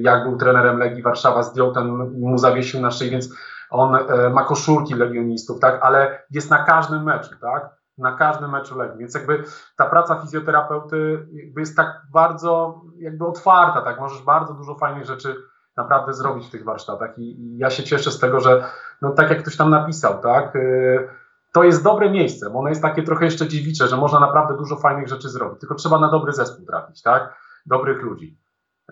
jak 0.00 0.22
był 0.22 0.36
trenerem 0.36 0.78
Legii 0.78 1.02
Warszawa, 1.02 1.42
zdjął 1.42 1.72
ten 1.72 1.88
mu 2.20 2.38
zawiesił 2.38 2.80
na 2.80 2.90
szyi, 2.90 3.10
więc 3.10 3.34
on 3.70 3.98
ma 4.32 4.44
koszulki 4.44 4.94
legionistów, 4.94 5.60
tak, 5.60 5.78
ale 5.82 6.22
jest 6.30 6.50
na 6.50 6.64
każdym 6.64 7.02
meczu, 7.02 7.30
tak, 7.40 7.80
na 7.98 8.16
każdym 8.16 8.50
meczu 8.50 8.78
Legii. 8.78 8.98
Więc 8.98 9.14
jakby 9.14 9.44
ta 9.76 9.86
praca 9.86 10.16
fizjoterapeuty 10.16 11.26
jest 11.56 11.76
tak 11.76 12.02
bardzo 12.12 12.80
jakby 12.98 13.26
otwarta, 13.26 13.82
tak? 13.82 14.00
Możesz 14.00 14.22
bardzo 14.22 14.54
dużo 14.54 14.74
fajnych 14.74 15.04
rzeczy 15.04 15.36
naprawdę 15.76 16.12
zrobić 16.12 16.46
w 16.46 16.50
tych 16.50 16.64
warsztatach 16.64 17.18
i, 17.18 17.22
i 17.22 17.58
ja 17.58 17.70
się 17.70 17.82
cieszę 17.82 18.10
z 18.10 18.18
tego, 18.18 18.40
że 18.40 18.64
no 19.02 19.10
tak 19.10 19.30
jak 19.30 19.42
ktoś 19.42 19.56
tam 19.56 19.70
napisał, 19.70 20.22
tak? 20.22 20.54
Yy, 20.54 21.08
to 21.52 21.64
jest 21.64 21.84
dobre 21.84 22.10
miejsce, 22.10 22.50
bo 22.50 22.58
ono 22.58 22.68
jest 22.68 22.82
takie 22.82 23.02
trochę 23.02 23.24
jeszcze 23.24 23.48
dziewicze, 23.48 23.88
że 23.88 23.96
można 23.96 24.20
naprawdę 24.20 24.56
dużo 24.56 24.76
fajnych 24.76 25.08
rzeczy 25.08 25.28
zrobić, 25.28 25.60
tylko 25.60 25.74
trzeba 25.74 25.98
na 25.98 26.10
dobry 26.10 26.32
zespół 26.32 26.66
trafić, 26.66 27.02
tak? 27.02 27.34
Dobrych 27.66 28.02
ludzi. 28.02 28.38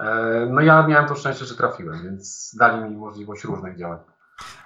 Yy, 0.01 0.05
no 0.51 0.61
ja 0.61 0.87
miałem 0.87 1.09
to 1.09 1.14
szczęście, 1.14 1.45
że 1.45 1.55
trafiłem, 1.55 2.03
więc 2.03 2.55
dali 2.59 2.85
mi 2.85 2.97
możliwość 2.97 3.45
różnych 3.45 3.79
działań. 3.79 3.99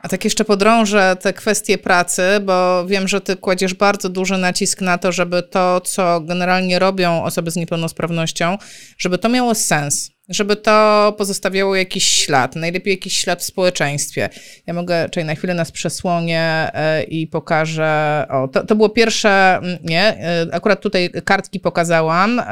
A 0.03 0.09
tak 0.09 0.25
jeszcze 0.25 0.45
podrążę 0.45 1.17
te 1.21 1.33
kwestie 1.33 1.79
pracy, 1.79 2.23
bo 2.43 2.87
wiem, 2.87 3.09
że 3.09 3.21
ty 3.21 3.37
kładziesz 3.37 3.75
bardzo 3.75 4.09
duży 4.09 4.39
nacisk 4.39 4.81
na 4.81 4.99
to, 4.99 5.13
żeby 5.13 5.43
to, 5.43 5.81
co 5.81 6.21
generalnie 6.21 6.79
robią 6.79 7.25
osoby 7.25 7.51
z 7.51 7.57
niepełnosprawnością, 7.57 8.59
żeby 8.99 9.19
to 9.19 9.29
miało 9.29 9.55
sens 9.55 10.11
żeby 10.29 10.57
to 10.57 11.15
pozostawiało 11.19 11.77
jakiś 11.77 12.07
ślad, 12.07 12.57
najlepiej 12.57 12.91
jakiś 12.91 13.19
ślad 13.19 13.41
w 13.41 13.45
społeczeństwie. 13.45 14.29
Ja 14.67 14.75
mogę, 14.75 15.09
czyli 15.09 15.27
na 15.27 15.35
chwilę 15.35 15.55
nas 15.55 15.73
przesłonię 15.73 16.71
e, 16.75 17.03
i 17.03 17.27
pokażę, 17.27 18.27
o, 18.31 18.49
to, 18.49 18.67
to 18.67 18.77
było 18.77 18.89
pierwsze, 18.89 19.61
nie, 19.85 20.03
e, 20.03 20.47
akurat 20.53 20.81
tutaj 20.81 21.11
kartki 21.25 21.61
pokazałam, 21.61 22.39
e, 22.39 22.43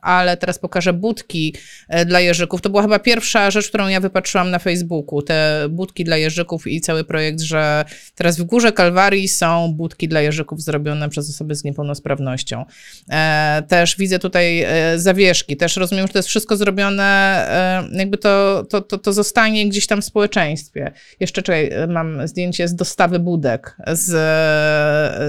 ale 0.00 0.36
teraz 0.36 0.58
pokażę 0.58 0.92
budki 0.92 1.54
dla 2.06 2.20
jeżyków. 2.20 2.60
To 2.60 2.70
była 2.70 2.82
chyba 2.82 2.98
pierwsza 2.98 3.50
rzecz, 3.50 3.68
którą 3.68 3.88
ja 3.88 4.00
wypatrzyłam 4.00 4.50
na 4.50 4.58
Facebooku, 4.58 5.22
te 5.22 5.66
budki 5.70 6.04
dla 6.04 6.16
jeżyków 6.16 6.66
i 6.66 6.80
cały 6.80 7.04
projekt, 7.04 7.40
że 7.40 7.84
teraz 8.14 8.38
w 8.38 8.42
Górze 8.42 8.72
Kalwarii 8.72 9.28
są 9.28 9.72
budki 9.72 10.08
dla 10.08 10.20
jeżyków 10.20 10.62
zrobione 10.62 11.08
przez 11.08 11.30
osoby 11.30 11.54
z 11.54 11.64
niepełnosprawnością. 11.64 12.64
Też 13.68 13.96
widzę 13.96 14.18
tutaj 14.18 14.66
zawieszki, 14.96 15.56
też 15.56 15.76
rozumiem, 15.76 16.06
że 16.06 16.12
to 16.12 16.18
jest 16.18 16.28
wszystko 16.28 16.56
zrobione 16.56 17.01
E, 17.02 17.88
jakby 17.92 18.18
to, 18.18 18.62
to, 18.70 18.80
to, 18.80 18.98
to 18.98 19.12
zostanie 19.12 19.68
gdzieś 19.68 19.86
tam 19.86 20.02
w 20.02 20.04
społeczeństwie. 20.04 20.92
Jeszcze 21.20 21.42
czekaj, 21.42 21.70
mam 21.88 22.28
zdjęcie 22.28 22.68
z 22.68 22.74
dostawy 22.74 23.18
budek 23.18 23.76
z, 23.86 24.10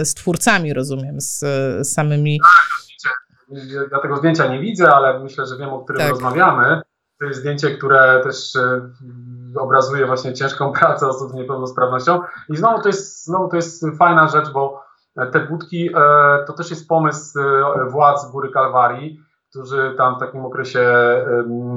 z 0.08 0.14
twórcami, 0.14 0.74
rozumiem, 0.74 1.22
z, 1.22 1.40
z 1.88 1.94
samymi. 1.94 2.40
Ja 3.92 4.00
tego 4.00 4.18
zdjęcia 4.18 4.48
nie 4.48 4.60
widzę, 4.60 4.94
ale 4.94 5.20
myślę, 5.20 5.46
że 5.46 5.58
wiem, 5.58 5.70
o 5.70 5.84
którym 5.84 6.02
tak. 6.02 6.10
rozmawiamy. 6.10 6.82
To 7.20 7.26
jest 7.26 7.40
zdjęcie, 7.40 7.78
które 7.78 8.22
też 8.24 8.56
e, 8.56 8.82
obrazuje 9.60 10.06
właśnie 10.06 10.34
ciężką 10.34 10.72
pracę 10.80 11.08
osób 11.08 11.32
z 11.32 11.34
niepełnosprawnością. 11.34 12.20
I 12.50 12.58
znowu 12.58 12.82
to 12.82 12.90
jest, 12.90 13.26
znowu 13.26 13.50
to 13.50 13.56
jest 13.56 13.86
fajna 14.00 14.28
rzecz, 14.28 14.50
bo 14.54 14.84
te 15.32 15.40
budki 15.40 15.90
to 16.48 16.54
też 16.54 16.70
jest 16.70 16.88
pomysł 16.88 17.40
władz 17.90 18.32
Góry 18.32 18.50
Kalwarii 18.50 19.20
którzy 19.54 19.94
tam 19.98 20.16
w 20.16 20.20
takim 20.20 20.46
okresie 20.46 20.86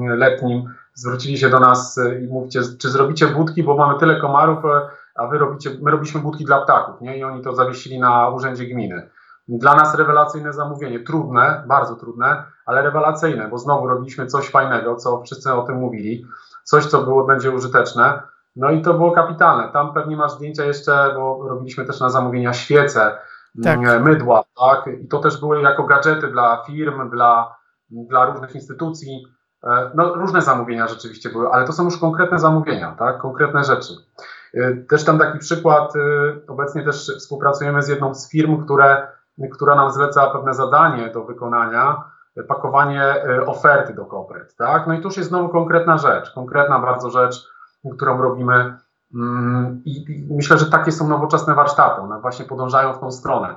letnim 0.07 0.73
zwrócili 0.93 1.37
się 1.37 1.49
do 1.49 1.59
nas 1.59 1.97
e, 1.97 2.19
i 2.19 2.27
mówicie, 2.27 2.61
czy 2.79 2.89
zrobicie 2.89 3.27
budki, 3.27 3.63
bo 3.63 3.77
mamy 3.77 3.99
tyle 3.99 4.19
komarów, 4.19 4.65
e, 4.65 4.81
a 5.15 5.27
wy 5.27 5.37
robicie, 5.37 5.69
my 5.81 5.91
robiliśmy 5.91 6.21
budki 6.21 6.45
dla 6.45 6.61
ptaków, 6.61 7.01
nie? 7.01 7.17
I 7.17 7.23
oni 7.23 7.43
to 7.43 7.55
zawiesili 7.55 7.99
na 7.99 8.29
urzędzie 8.29 8.65
gminy. 8.65 9.09
Dla 9.47 9.75
nas 9.75 9.95
rewelacyjne 9.95 10.53
zamówienie, 10.53 10.99
trudne, 10.99 11.63
bardzo 11.67 11.95
trudne, 11.95 12.43
ale 12.65 12.81
rewelacyjne, 12.81 13.47
bo 13.47 13.57
znowu 13.57 13.87
robiliśmy 13.87 14.25
coś 14.25 14.49
fajnego, 14.49 14.95
co 14.95 15.21
wszyscy 15.21 15.53
o 15.53 15.61
tym 15.61 15.75
mówili, 15.75 16.25
coś, 16.63 16.85
co 16.85 17.03
było, 17.03 17.23
będzie 17.23 17.51
użyteczne. 17.51 18.21
No 18.55 18.71
i 18.71 18.81
to 18.81 18.93
było 18.93 19.11
kapitalne. 19.11 19.69
Tam 19.73 19.93
pewnie 19.93 20.17
masz 20.17 20.31
zdjęcia 20.31 20.65
jeszcze, 20.65 21.11
bo 21.15 21.47
robiliśmy 21.49 21.85
też 21.85 21.99
na 21.99 22.09
zamówienia 22.09 22.53
świece, 22.53 23.17
tak. 23.63 23.79
mydła, 24.01 24.43
tak? 24.59 24.87
I 25.01 25.07
to 25.07 25.19
też 25.19 25.39
były 25.39 25.61
jako 25.61 25.83
gadżety 25.83 26.27
dla 26.27 26.63
firm, 26.67 27.09
dla 27.09 27.57
dla 27.89 28.25
różnych 28.25 28.55
instytucji. 28.55 29.27
E, 29.63 29.91
no, 29.95 30.13
różne 30.13 30.41
zamówienia 30.41 30.87
rzeczywiście 30.87 31.29
były, 31.29 31.49
ale 31.49 31.65
to 31.65 31.73
są 31.73 31.83
już 31.83 31.97
konkretne 31.97 32.39
zamówienia, 32.39 32.95
tak? 32.99 33.17
konkretne 33.17 33.63
rzeczy. 33.63 33.93
E, 34.53 34.73
też 34.75 35.05
tam 35.05 35.19
taki 35.19 35.39
przykład, 35.39 35.95
e, 35.95 35.99
obecnie 36.47 36.83
też 36.83 37.11
współpracujemy 37.19 37.83
z 37.83 37.87
jedną 37.87 38.15
z 38.15 38.29
firm, 38.29 38.63
które, 38.63 39.07
która 39.51 39.75
nam 39.75 39.91
zleca 39.91 40.27
pewne 40.27 40.53
zadanie 40.53 41.09
do 41.09 41.23
wykonania, 41.23 42.03
pakowanie 42.47 43.15
oferty 43.45 43.93
do 43.93 44.05
kopert. 44.05 44.55
Tak? 44.57 44.87
No 44.87 44.93
i 44.93 44.97
tu 44.97 45.07
już 45.07 45.17
jest 45.17 45.29
znowu 45.29 45.49
konkretna 45.49 45.97
rzecz, 45.97 46.33
konkretna 46.33 46.79
bardzo 46.79 47.09
rzecz, 47.09 47.47
którą 47.95 48.21
robimy. 48.21 48.77
Mm, 49.15 49.81
I 49.85 50.25
myślę, 50.29 50.57
że 50.57 50.65
takie 50.65 50.91
są 50.91 51.07
nowoczesne 51.07 51.55
warsztaty, 51.55 52.01
one 52.01 52.21
właśnie 52.21 52.45
podążają 52.45 52.93
w 52.93 52.99
tą 52.99 53.11
stronę. 53.11 53.55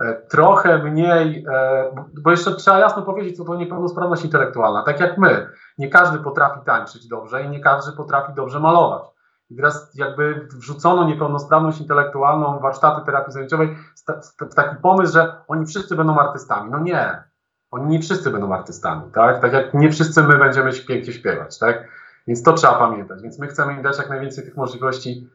E, 0.00 0.14
trochę 0.14 0.78
mniej, 0.78 1.44
e, 1.52 1.84
bo 2.22 2.30
jeszcze 2.30 2.54
trzeba 2.54 2.78
jasno 2.78 3.02
powiedzieć, 3.02 3.36
co 3.36 3.44
to 3.44 3.54
niepełnosprawność 3.54 4.24
intelektualna. 4.24 4.82
Tak 4.82 5.00
jak 5.00 5.18
my, 5.18 5.48
nie 5.78 5.88
każdy 5.88 6.18
potrafi 6.18 6.60
tańczyć 6.66 7.08
dobrze 7.08 7.44
i 7.44 7.48
nie 7.48 7.60
każdy 7.60 7.92
potrafi 7.92 8.32
dobrze 8.34 8.60
malować. 8.60 9.02
I 9.50 9.56
teraz 9.56 9.90
jakby 9.94 10.48
wrzucono 10.52 11.04
niepełnosprawność 11.04 11.80
intelektualną 11.80 12.58
w 12.58 12.62
warsztaty 12.62 13.06
terapii 13.06 13.32
zajęciowej 13.32 13.76
w 14.50 14.54
taki 14.54 14.76
pomysł, 14.76 15.12
że 15.12 15.34
oni 15.48 15.66
wszyscy 15.66 15.96
będą 15.96 16.18
artystami. 16.18 16.70
No 16.70 16.78
nie, 16.78 17.22
oni 17.70 17.86
nie 17.86 18.00
wszyscy 18.00 18.30
będą 18.30 18.52
artystami, 18.52 19.02
tak? 19.12 19.40
Tak 19.40 19.52
jak 19.52 19.74
nie 19.74 19.90
wszyscy 19.90 20.22
my 20.22 20.38
będziemy 20.38 20.72
pięknie 20.72 21.12
śpiewać, 21.12 21.58
tak? 21.58 21.88
Więc 22.26 22.42
to 22.42 22.52
trzeba 22.52 22.74
pamiętać. 22.74 23.22
Więc 23.22 23.38
my 23.38 23.46
chcemy 23.46 23.74
im 23.74 23.82
dać 23.82 23.98
jak 23.98 24.08
najwięcej 24.08 24.44
tych 24.44 24.56
możliwości, 24.56 25.28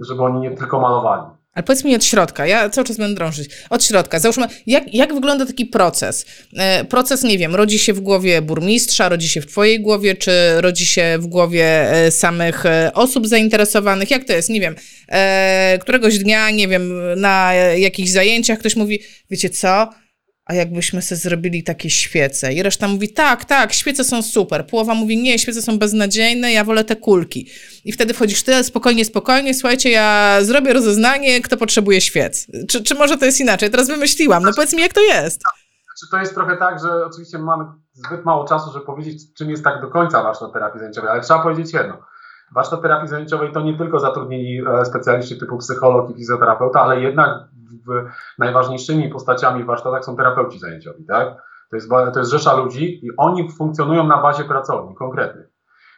żeby 0.00 0.22
oni 0.22 0.40
nie 0.40 0.50
tylko 0.50 0.80
malowali. 0.80 1.37
Ale 1.58 1.62
powiedz 1.62 1.84
mi 1.84 1.94
od 1.94 2.04
środka, 2.04 2.46
ja 2.46 2.70
cały 2.70 2.86
czas 2.86 2.96
będę 2.96 3.14
drążyć. 3.14 3.50
Od 3.70 3.84
środka, 3.84 4.18
załóżmy, 4.18 4.46
jak, 4.66 4.94
jak 4.94 5.14
wygląda 5.14 5.46
taki 5.46 5.66
proces? 5.66 6.26
E, 6.56 6.84
proces, 6.84 7.22
nie 7.22 7.38
wiem, 7.38 7.54
rodzi 7.54 7.78
się 7.78 7.92
w 7.92 8.00
głowie 8.00 8.42
burmistrza, 8.42 9.08
rodzi 9.08 9.28
się 9.28 9.40
w 9.40 9.46
twojej 9.46 9.80
głowie, 9.80 10.14
czy 10.14 10.30
rodzi 10.60 10.86
się 10.86 11.16
w 11.20 11.26
głowie 11.26 11.92
e, 11.92 12.10
samych 12.10 12.66
e, 12.66 12.90
osób 12.94 13.26
zainteresowanych? 13.26 14.10
Jak 14.10 14.24
to 14.24 14.32
jest? 14.32 14.48
Nie 14.48 14.60
wiem, 14.60 14.74
e, 15.08 15.78
któregoś 15.80 16.18
dnia, 16.18 16.50
nie 16.50 16.68
wiem, 16.68 16.92
na 17.16 17.54
jakichś 17.54 18.10
zajęciach 18.10 18.58
ktoś 18.58 18.76
mówi, 18.76 19.02
wiecie 19.30 19.50
co, 19.50 19.90
a 20.48 20.54
jakbyśmy 20.54 21.02
sobie 21.02 21.18
zrobili 21.18 21.62
takie 21.62 21.90
świece. 21.90 22.52
I 22.52 22.62
reszta 22.62 22.88
mówi, 22.88 23.12
tak, 23.12 23.44
tak, 23.44 23.72
świece 23.72 24.04
są 24.04 24.22
super. 24.22 24.66
Połowa 24.66 24.94
mówi, 24.94 25.22
nie, 25.22 25.38
świece 25.38 25.62
są 25.62 25.78
beznadziejne, 25.78 26.52
ja 26.52 26.64
wolę 26.64 26.84
te 26.84 26.96
kulki. 26.96 27.48
I 27.84 27.92
wtedy 27.92 28.14
wchodzisz 28.14 28.42
ty, 28.42 28.64
spokojnie, 28.64 29.04
spokojnie, 29.04 29.54
słuchajcie, 29.54 29.90
ja 29.90 30.38
zrobię 30.42 30.72
rozeznanie, 30.72 31.40
kto 31.40 31.56
potrzebuje 31.56 32.00
świec. 32.00 32.46
Czy, 32.68 32.82
czy 32.82 32.94
może 32.94 33.18
to 33.18 33.24
jest 33.24 33.40
inaczej? 33.40 33.70
Teraz 33.70 33.88
wymyśliłam, 33.88 34.42
no 34.42 34.52
powiedz 34.56 34.72
mi, 34.74 34.82
jak 34.82 34.92
to 34.92 35.00
jest. 35.00 35.42
Czy 36.00 36.10
to 36.10 36.18
jest 36.18 36.34
trochę 36.34 36.56
tak, 36.56 36.80
że 36.80 37.06
oczywiście 37.06 37.38
mamy 37.38 37.64
zbyt 37.92 38.24
mało 38.24 38.44
czasu, 38.44 38.72
żeby 38.72 38.84
powiedzieć, 38.84 39.34
czym 39.34 39.50
jest 39.50 39.64
tak 39.64 39.80
do 39.80 39.88
końca 39.88 40.22
warsztat 40.22 40.52
terapii 40.52 40.78
zajęciowej, 40.78 41.10
ale 41.10 41.20
trzeba 41.20 41.42
powiedzieć 41.42 41.74
jedno. 41.74 41.98
Warsztat 42.54 42.82
terapii 42.82 43.08
zajęciowej 43.08 43.52
to 43.52 43.60
nie 43.60 43.78
tylko 43.78 44.00
zatrudnieni 44.00 44.60
e, 44.80 44.84
specjaliści 44.84 45.38
typu 45.38 45.58
psycholog 45.58 46.10
i 46.10 46.14
fizjoterapeuta, 46.14 46.80
ale 46.80 47.00
jednak 47.00 47.30
najważniejszymi 48.38 49.08
postaciami 49.08 49.64
w 49.64 49.66
warsztatach 49.66 50.04
są 50.04 50.16
terapeuci 50.16 50.58
zajęciowi, 50.58 51.04
tak? 51.06 51.28
To 51.70 51.76
jest, 51.76 51.88
to 52.14 52.18
jest 52.18 52.30
rzesza 52.30 52.56
ludzi 52.56 53.06
i 53.06 53.10
oni 53.16 53.52
funkcjonują 53.52 54.06
na 54.06 54.22
bazie 54.22 54.44
pracowni 54.44 54.94
konkretnych. 54.94 55.46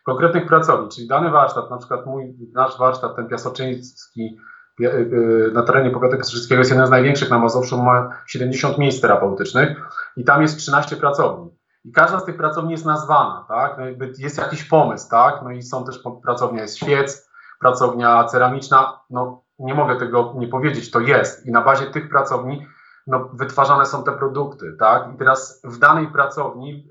Konkretnych 0.04 0.46
pracowni, 0.46 0.88
czyli 0.88 1.08
dany 1.08 1.30
warsztat, 1.30 1.70
na 1.70 1.78
przykład 1.78 2.06
mój, 2.06 2.34
nasz 2.52 2.78
warsztat, 2.78 3.16
ten 3.16 3.28
piasoczyński 3.28 4.38
y, 4.80 4.86
y, 4.86 5.50
na 5.54 5.62
terenie 5.62 5.90
powiatu 5.90 6.16
piasoczyńskiego 6.16 6.58
jest 6.58 6.70
jeden 6.70 6.86
z 6.86 6.90
największych 6.90 7.30
na 7.30 7.38
Mazowszu, 7.38 7.82
ma 7.82 8.08
70 8.26 8.78
miejsc 8.78 9.00
terapeutycznych 9.00 9.78
i 10.16 10.24
tam 10.24 10.42
jest 10.42 10.58
13 10.58 10.96
pracowni. 10.96 11.50
I 11.84 11.92
każda 11.92 12.20
z 12.20 12.24
tych 12.24 12.36
pracowni 12.36 12.72
jest 12.72 12.86
nazwana, 12.86 13.44
tak? 13.48 13.78
No 13.78 13.84
jest 14.18 14.38
jakiś 14.38 14.64
pomysł, 14.64 15.10
tak? 15.10 15.40
No 15.42 15.50
i 15.50 15.62
są 15.62 15.84
też 15.84 16.02
pracownia 16.22 16.62
jest 16.62 16.76
świec, 16.76 17.30
pracownia 17.60 18.24
ceramiczna, 18.24 19.00
no 19.10 19.42
nie 19.60 19.74
mogę 19.74 19.96
tego 19.96 20.34
nie 20.36 20.48
powiedzieć, 20.48 20.90
to 20.90 21.00
jest 21.00 21.46
i 21.46 21.52
na 21.52 21.62
bazie 21.62 21.86
tych 21.86 22.08
pracowni 22.08 22.66
no, 23.06 23.30
wytwarzane 23.32 23.86
są 23.86 24.04
te 24.04 24.12
produkty, 24.12 24.76
tak? 24.78 25.14
I 25.14 25.18
teraz 25.18 25.60
w 25.64 25.78
danej 25.78 26.06
pracowni 26.06 26.88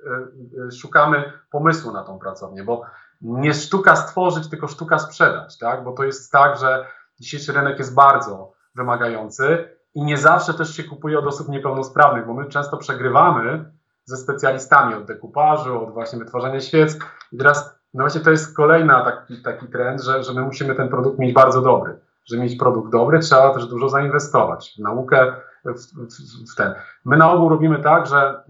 y, 0.59 0.67
y, 0.67 0.71
szukamy 0.71 1.33
pomysłu 1.51 1.91
na 1.91 2.03
tą 2.03 2.19
pracownię, 2.19 2.63
bo 2.63 2.81
nie 3.21 3.53
sztuka 3.53 3.95
stworzyć, 3.95 4.49
tylko 4.49 4.67
sztuka 4.67 4.99
sprzedać, 4.99 5.57
tak? 5.57 5.83
Bo 5.83 5.91
to 5.91 6.03
jest 6.03 6.31
tak, 6.31 6.57
że 6.57 6.85
dzisiejszy 7.19 7.53
rynek 7.53 7.79
jest 7.79 7.95
bardzo 7.95 8.53
wymagający 8.75 9.69
i 9.95 10.03
nie 10.03 10.17
zawsze 10.17 10.53
też 10.53 10.75
się 10.75 10.83
kupuje 10.83 11.19
od 11.19 11.27
osób 11.27 11.49
niepełnosprawnych, 11.49 12.25
bo 12.27 12.33
my 12.33 12.45
często 12.45 12.77
przegrywamy 12.77 13.71
ze 14.05 14.17
specjalistami 14.17 14.95
od 14.95 15.05
dekupażu, 15.05 15.83
od 15.83 15.93
właśnie 15.93 16.19
wytwarzania 16.19 16.59
świec 16.59 16.97
i 17.31 17.37
teraz 17.37 17.79
no 17.93 18.03
właśnie 18.03 18.21
to 18.21 18.31
jest 18.31 18.55
kolejny 18.55 18.93
taki, 18.93 19.41
taki 19.41 19.67
trend, 19.67 20.01
że, 20.01 20.23
że 20.23 20.33
my 20.33 20.41
musimy 20.41 20.75
ten 20.75 20.89
produkt 20.89 21.19
mieć 21.19 21.33
bardzo 21.33 21.61
dobry 21.61 21.99
żeby 22.29 22.41
mieć 22.41 22.55
produkt 22.55 22.91
dobry, 22.91 23.19
trzeba 23.19 23.53
też 23.53 23.67
dużo 23.67 23.89
zainwestować 23.89 24.73
w 24.77 24.81
naukę, 24.81 25.33
w, 25.65 25.73
w, 25.73 26.53
w 26.53 26.55
ten. 26.55 26.73
My 27.05 27.17
na 27.17 27.31
ogół 27.31 27.49
robimy 27.49 27.79
tak, 27.79 28.07
że 28.07 28.43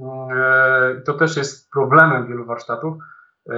yy, 0.95 1.01
to 1.01 1.13
też 1.13 1.37
jest 1.37 1.71
problemem 1.71 2.27
wielu 2.27 2.45
warsztatów, 2.45 2.97
yy, 3.45 3.55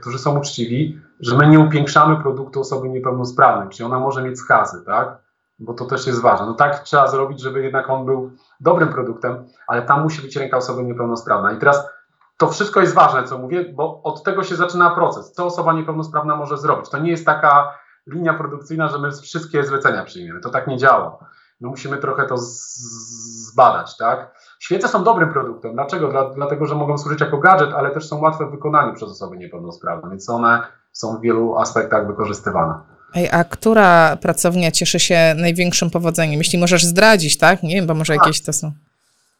którzy 0.00 0.18
są 0.18 0.38
uczciwi, 0.38 1.00
że 1.20 1.36
my 1.36 1.46
nie 1.46 1.60
upiększamy 1.60 2.16
produktu 2.16 2.60
osoby 2.60 2.88
niepełnosprawnej, 2.88 3.68
czyli 3.68 3.86
ona 3.86 3.98
może 3.98 4.22
mieć 4.22 4.38
skazy, 4.38 4.84
tak? 4.84 5.18
Bo 5.58 5.74
to 5.74 5.84
też 5.84 6.06
jest 6.06 6.22
ważne. 6.22 6.46
No 6.46 6.54
tak 6.54 6.78
trzeba 6.78 7.08
zrobić, 7.08 7.40
żeby 7.40 7.62
jednak 7.62 7.90
on 7.90 8.06
był 8.06 8.30
dobrym 8.60 8.88
produktem, 8.88 9.44
ale 9.66 9.82
tam 9.82 10.02
musi 10.02 10.22
być 10.22 10.36
ręka 10.36 10.56
osoby 10.56 10.82
niepełnosprawnej. 10.82 11.56
I 11.56 11.58
teraz 11.58 11.88
to 12.36 12.48
wszystko 12.48 12.80
jest 12.80 12.94
ważne, 12.94 13.24
co 13.24 13.38
mówię, 13.38 13.64
bo 13.74 14.02
od 14.02 14.22
tego 14.22 14.44
się 14.44 14.56
zaczyna 14.56 14.90
proces. 14.90 15.32
Co 15.32 15.46
osoba 15.46 15.72
niepełnosprawna 15.72 16.36
może 16.36 16.56
zrobić? 16.56 16.90
To 16.90 16.98
nie 16.98 17.10
jest 17.10 17.26
taka 17.26 17.78
linia 18.06 18.34
produkcyjna, 18.34 18.88
że 18.88 18.98
my 18.98 19.12
wszystkie 19.12 19.64
zlecenia 19.64 20.04
przyjmiemy. 20.04 20.40
To 20.40 20.50
tak 20.50 20.66
nie 20.66 20.76
działa. 20.76 21.18
My 21.60 21.68
musimy 21.68 21.96
trochę 21.96 22.26
to 22.26 22.34
zbadać, 22.38 23.96
tak? 23.96 24.34
Świece 24.58 24.88
są 24.88 25.04
dobrym 25.04 25.32
produktem. 25.32 25.72
Dlaczego? 25.72 26.08
Dla, 26.08 26.30
dlatego, 26.30 26.66
że 26.66 26.74
mogą 26.74 26.98
służyć 26.98 27.20
jako 27.20 27.38
gadżet, 27.38 27.70
ale 27.74 27.90
też 27.90 28.08
są 28.08 28.20
łatwe 28.20 28.46
w 28.46 28.50
wykonaniu 28.50 28.94
przez 28.94 29.10
osoby 29.10 29.36
niepełnosprawne, 29.36 30.10
więc 30.10 30.30
one 30.30 30.62
są 30.92 31.18
w 31.18 31.20
wielu 31.20 31.56
aspektach 31.58 32.06
wykorzystywane. 32.06 32.74
Ej, 33.14 33.28
a 33.32 33.44
która 33.44 34.16
pracownia 34.16 34.70
cieszy 34.70 35.00
się 35.00 35.34
największym 35.36 35.90
powodzeniem? 35.90 36.38
Jeśli 36.38 36.58
możesz 36.58 36.84
zdradzić, 36.84 37.38
tak? 37.38 37.62
Nie 37.62 37.74
wiem, 37.74 37.86
bo 37.86 37.94
może 37.94 38.14
tak. 38.14 38.26
jakieś 38.26 38.42
to 38.42 38.52
są. 38.52 38.72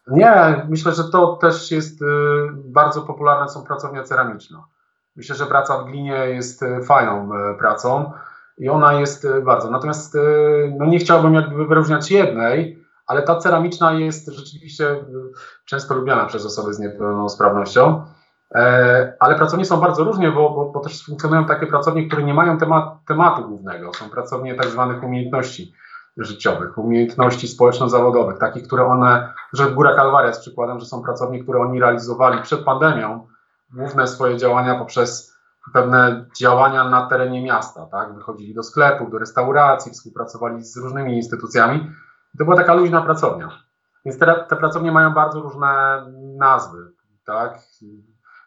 Nie, 0.06 0.66
myślę, 0.68 0.92
że 0.92 1.04
to 1.04 1.36
też 1.36 1.70
jest 1.70 2.02
y, 2.02 2.06
bardzo 2.52 3.02
popularne, 3.02 3.48
są 3.48 3.62
pracownia 3.62 4.02
ceramiczna. 4.02 4.64
Myślę, 5.16 5.36
że 5.36 5.46
praca 5.46 5.78
w 5.78 5.84
glinie 5.84 6.14
jest 6.14 6.62
y, 6.62 6.84
fajną 6.84 7.30
y, 7.34 7.58
pracą 7.58 8.12
i 8.58 8.68
ona 8.68 8.92
jest 8.92 9.26
bardzo. 9.44 9.70
Natomiast 9.70 10.16
no 10.78 10.86
nie 10.86 10.98
chciałbym 10.98 11.34
jakby 11.34 11.66
wyróżniać 11.66 12.10
jednej, 12.10 12.86
ale 13.06 13.22
ta 13.22 13.36
ceramiczna 13.36 13.92
jest 13.92 14.28
rzeczywiście 14.28 15.04
często 15.64 15.94
lubiana 15.94 16.26
przez 16.26 16.46
osoby 16.46 16.74
z 16.74 16.78
niepełnosprawnością. 16.78 18.04
E, 18.54 19.16
ale 19.20 19.34
pracownie 19.34 19.64
są 19.64 19.80
bardzo 19.80 20.04
różnie, 20.04 20.30
bo, 20.30 20.50
bo, 20.50 20.70
bo 20.70 20.80
też 20.80 21.04
funkcjonują 21.04 21.44
takie 21.44 21.66
pracownie, 21.66 22.06
które 22.06 22.22
nie 22.22 22.34
mają 22.34 22.58
temat, 22.58 22.84
tematu 23.08 23.48
głównego. 23.48 23.94
Są 23.94 24.10
pracownie 24.10 24.54
tak 24.54 24.66
zwanych 24.66 25.02
umiejętności 25.02 25.72
życiowych, 26.16 26.78
umiejętności 26.78 27.48
społeczno-zawodowych, 27.48 28.38
takich, 28.38 28.66
które 28.66 28.86
one, 28.86 29.32
że 29.52 29.70
Góra 29.70 29.94
Kalwaria 29.94 30.28
jest 30.28 30.40
przykładem, 30.40 30.80
że 30.80 30.86
są 30.86 31.02
pracownie, 31.02 31.42
które 31.42 31.60
oni 31.60 31.80
realizowali 31.80 32.42
przed 32.42 32.64
pandemią, 32.64 33.26
główne 33.74 34.06
swoje 34.06 34.36
działania 34.36 34.78
poprzez 34.78 35.35
pewne 35.72 36.24
działania 36.40 36.88
na 36.90 37.06
terenie 37.06 37.42
miasta, 37.42 37.86
tak? 37.86 38.14
Wychodzili 38.14 38.54
do 38.54 38.62
sklepów, 38.62 39.10
do 39.10 39.18
restauracji, 39.18 39.92
współpracowali 39.92 40.64
z 40.64 40.76
różnymi 40.76 41.16
instytucjami. 41.16 41.90
To 42.38 42.44
była 42.44 42.56
taka 42.56 42.74
luźna 42.74 43.02
pracownia. 43.02 43.48
Więc 44.04 44.18
te, 44.18 44.44
te 44.48 44.56
pracownie 44.56 44.92
mają 44.92 45.14
bardzo 45.14 45.42
różne 45.42 46.02
nazwy, 46.38 46.92
tak? 47.26 47.58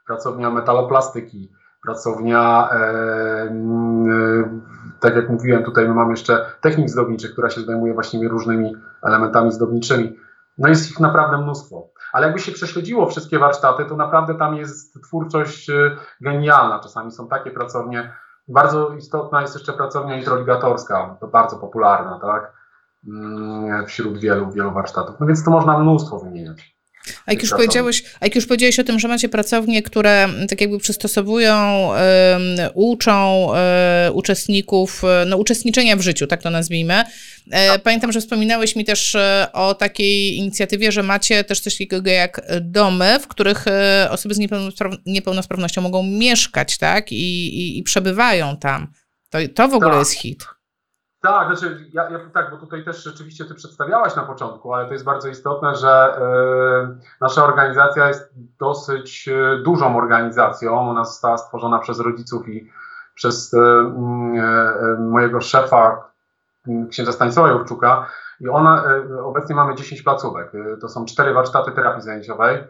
Pracownia 0.08 0.50
metaloplastyki, 0.50 1.52
pracownia, 1.84 2.70
e, 2.72 2.76
e, 2.76 3.50
tak 5.00 5.16
jak 5.16 5.30
mówiłem, 5.30 5.64
tutaj 5.64 5.88
my 5.88 5.94
mamy 5.94 6.12
jeszcze 6.12 6.46
technik 6.62 6.90
zdobniczych, 6.90 7.32
która 7.32 7.50
się 7.50 7.62
zajmuje 7.62 7.94
właśnie 7.94 8.28
różnymi 8.28 8.76
elementami 9.04 9.52
zdobniczymi. 9.52 10.16
No 10.58 10.70
jest 10.70 10.92
ich 10.92 11.00
naprawdę 11.00 11.38
mnóstwo. 11.38 11.90
Ale 12.14 12.26
jakby 12.26 12.42
się 12.42 12.52
prześledziło 12.52 13.06
wszystkie 13.06 13.40
warsztaty, 13.40 13.86
to 13.86 13.96
naprawdę 13.96 14.36
tam 14.36 14.56
jest 14.56 15.04
twórczość 15.04 15.70
e, 15.70 15.98
genialna. 16.22 16.80
Czasami 16.80 17.12
są 17.12 17.28
takie 17.28 17.52
pracownie. 17.52 18.14
Bardzo 18.48 18.90
istotna 18.94 19.42
jest 19.42 19.54
jeszcze 19.54 19.74
pracownia 19.74 20.20
hidroligatorska, 20.20 21.18
to 21.20 21.28
bardzo 21.28 21.58
popularna, 21.58 22.20
tak? 22.20 22.54
Mm, 23.08 23.86
wśród 23.86 24.18
wielu, 24.18 24.52
wielu 24.52 24.72
warsztatów. 24.72 25.16
No 25.20 25.28
więc 25.28 25.44
to 25.44 25.52
można 25.52 25.80
mnóstwo 25.80 26.20
wymieniać. 26.20 26.79
A 27.26 27.32
jak, 27.32 27.42
już 27.42 27.52
powiedziałeś, 27.52 28.04
a 28.20 28.26
jak 28.26 28.36
już 28.36 28.46
powiedziałeś 28.46 28.80
o 28.80 28.84
tym, 28.84 29.00
że 29.00 29.08
macie 29.08 29.30
pracownie, 29.30 29.84
które 29.84 30.30
tak 30.50 30.62
jakby 30.62 30.80
przystosowują, 30.80 31.88
um, 31.88 32.70
uczą 32.74 33.46
um, 33.46 33.58
uczestników, 34.14 35.04
e, 35.04 35.26
no 35.26 35.38
uczestniczenia 35.38 35.96
w 35.96 36.02
życiu, 36.02 36.28
tak 36.28 36.42
to 36.42 36.50
nazwijmy. 36.50 37.04
E, 37.52 37.80
pamiętam, 37.80 38.12
że 38.12 38.22
wspominałeś 38.22 38.76
mi 38.76 38.86
też 38.86 39.18
o 39.54 39.76
takiej 39.76 40.38
inicjatywie, 40.38 40.92
że 40.92 41.04
macie 41.04 41.44
też 41.44 41.60
coś 41.60 41.78
takiego 41.78 42.10
jak 42.10 42.42
domy, 42.62 43.20
w 43.20 43.28
których 43.28 43.66
osoby 44.10 44.36
z 44.36 44.40
niepełnosprawnością 45.06 45.82
mogą 45.82 46.04
mieszkać, 46.04 46.78
tak? 46.78 47.12
I, 47.12 47.16
i, 47.16 47.78
i 47.78 47.84
przebywają 47.84 48.58
tam. 48.58 48.88
To, 49.30 49.38
to 49.56 49.68
w 49.68 49.74
ogóle 49.74 49.92
tak. 49.92 50.00
jest 50.00 50.14
hit. 50.14 50.59
Tak, 51.22 51.48
znaczy, 51.48 51.86
ja, 51.94 52.10
ja, 52.10 52.20
tak, 52.34 52.52
bo 52.52 52.58
tutaj 52.58 52.84
też 52.84 53.04
rzeczywiście 53.04 53.46
Ty 53.46 53.56
przedstawiałaś 53.56 54.16
na 54.16 54.24
początku, 54.24 54.74
ale 54.74 54.86
to 54.86 54.94
jest 54.94 55.06
bardzo 55.06 55.28
istotne, 55.28 55.76
że 55.76 56.18
y, 56.92 57.06
nasza 57.22 57.44
organizacja 57.44 58.08
jest 58.08 58.34
dosyć 58.60 59.28
y, 59.28 59.64
dużą 59.64 59.98
organizacją. 59.98 60.90
Ona 60.90 61.06
została 61.06 61.38
stworzona 61.38 61.80
przez 61.80 62.00
rodziców 62.00 62.50
i 62.50 62.70
przez 63.16 63.54
y, 63.54 63.58
mojego 65.00 65.42
szefa, 65.42 66.12
księdza 66.90 67.12
Stanisława 67.12 67.50
Jurczuka. 67.50 68.08
I 68.40 68.50
ona, 68.50 68.84
obecnie 69.24 69.56
mamy 69.56 69.76
10 69.76 70.02
placówek. 70.02 70.52
To 70.82 70.90
są 70.90 71.06
cztery 71.06 71.34
warsztaty 71.34 71.72
terapii 71.72 72.02
zajęciowej, 72.02 72.64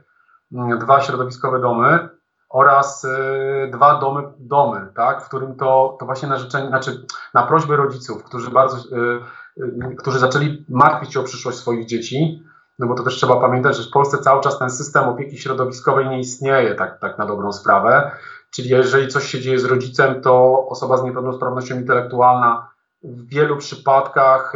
dwa 0.80 1.02
środowiskowe 1.02 1.60
domy, 1.60 2.10
oraz 2.50 3.04
y, 3.04 3.70
dwa 3.72 4.00
domy, 4.00 4.24
domy, 4.40 4.88
tak, 4.96 5.24
w 5.24 5.28
którym 5.28 5.56
to, 5.56 5.98
to 6.00 6.06
właśnie 6.06 6.28
na 6.28 6.38
życzenie, 6.38 6.68
znaczy 6.68 7.06
na 7.34 7.44
prośbę 7.44 7.76
rodziców, 7.76 8.24
którzy 8.24 8.52
bardzo, 8.52 8.78
y, 8.78 9.64
y, 9.64 9.96
którzy 9.96 10.20
zaczęli 10.20 10.66
martwić 10.70 11.14
się 11.14 11.20
o 11.20 11.24
przyszłość 11.24 11.58
swoich 11.58 11.86
dzieci, 11.86 12.44
no 12.80 12.88
bo 12.88 12.96
to 12.96 13.04
też 13.04 13.16
trzeba 13.16 13.42
pamiętać, 13.42 13.78
że 13.78 13.84
w 13.84 13.92
Polsce 13.92 14.18
cały 14.18 14.42
czas 14.42 14.60
ten 14.60 14.70
system 14.70 15.04
opieki 15.04 15.38
środowiskowej 15.38 16.10
nie 16.10 16.20
istnieje 16.20 16.76
tak, 16.76 17.00
tak 17.00 17.18
na 17.18 17.26
dobrą 17.26 17.52
sprawę, 17.52 18.12
czyli 18.52 18.70
jeżeli 18.70 19.08
coś 19.08 19.26
się 19.26 19.42
dzieje 19.42 19.60
z 19.60 19.66
rodzicem, 19.66 20.22
to 20.22 20.66
osoba 20.70 20.98
z 20.98 21.04
niepełnosprawnością 21.04 21.76
intelektualna 21.76 22.70
w 23.04 23.30
wielu 23.30 23.58
przypadkach 23.58 24.54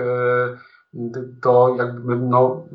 to 1.42 1.76
jakby 1.78 2.16
no, 2.16 2.66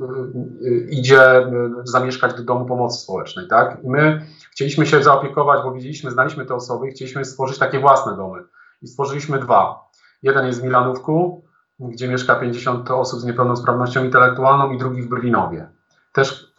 idzie 0.91 1.47
zamieszkać 1.85 2.35
do 2.35 2.43
domu 2.43 2.67
pomocy 2.67 3.01
społecznej, 3.01 3.49
tak? 3.49 3.85
I 3.85 3.89
my 3.89 4.27
chcieliśmy 4.59 4.87
się 4.87 5.03
zaopiekować, 5.03 5.63
bo 5.63 5.73
widzieliśmy, 5.73 6.11
znaliśmy 6.11 6.47
te 6.47 6.55
osoby 6.55 6.89
i 6.89 6.91
chcieliśmy 6.91 7.25
stworzyć 7.25 7.59
takie 7.59 7.81
własne 7.81 8.17
domy. 8.17 8.45
I 8.83 8.87
stworzyliśmy 8.87 9.39
dwa. 9.39 9.89
Jeden 10.23 10.47
jest 10.47 10.61
w 10.61 10.65
Milanówku, 10.65 11.45
gdzie 11.81 12.09
mieszka 12.09 12.35
50 12.35 12.91
osób 12.91 13.21
z 13.21 13.25
niepełnosprawnością 13.25 14.05
intelektualną 14.05 14.71
i 14.71 14.79
drugi 14.79 15.03
w 15.03 15.09
Brwinowie. 15.09 15.69
Też 16.13 16.55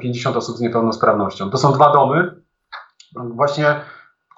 50 0.00 0.36
e, 0.36 0.38
osób 0.38 0.56
z 0.56 0.60
niepełnosprawnością. 0.60 1.50
To 1.50 1.58
są 1.58 1.72
dwa 1.72 1.92
domy, 1.92 2.42
właśnie, 3.16 3.80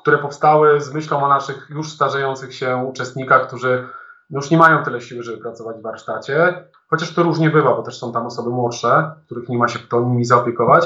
które 0.01 0.19
powstały 0.19 0.81
z 0.81 0.95
myślą 0.95 1.25
o 1.25 1.29
naszych 1.29 1.71
już 1.71 1.93
starzejących 1.93 2.55
się 2.55 2.77
uczestnikach, 2.77 3.47
którzy 3.47 3.89
już 4.31 4.51
nie 4.51 4.59
mają 4.59 4.85
tyle 4.85 5.01
siły, 5.01 5.23
żeby 5.23 5.39
pracować 5.39 5.77
w 5.77 5.83
warsztacie, 5.83 6.65
chociaż 6.91 7.15
to 7.15 7.23
różnie 7.23 7.51
bywa, 7.51 7.77
bo 7.77 7.83
też 7.83 7.99
są 7.99 8.13
tam 8.13 8.27
osoby 8.27 8.51
młodsze, 8.51 9.11
których 9.27 9.49
nie 9.49 9.59
ma 9.59 9.69
się 9.69 9.79
kto 9.79 10.01
nimi 10.01 10.25
zaopiekować, 10.25 10.85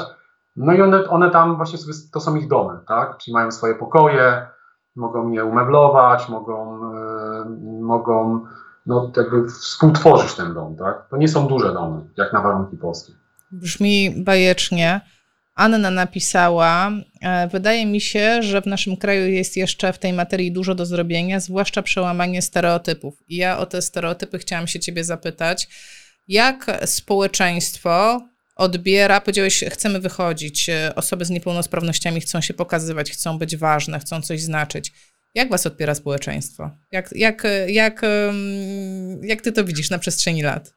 no 0.55 0.73
i 0.73 0.81
one, 0.81 1.09
one 1.09 1.31
tam 1.31 1.57
właśnie 1.57 1.77
sobie, 1.77 1.93
to 2.13 2.19
są 2.19 2.35
ich 2.35 2.47
domy, 2.47 2.79
tak? 2.87 3.17
Czyli 3.17 3.33
mają 3.33 3.51
swoje 3.51 3.75
pokoje, 3.75 4.47
mogą 4.95 5.31
je 5.31 5.45
umeblować, 5.45 6.29
mogą, 6.29 6.79
yy, 6.93 7.81
mogą 7.81 8.45
no, 8.85 9.11
jakby 9.17 9.47
współtworzyć 9.47 10.33
ten 10.33 10.53
dom, 10.53 10.75
tak? 10.75 11.07
To 11.09 11.17
nie 11.17 11.27
są 11.27 11.47
duże 11.47 11.73
domy, 11.73 12.01
jak 12.17 12.33
na 12.33 12.41
warunki 12.41 12.77
polskie. 12.77 13.13
Brzmi 13.51 14.23
bajecznie. 14.23 15.01
Anna 15.55 15.91
napisała, 15.91 16.91
e, 17.21 17.47
wydaje 17.47 17.85
mi 17.85 18.01
się, 18.01 18.43
że 18.43 18.61
w 18.61 18.65
naszym 18.65 18.97
kraju 18.97 19.27
jest 19.27 19.57
jeszcze 19.57 19.93
w 19.93 19.99
tej 19.99 20.13
materii 20.13 20.53
dużo 20.53 20.75
do 20.75 20.85
zrobienia, 20.85 21.39
zwłaszcza 21.39 21.81
przełamanie 21.81 22.41
stereotypów. 22.41 23.13
I 23.27 23.35
ja 23.35 23.57
o 23.57 23.65
te 23.65 23.81
stereotypy 23.81 24.37
chciałam 24.37 24.67
się 24.67 24.79
ciebie 24.79 25.03
zapytać. 25.03 25.67
Jak 26.27 26.65
społeczeństwo 26.85 28.21
odbiera, 28.61 29.21
powiedziałeś, 29.21 29.63
chcemy 29.69 29.99
wychodzić, 29.99 30.69
e, 30.69 30.93
osoby 30.95 31.25
z 31.25 31.29
niepełnosprawnościami 31.29 32.21
chcą 32.21 32.41
się 32.41 32.53
pokazywać, 32.53 33.11
chcą 33.11 33.37
być 33.37 33.57
ważne, 33.57 33.99
chcą 33.99 34.21
coś 34.21 34.41
znaczyć. 34.41 34.93
Jak 35.35 35.49
was 35.49 35.65
odbiera 35.65 35.95
społeczeństwo? 35.95 36.69
Jak, 36.91 37.11
jak, 37.11 37.43
jak, 37.67 38.01
jak 39.21 39.41
ty 39.41 39.51
to 39.51 39.63
widzisz 39.63 39.89
na 39.89 39.99
przestrzeni 39.99 40.43
lat? 40.43 40.73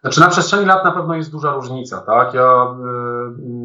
Znaczy 0.00 0.20
na 0.20 0.28
przestrzeni 0.28 0.66
lat 0.66 0.84
na 0.84 0.92
pewno 0.92 1.14
jest 1.14 1.30
duża 1.30 1.52
różnica, 1.52 2.00
tak? 2.00 2.34
Ja 2.34 2.66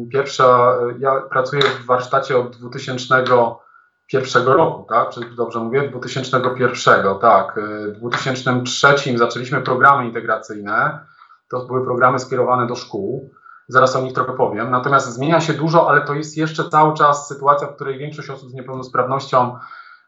y, 0.04 0.08
pierwsza, 0.12 0.76
ja 0.98 1.20
pracuję 1.20 1.62
w 1.62 1.86
warsztacie 1.86 2.38
od 2.38 2.56
2001 2.56 4.46
roku, 4.46 4.86
tak? 4.88 5.10
Czy 5.10 5.20
dobrze 5.36 5.58
mówię? 5.58 5.88
2001, 5.88 7.04
tak. 7.20 7.60
W 7.94 7.98
2003 7.98 9.18
zaczęliśmy 9.18 9.60
programy 9.60 10.06
integracyjne. 10.06 11.06
To 11.50 11.66
były 11.66 11.84
programy 11.84 12.18
skierowane 12.18 12.66
do 12.66 12.76
szkół 12.76 13.30
zaraz 13.72 13.96
o 13.96 14.00
nich 14.00 14.12
trochę 14.12 14.32
powiem. 14.32 14.70
Natomiast 14.70 15.14
zmienia 15.14 15.40
się 15.40 15.52
dużo, 15.52 15.88
ale 15.88 16.00
to 16.00 16.14
jest 16.14 16.36
jeszcze 16.36 16.68
cały 16.68 16.94
czas 16.94 17.28
sytuacja, 17.28 17.66
w 17.66 17.74
której 17.74 17.98
większość 17.98 18.30
osób 18.30 18.50
z 18.50 18.54
niepełnosprawnością 18.54 19.58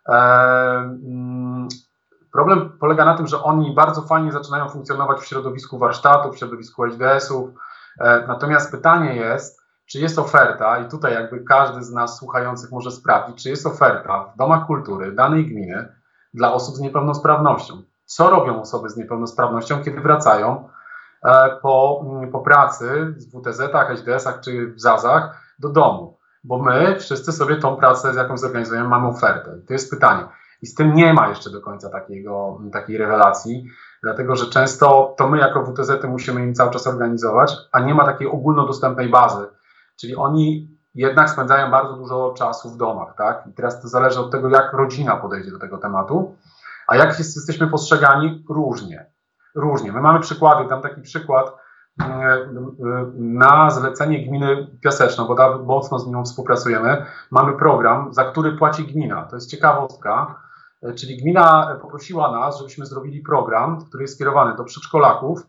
e, 0.08 0.12
mm, 0.12 1.68
Problem 2.32 2.72
polega 2.80 3.04
na 3.04 3.16
tym, 3.16 3.26
że 3.26 3.42
oni 3.42 3.74
bardzo 3.74 4.02
fajnie 4.02 4.32
zaczynają 4.32 4.68
funkcjonować 4.68 5.20
w 5.20 5.26
środowisku 5.26 5.78
warsztatów, 5.78 6.34
w 6.34 6.38
środowisku 6.38 6.82
HDS-ów. 6.82 7.50
E, 8.00 8.26
natomiast 8.26 8.70
pytanie 8.70 9.16
jest, 9.16 9.62
czy 9.86 9.98
jest 9.98 10.18
oferta, 10.18 10.78
i 10.78 10.88
tutaj 10.88 11.12
jakby 11.12 11.44
każdy 11.44 11.84
z 11.84 11.90
nas 11.90 12.18
słuchających 12.18 12.70
może 12.70 12.90
sprawdzić, 12.90 13.42
czy 13.42 13.48
jest 13.48 13.66
oferta 13.66 14.24
w 14.34 14.38
domach 14.38 14.66
kultury 14.66 15.12
danej 15.12 15.46
gminy 15.46 15.88
dla 16.34 16.52
osób 16.52 16.76
z 16.76 16.80
niepełnosprawnością. 16.80 17.82
Co 18.04 18.30
robią 18.30 18.60
osoby 18.60 18.88
z 18.88 18.96
niepełnosprawnością, 18.96 19.84
kiedy 19.84 20.00
wracają 20.00 20.68
po, 21.62 22.04
po 22.32 22.40
pracy 22.40 23.14
w 23.18 23.38
WTZ-ach, 23.38 23.88
HDS-ach 23.88 24.40
czy 24.40 24.66
w 24.66 24.80
ZAZ-ach 24.80 25.40
do 25.58 25.68
domu? 25.68 26.18
Bo 26.44 26.58
my 26.58 26.96
wszyscy 26.98 27.32
sobie 27.32 27.56
tą 27.56 27.76
pracę, 27.76 28.12
z 28.12 28.16
jaką 28.16 28.38
zorganizujemy, 28.38 28.88
mamy 28.88 29.08
ofertę. 29.08 29.58
To 29.66 29.72
jest 29.72 29.90
pytanie. 29.90 30.24
I 30.62 30.66
z 30.66 30.74
tym 30.74 30.94
nie 30.94 31.14
ma 31.14 31.28
jeszcze 31.28 31.50
do 31.50 31.60
końca 31.60 31.90
takiego, 31.90 32.60
takiej 32.72 32.98
rewelacji, 32.98 33.64
dlatego 34.02 34.36
że 34.36 34.46
często 34.46 35.14
to 35.18 35.28
my 35.28 35.38
jako 35.38 35.64
WTZ 35.64 36.04
musimy 36.08 36.42
im 36.42 36.54
cały 36.54 36.70
czas 36.70 36.86
organizować, 36.86 37.56
a 37.72 37.80
nie 37.80 37.94
ma 37.94 38.04
takiej 38.04 38.26
ogólnodostępnej 38.26 39.08
bazy. 39.08 39.46
Czyli 39.96 40.16
oni 40.16 40.68
jednak 40.94 41.30
spędzają 41.30 41.70
bardzo 41.70 41.92
dużo 41.92 42.34
czasu 42.36 42.70
w 42.70 42.76
domach, 42.76 43.14
tak? 43.16 43.46
I 43.46 43.52
teraz 43.52 43.82
to 43.82 43.88
zależy 43.88 44.20
od 44.20 44.30
tego, 44.30 44.48
jak 44.48 44.72
rodzina 44.72 45.16
podejdzie 45.16 45.50
do 45.50 45.58
tego 45.58 45.78
tematu, 45.78 46.34
a 46.86 46.96
jak 46.96 47.18
jest, 47.18 47.36
jesteśmy 47.36 47.66
postrzegani 47.66 48.44
różnie. 48.48 49.11
Różnie. 49.54 49.92
My 49.92 50.00
mamy 50.00 50.20
przykłady, 50.20 50.68
dam 50.68 50.82
taki 50.82 51.00
przykład 51.00 51.56
mm, 52.00 52.76
na 53.18 53.70
zlecenie 53.70 54.26
gminy 54.26 54.66
Piaseczno, 54.82 55.26
bo 55.26 55.58
mocno 55.58 55.98
z 55.98 56.06
nią 56.06 56.24
współpracujemy. 56.24 57.06
Mamy 57.30 57.52
program, 57.52 58.14
za 58.14 58.24
który 58.24 58.52
płaci 58.52 58.84
gmina. 58.84 59.22
To 59.22 59.36
jest 59.36 59.50
ciekawostka 59.50 60.42
E, 60.82 60.94
czyli 60.94 61.16
gmina 61.16 61.78
poprosiła 61.82 62.32
nas, 62.32 62.58
żebyśmy 62.58 62.86
zrobili 62.86 63.20
program, 63.20 63.84
który 63.84 64.04
jest 64.04 64.14
skierowany 64.14 64.56
do 64.56 64.64
przedszkolaków 64.64 65.46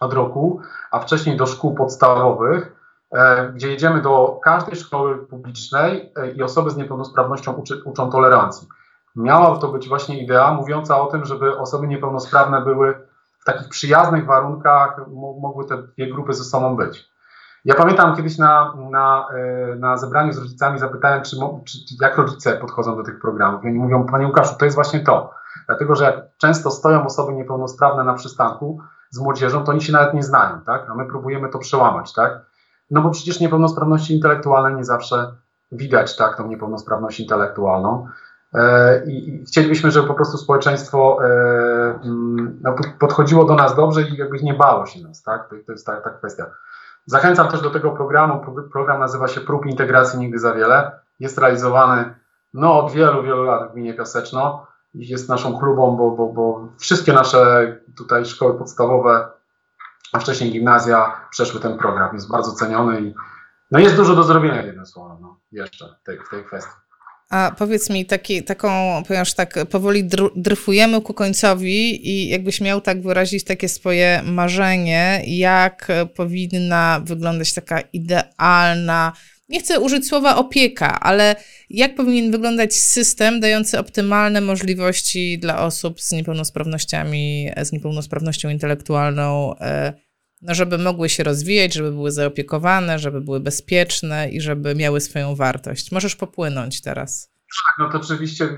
od 0.00 0.12
roku, 0.12 0.60
a 0.90 1.00
wcześniej 1.00 1.36
do 1.36 1.46
szkół 1.46 1.74
podstawowych, 1.74 2.76
e, 3.12 3.52
gdzie 3.52 3.70
jedziemy 3.70 4.02
do 4.02 4.40
każdej 4.44 4.76
szkoły 4.76 5.26
publicznej 5.26 6.12
e, 6.16 6.30
i 6.30 6.42
osoby 6.42 6.70
z 6.70 6.76
niepełnosprawnością 6.76 7.52
uczy, 7.52 7.82
uczą 7.84 8.10
tolerancji. 8.10 8.68
Miała 9.16 9.58
to 9.58 9.68
być 9.68 9.88
właśnie 9.88 10.22
idea 10.22 10.54
mówiąca 10.54 11.00
o 11.00 11.06
tym, 11.06 11.24
żeby 11.24 11.58
osoby 11.58 11.88
niepełnosprawne 11.88 12.60
były 12.60 13.03
w 13.44 13.46
takich 13.46 13.68
przyjaznych 13.68 14.26
warunkach, 14.26 15.00
mogły 15.40 15.68
te 15.68 15.82
dwie 15.82 16.12
grupy 16.12 16.34
ze 16.34 16.44
sobą 16.44 16.76
być. 16.76 17.10
Ja 17.64 17.74
pamiętam 17.74 18.16
kiedyś 18.16 18.38
na, 18.38 18.74
na, 18.90 19.26
e, 19.34 19.76
na 19.76 19.96
zebraniu 19.96 20.32
z 20.32 20.38
rodzicami 20.38 20.78
zapytałem, 20.78 21.22
czy, 21.22 21.36
czy, 21.64 21.78
jak 22.00 22.16
rodzice 22.16 22.56
podchodzą 22.56 22.96
do 22.96 23.02
tych 23.02 23.20
programów. 23.20 23.64
I 23.64 23.68
oni 23.68 23.78
mówią, 23.78 24.06
panie 24.06 24.26
Łukaszu, 24.26 24.54
to 24.58 24.64
jest 24.64 24.74
właśnie 24.74 25.00
to. 25.00 25.30
Dlatego, 25.66 25.96
że 25.96 26.04
jak 26.04 26.16
często 26.38 26.70
stoją 26.70 27.06
osoby 27.06 27.32
niepełnosprawne 27.32 28.04
na 28.04 28.14
przystanku 28.14 28.80
z 29.10 29.18
młodzieżą, 29.18 29.64
to 29.64 29.72
oni 29.72 29.80
się 29.80 29.92
nawet 29.92 30.14
nie 30.14 30.22
znają, 30.22 30.60
tak? 30.60 30.90
A 30.90 30.94
my 30.94 31.06
próbujemy 31.06 31.48
to 31.48 31.58
przełamać, 31.58 32.12
tak? 32.12 32.40
No 32.90 33.00
bo 33.02 33.10
przecież 33.10 33.40
niepełnosprawności 33.40 34.14
intelektualne 34.14 34.76
nie 34.76 34.84
zawsze 34.84 35.32
widać, 35.72 36.16
tak, 36.16 36.36
tą 36.36 36.46
niepełnosprawność 36.46 37.20
intelektualną. 37.20 38.08
E, 38.54 39.02
I, 39.06 39.44
chcielibyśmy, 39.46 39.90
żeby 39.90 40.08
po 40.08 40.14
prostu 40.14 40.38
społeczeństwo 40.38 41.18
e, 41.22 41.28
mm, 42.04 42.60
no, 42.62 42.74
podchodziło 42.98 43.44
do 43.44 43.54
nas 43.54 43.76
dobrze 43.76 44.02
i 44.02 44.16
jakby 44.16 44.38
nie 44.42 44.54
bało 44.54 44.86
się 44.86 45.00
nas, 45.00 45.22
tak? 45.22 45.48
To 45.66 45.72
jest 45.72 45.86
ta, 45.86 46.00
ta 46.00 46.10
kwestia. 46.10 46.46
Zachęcam 47.06 47.48
też 47.48 47.60
do 47.60 47.70
tego 47.70 47.90
programu. 47.90 48.44
Program 48.72 49.00
nazywa 49.00 49.28
się 49.28 49.40
Prób 49.40 49.66
Integracji 49.66 50.18
Nigdy 50.18 50.38
za 50.38 50.54
Wiele. 50.54 50.92
Jest 51.20 51.38
realizowany 51.38 52.14
no, 52.54 52.84
od 52.84 52.92
wielu, 52.92 53.22
wielu 53.22 53.42
lat 53.42 53.70
w 53.70 53.72
gminie 53.72 53.94
Piaseczno. 53.94 54.66
Jest 54.94 55.28
naszą 55.28 55.58
klubą, 55.58 55.96
bo, 55.96 56.10
bo, 56.10 56.26
bo 56.26 56.68
wszystkie 56.78 57.12
nasze 57.12 57.72
tutaj 57.96 58.24
szkoły 58.24 58.58
podstawowe, 58.58 59.28
a 60.12 60.18
wcześniej 60.18 60.52
gimnazja 60.52 61.20
przeszły 61.30 61.60
ten 61.60 61.78
program. 61.78 62.14
Jest 62.14 62.30
bardzo 62.30 62.52
ceniony 62.52 63.00
i 63.00 63.14
no 63.70 63.78
jest 63.78 63.96
dużo 63.96 64.14
do 64.14 64.22
zrobienia, 64.22 64.62
jednym 64.62 64.86
słowem, 64.86 65.16
no, 65.20 65.38
jeszcze 65.52 65.96
w 66.02 66.06
tej, 66.06 66.18
w 66.18 66.28
tej 66.28 66.44
kwestii. 66.44 66.83
A 67.30 67.54
powiedz 67.58 67.90
mi, 67.90 68.06
taki, 68.06 68.42
taką, 68.42 69.02
ponieważ 69.08 69.34
tak 69.34 69.66
powoli 69.70 70.04
dryfujemy 70.36 71.00
ku 71.00 71.14
końcowi 71.14 72.08
i 72.08 72.28
jakbyś 72.28 72.60
miał 72.60 72.80
tak 72.80 73.02
wyrazić 73.02 73.44
takie 73.44 73.68
swoje 73.68 74.22
marzenie, 74.24 75.22
jak 75.26 75.88
powinna 76.14 77.00
wyglądać 77.04 77.54
taka 77.54 77.80
idealna, 77.80 79.12
nie 79.48 79.60
chcę 79.60 79.80
użyć 79.80 80.08
słowa 80.08 80.36
opieka, 80.36 81.00
ale 81.00 81.36
jak 81.70 81.94
powinien 81.94 82.30
wyglądać 82.30 82.74
system 82.74 83.40
dający 83.40 83.78
optymalne 83.78 84.40
możliwości 84.40 85.38
dla 85.38 85.62
osób 85.62 86.00
z 86.00 86.12
niepełnosprawnościami, 86.12 87.50
z 87.62 87.72
niepełnosprawnością 87.72 88.48
intelektualną, 88.48 89.58
e, 89.58 89.92
no 90.42 90.54
żeby 90.54 90.78
mogły 90.78 91.08
się 91.08 91.24
rozwijać, 91.24 91.74
żeby 91.74 91.92
były 91.92 92.10
zaopiekowane, 92.10 92.98
żeby 92.98 93.20
były 93.20 93.40
bezpieczne 93.40 94.28
i 94.28 94.40
żeby 94.40 94.74
miały 94.74 95.00
swoją 95.00 95.34
wartość. 95.34 95.92
Możesz 95.92 96.16
popłynąć 96.16 96.82
teraz. 96.82 97.34
Tak, 97.66 97.78
no 97.78 97.92
to 97.92 97.98
oczywiście 97.98 98.48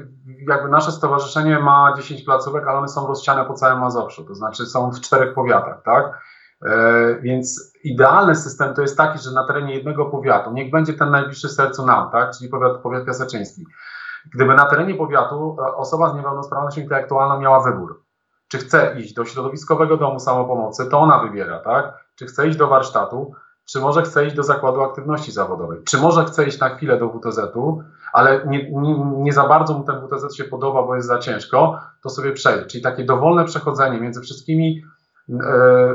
jakby 0.49 0.69
nasze 0.69 0.93
stowarzyszenie 0.93 1.59
ma 1.59 1.95
10 1.97 2.23
placówek, 2.23 2.67
ale 2.69 2.79
one 2.79 2.89
są 2.89 3.07
rozsiane 3.07 3.45
po 3.45 3.55
całym 3.55 3.79
Mazowszu, 3.81 4.25
to 4.25 4.35
znaczy 4.35 4.67
są 4.67 4.91
w 4.91 5.01
czterech 5.01 5.35
powiatach, 5.35 5.83
tak? 5.85 6.21
E, 6.63 7.21
więc 7.21 7.73
idealny 7.85 8.35
system 8.35 8.75
to 8.75 8.83
jest 8.83 8.97
taki, 8.97 9.19
że 9.19 9.31
na 9.31 9.47
terenie 9.47 9.75
jednego 9.75 10.07
powiatu, 10.07 10.53
niech 10.53 10.71
będzie 10.71 10.93
ten 10.93 11.11
najbliższy 11.11 11.49
sercu 11.49 11.87
nam, 11.87 12.11
tak? 12.11 12.31
Czyli 12.39 12.51
powiat, 12.51 12.83
powiat 12.83 13.07
piaseczyński. 13.07 13.67
Gdyby 14.35 14.55
na 14.55 14.67
terenie 14.67 14.95
powiatu 14.95 15.57
e, 15.61 15.75
osoba 15.75 16.11
z 16.11 16.15
niepełnosprawnością 16.15 16.81
intelektualną 16.81 17.41
miała 17.41 17.61
wybór, 17.61 18.06
czy 18.49 18.59
chce 18.59 18.97
iść 19.01 19.15
do 19.15 19.25
środowiskowego 19.25 19.97
domu 19.97 20.21
samopomocy, 20.21 20.87
to 20.87 20.99
ona 20.99 21.19
wybiera, 21.19 21.59
tak? 21.59 22.05
Czy 22.15 22.27
chce 22.27 22.49
iść 22.49 22.59
do 22.59 22.67
warsztatu, 22.67 23.33
czy 23.65 23.81
może 23.81 24.03
chce 24.03 24.27
iść 24.27 24.37
do 24.37 24.43
zakładu 24.43 24.83
aktywności 24.83 25.33
zawodowej, 25.33 25.83
czy 25.85 25.99
może 25.99 26.25
chce 26.25 26.47
iść 26.47 26.59
na 26.59 26.69
chwilę 26.69 26.99
do 26.99 27.09
WTZ-u, 27.09 27.83
ale 28.13 28.47
nie, 28.47 28.71
nie, 28.71 28.95
nie, 28.99 29.33
za 29.33 29.49
bardzo 29.49 29.75
mu 29.79 29.85
ten 29.85 30.01
WTZ 30.01 30.37
się 30.37 30.45
podoba, 30.45 30.83
bo 30.83 30.97
jest 30.97 31.09
za 31.09 31.19
ciężko, 31.19 31.81
to 32.03 32.11
sobie 32.11 32.33
przejdzie. 32.33 32.67
Czyli 32.67 32.83
takie 32.83 33.05
dowolne 33.05 33.45
przechodzenie 33.45 34.01
między 34.01 34.21
wszystkimi 34.21 34.83
e, 35.31 35.35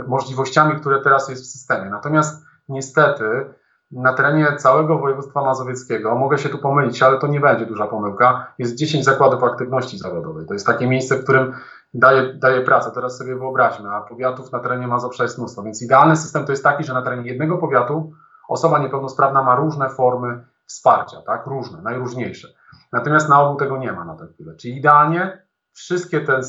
możliwościami, 0.08 0.80
które 0.80 1.02
teraz 1.02 1.30
jest 1.30 1.43
w 1.43 1.47
systemie. 1.47 1.89
Natomiast 1.89 2.45
niestety 2.70 3.54
na 3.92 4.14
terenie 4.14 4.56
całego 4.58 4.98
województwa 4.98 5.42
mazowieckiego, 5.42 6.16
mogę 6.16 6.38
się 6.38 6.50
tu 6.50 6.58
pomylić, 6.58 7.04
ale 7.04 7.20
to 7.20 7.28
nie 7.28 7.39
będzie 7.39 7.66
duża 7.66 7.88
pomyłka, 7.88 8.54
jest 8.60 8.76
10 8.76 9.06
zakładów 9.06 9.44
aktywności 9.44 9.98
zawodowej. 9.98 10.46
To 10.46 10.54
jest 10.54 10.66
takie 10.66 10.88
miejsce, 10.88 11.16
w 11.16 11.24
którym 11.24 11.54
daje, 11.94 12.34
daje 12.34 12.62
pracę. 12.62 12.92
Teraz 12.92 13.18
sobie 13.18 13.36
wyobraźmy, 13.36 13.89
a 13.89 14.02
powiatów 14.02 14.52
na 14.52 14.60
terenie 14.60 14.88
Mazowsza 14.88 15.24
jest 15.24 15.38
mnóstwo. 15.38 15.64
Więc 15.64 15.82
idealny 15.82 16.16
system 16.16 16.46
to 16.46 16.52
jest 16.52 16.64
taki, 16.64 16.84
że 16.84 16.94
na 16.94 17.02
terenie 17.02 17.30
jednego 17.30 17.58
powiatu 17.58 18.12
osoba 18.48 18.80
niepełnosprawna 18.80 19.44
ma 19.44 19.56
różne 19.56 19.89
formy 19.89 20.46
wsparcia, 20.66 21.22
tak? 21.22 21.48
Różne, 21.48 21.82
najróżniejsze. 21.82 22.48
Natomiast 22.92 23.30
na 23.30 23.42
ogół 23.42 23.58
tego 23.58 23.78
nie 23.78 23.92
ma 23.92 24.06
na 24.06 24.16
tę 24.16 24.28
chwilę. 24.34 24.56
Czyli 24.56 24.78
idealnie 24.78 25.44
wszystkie 25.74 26.22
te, 26.22 26.42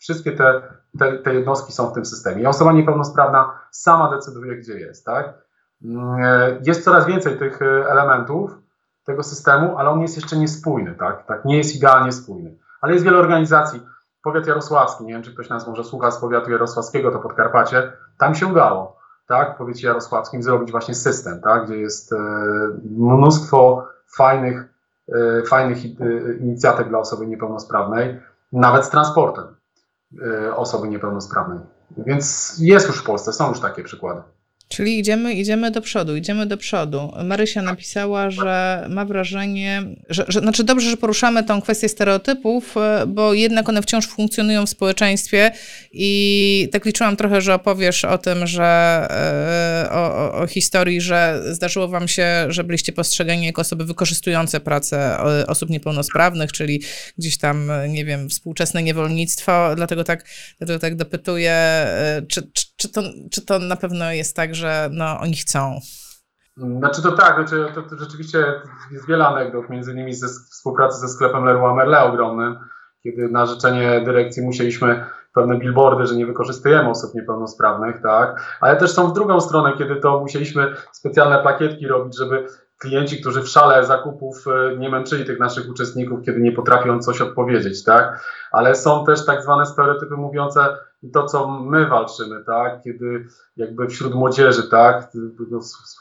wszystkie 0.00 0.32
te, 0.32 0.62
te, 0.98 1.18
te 1.18 1.34
jednostki 1.34 1.72
są 1.72 1.90
w 1.90 1.92
tym 1.92 2.04
systemie. 2.04 2.42
I 2.42 2.46
osoba 2.46 2.72
niepełnosprawna 2.72 3.60
sama 3.70 4.10
decyduje, 4.10 4.56
gdzie 4.56 4.78
jest, 4.78 5.06
tak? 5.06 5.51
Mm, 5.84 6.62
jest 6.66 6.84
coraz 6.84 7.06
więcej 7.06 7.38
tych 7.38 7.62
e, 7.62 7.90
elementów 7.90 8.58
tego 9.04 9.22
systemu, 9.22 9.78
ale 9.78 9.90
on 9.90 10.00
jest 10.00 10.16
jeszcze 10.16 10.36
niespójny, 10.36 10.94
tak? 10.94 11.26
tak? 11.26 11.44
Nie 11.44 11.56
jest 11.56 11.76
idealnie 11.76 12.12
spójny. 12.12 12.58
Ale 12.80 12.92
jest 12.92 13.04
wiele 13.04 13.18
organizacji, 13.18 13.86
powiat 14.22 14.46
jarosławski, 14.46 15.04
nie 15.04 15.12
wiem, 15.12 15.22
czy 15.22 15.32
ktoś 15.34 15.48
nas 15.48 15.66
może 15.66 15.84
słucha 15.84 16.10
z 16.10 16.20
powiatu 16.20 16.50
jarosławskiego, 16.50 17.10
to 17.10 17.18
Podkarpacie, 17.18 17.92
tam 18.18 18.34
się 18.34 18.46
udało, 18.46 18.96
tak, 19.26 19.54
w 19.54 19.58
powiecie 19.58 19.86
jarosławskim 19.86 20.42
zrobić 20.42 20.70
właśnie 20.70 20.94
system, 20.94 21.40
tak, 21.40 21.64
gdzie 21.66 21.76
jest 21.76 22.12
e, 22.12 22.16
mnóstwo 22.90 23.88
fajnych, 24.16 24.64
e, 25.08 25.42
fajnych 25.42 25.78
inicjatyw 26.40 26.88
dla 26.88 26.98
osoby 26.98 27.26
niepełnosprawnej, 27.26 28.20
nawet 28.52 28.84
z 28.84 28.90
transportem 28.90 29.44
osoby 30.56 30.88
niepełnosprawnej. 30.88 31.58
Więc 31.96 32.54
jest 32.58 32.88
już 32.88 33.02
w 33.02 33.04
Polsce, 33.04 33.32
są 33.32 33.48
już 33.48 33.60
takie 33.60 33.82
przykłady. 33.82 34.22
Czyli 34.72 34.98
idziemy, 34.98 35.34
idziemy 35.34 35.70
do 35.70 35.80
przodu, 35.80 36.16
idziemy 36.16 36.46
do 36.46 36.56
przodu. 36.56 37.12
Marysia 37.24 37.62
napisała, 37.62 38.30
że 38.30 38.86
ma 38.90 39.04
wrażenie, 39.04 39.82
że, 40.08 40.24
że 40.28 40.40
znaczy 40.40 40.64
dobrze, 40.64 40.90
że 40.90 40.96
poruszamy 40.96 41.44
tą 41.44 41.62
kwestię 41.62 41.88
stereotypów, 41.88 42.76
e, 42.76 43.04
bo 43.06 43.34
jednak 43.34 43.68
one 43.68 43.82
wciąż 43.82 44.06
funkcjonują 44.06 44.66
w 44.66 44.70
społeczeństwie 44.70 45.50
i 45.92 46.68
tak 46.72 46.84
liczyłam 46.84 47.16
trochę, 47.16 47.40
że 47.40 47.54
opowiesz 47.54 48.04
o 48.04 48.18
tym, 48.18 48.46
że 48.46 48.62
e, 49.86 49.90
o, 49.90 50.16
o, 50.16 50.34
o 50.34 50.46
historii, 50.46 51.00
że 51.00 51.42
zdarzyło 51.50 51.88
wam 51.88 52.08
się, 52.08 52.26
że 52.48 52.64
byliście 52.64 52.92
postrzegani 52.92 53.46
jako 53.46 53.60
osoby 53.60 53.84
wykorzystujące 53.84 54.60
pracę 54.60 55.18
e, 55.18 55.46
osób 55.46 55.70
niepełnosprawnych, 55.70 56.52
czyli 56.52 56.82
gdzieś 57.18 57.38
tam, 57.38 57.70
nie 57.88 58.04
wiem, 58.04 58.28
współczesne 58.28 58.82
niewolnictwo, 58.82 59.72
dlatego 59.76 60.04
tak, 60.04 60.24
dlatego 60.58 60.78
tak 60.78 60.96
dopytuję, 60.96 61.86
czy, 62.28 62.42
czy, 62.52 62.71
czy, 62.82 62.92
to, 62.92 63.02
czy 63.30 63.46
to 63.46 63.58
na 63.58 63.76
pewno 63.76 64.12
jest 64.12 64.36
tak, 64.36 64.54
że 64.54 64.88
no, 64.92 65.20
oni 65.20 65.36
chcą. 65.36 65.80
Znaczy 66.56 67.02
to 67.02 67.12
tak, 67.12 67.34
znaczy, 67.34 67.66
to, 67.74 67.82
to 67.82 67.96
rzeczywiście 67.96 68.38
jest 68.90 69.08
wiele 69.08 69.26
anegdot, 69.26 69.70
między 69.70 69.92
innymi 69.92 70.14
ze 70.14 70.28
współpracy 70.28 71.00
ze 71.00 71.08
sklepem 71.08 71.44
Leroy 71.44 71.74
Merlin 71.74 71.94
ogromnym, 71.94 72.58
kiedy 73.02 73.28
na 73.28 73.46
życzenie 73.46 74.00
dyrekcji 74.04 74.42
musieliśmy 74.42 75.04
pewne 75.34 75.58
billboardy, 75.58 76.06
że 76.06 76.16
nie 76.16 76.26
wykorzystujemy 76.26 76.90
osób 76.90 77.14
niepełnosprawnych, 77.14 78.02
tak, 78.02 78.58
ale 78.60 78.76
też 78.76 78.90
są 78.90 79.10
w 79.10 79.14
drugą 79.14 79.40
stronę, 79.40 79.72
kiedy 79.78 79.96
to 79.96 80.20
musieliśmy 80.20 80.74
specjalne 80.92 81.42
plakietki 81.42 81.88
robić, 81.88 82.18
żeby 82.18 82.46
klienci, 82.82 83.20
którzy 83.20 83.42
w 83.42 83.48
szale 83.48 83.86
zakupów 83.86 84.44
e, 84.46 84.76
nie 84.76 84.90
męczyli 84.90 85.24
tych 85.24 85.38
naszych 85.38 85.70
uczestników, 85.70 86.22
kiedy 86.24 86.40
nie 86.40 86.52
potrafią 86.52 86.98
coś 86.98 87.20
odpowiedzieć, 87.20 87.84
tak? 87.84 88.24
Ale 88.52 88.74
są 88.74 89.04
też 89.04 89.24
tak 89.24 89.42
zwane 89.42 89.66
stereotypy 89.66 90.16
mówiące 90.16 90.76
to, 91.12 91.26
co 91.26 91.48
my 91.48 91.86
walczymy, 91.86 92.44
tak? 92.44 92.82
Kiedy 92.84 93.26
jakby 93.56 93.88
wśród 93.88 94.14
młodzieży, 94.14 94.62
tak? 94.62 95.12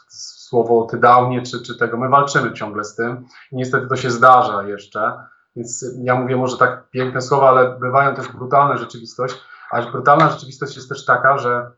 Słowo 0.09 0.87
tydałnie 0.91 1.41
czy, 1.41 1.63
czy 1.63 1.77
tego, 1.77 1.97
my 1.97 2.09
walczymy 2.09 2.53
ciągle 2.53 2.83
z 2.83 2.95
tym. 2.95 3.25
Niestety 3.51 3.87
to 3.87 3.95
się 3.95 4.11
zdarza 4.11 4.63
jeszcze. 4.63 5.13
Więc 5.55 5.85
ja 6.03 6.15
mówię 6.15 6.37
może 6.37 6.57
tak 6.57 6.89
piękne 6.89 7.21
słowa, 7.21 7.49
ale 7.49 7.79
bywają 7.79 8.15
też 8.15 8.27
brutalne 8.27 8.77
rzeczywistość. 8.77 9.35
A 9.71 9.81
brutalna 9.81 10.29
rzeczywistość 10.29 10.75
jest 10.75 10.89
też 10.89 11.05
taka, 11.05 11.37
że 11.37 11.71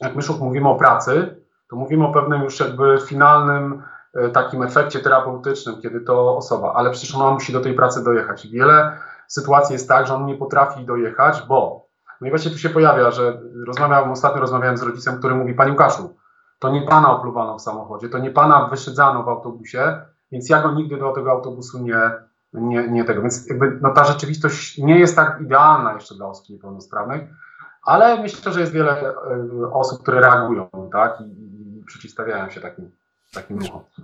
jak 0.00 0.16
my 0.16 0.22
mówimy 0.40 0.68
o 0.68 0.74
pracy, 0.74 1.42
to 1.70 1.76
mówimy 1.76 2.06
o 2.06 2.12
pewnym 2.12 2.42
już 2.42 2.60
jakby 2.60 2.98
finalnym 3.06 3.82
takim 4.32 4.62
efekcie 4.62 5.00
terapeutycznym, 5.00 5.80
kiedy 5.80 6.00
to 6.00 6.36
osoba, 6.36 6.72
ale 6.72 6.90
przecież 6.90 7.14
ona 7.14 7.30
musi 7.30 7.52
do 7.52 7.60
tej 7.60 7.74
pracy 7.74 8.04
dojechać. 8.04 8.44
I 8.44 8.50
wiele 8.50 8.98
sytuacji 9.26 9.72
jest 9.72 9.88
tak, 9.88 10.06
że 10.06 10.14
on 10.14 10.26
nie 10.26 10.36
potrafi 10.36 10.86
dojechać, 10.86 11.42
bo. 11.48 11.86
No 12.20 12.26
i 12.26 12.30
właśnie 12.30 12.50
tu 12.50 12.58
się 12.58 12.70
pojawia, 12.70 13.10
że 13.10 13.40
rozmawiałem, 13.66 14.10
ostatnio 14.10 14.40
rozmawiałem 14.40 14.76
z 14.76 14.82
rodzicem, 14.82 15.18
który 15.18 15.34
mówi, 15.34 15.54
Panie 15.54 15.70
Łukaszu, 15.70 16.16
to 16.58 16.70
nie 16.70 16.82
Pana 16.82 17.16
opluwano 17.16 17.58
w 17.58 17.62
samochodzie, 17.62 18.08
to 18.08 18.18
nie 18.18 18.30
Pana 18.30 18.68
wyszydzano 18.68 19.22
w 19.22 19.28
autobusie, 19.28 20.00
więc 20.32 20.48
ja 20.48 20.62
go 20.62 20.72
nigdy 20.72 20.96
do 20.96 21.12
tego 21.12 21.30
autobusu 21.30 21.82
nie, 21.82 22.10
nie, 22.52 22.88
nie 22.88 23.04
tego. 23.04 23.22
Więc 23.22 23.48
jakby 23.48 23.78
no, 23.82 23.90
ta 23.90 24.04
rzeczywistość 24.04 24.78
nie 24.78 24.98
jest 24.98 25.16
tak 25.16 25.40
idealna 25.40 25.92
jeszcze 25.92 26.14
dla 26.14 26.26
osób 26.26 26.48
niepełnosprawnych, 26.48 27.22
ale 27.82 28.22
myślę, 28.22 28.52
że 28.52 28.60
jest 28.60 28.72
wiele 28.72 29.00
e, 29.00 29.14
osób, 29.72 30.02
które 30.02 30.20
reagują 30.20 30.68
tak, 30.92 31.20
i, 31.20 31.24
i 31.24 31.84
przeciwstawiają 31.86 32.50
się 32.50 32.60
takim 32.60 32.90
takim 33.32 33.58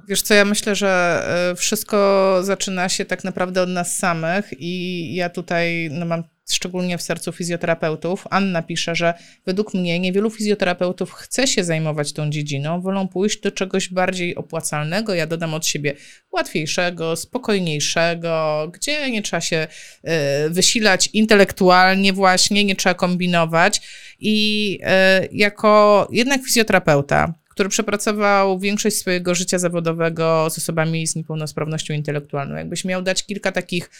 Wiesz 0.09 0.22
co, 0.22 0.35
ja 0.35 0.45
myślę, 0.45 0.74
że 0.74 1.22
e, 1.51 1.57
wszystko 1.57 2.39
zaczyna 2.43 2.89
się 2.89 3.05
tak 3.05 3.24
naprawdę 3.24 3.62
od 3.62 3.68
nas 3.68 3.97
samych 3.97 4.53
i 4.59 5.14
ja 5.14 5.31
tutaj 5.31 5.89
no, 5.93 6.07
mam 6.07 6.22
szczególnie 6.51 6.99
w 6.99 7.03
sercu 7.03 7.33
fizjoterapeutów. 7.33 8.26
Anna 8.31 8.62
pisze, 8.62 8.95
że 8.95 9.14
według 9.47 9.74
mnie 9.74 10.01
niewielu 10.01 10.31
fizjoterapeutów 10.31 11.12
chce 11.12 11.47
się 11.47 11.64
zajmować 11.64 12.12
tą 12.12 12.31
dziedziną, 12.31 12.81
wolą 12.81 13.09
pójść 13.09 13.41
do 13.41 13.53
czegoś 13.53 13.89
bardziej 13.89 14.37
opłacalnego, 14.37 15.14
ja 15.14 15.26
dodam 15.26 15.55
od 15.55 15.66
siebie 15.66 15.95
łatwiejszego, 16.33 17.16
spokojniejszego, 17.16 18.68
gdzie 18.74 19.11
nie 19.11 19.22
trzeba 19.22 19.41
się 19.41 19.66
e, 20.03 20.51
wysilać 20.51 21.11
intelektualnie 21.12 22.12
właśnie, 22.12 22.64
nie 22.64 22.76
trzeba 22.76 22.95
kombinować. 22.95 23.81
I 24.20 24.79
e, 24.83 25.29
jako 25.33 26.09
jednak 26.12 26.45
fizjoterapeuta, 26.45 27.35
który 27.59 27.68
przepracował 27.68 28.59
większość 28.59 28.96
swojego 28.96 29.34
życia 29.34 29.59
zawodowego 29.59 30.50
z 30.50 30.59
osobami 30.59 31.06
z 31.06 31.16
niepełnosprawnością 31.16 31.94
intelektualną. 31.94 32.56
Jakbyś 32.56 32.84
miał 32.84 33.02
dać 33.02 33.26
kilka 33.26 33.52
takich 33.52 33.90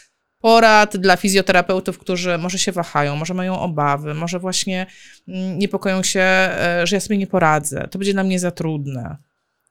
porad 0.41 0.97
dla 0.97 1.17
fizjoterapeutów, 1.17 1.99
którzy 1.99 2.39
może 2.39 2.59
się 2.59 2.73
wahają, 2.73 3.17
może 3.17 3.35
mają 3.35 3.61
obawy, 3.61 4.15
może 4.15 4.39
właśnie 4.39 4.87
mm, 5.29 5.59
niepokoją 5.59 6.03
się, 6.03 6.21
e, 6.21 6.83
że 6.85 6.97
ja 6.97 7.01
sobie 7.01 7.19
nie 7.19 7.27
poradzę, 7.27 7.89
to 7.91 7.99
będzie 7.99 8.13
dla 8.13 8.25
mnie 8.25 8.39
za 8.39 8.51
trudne. 8.51 9.17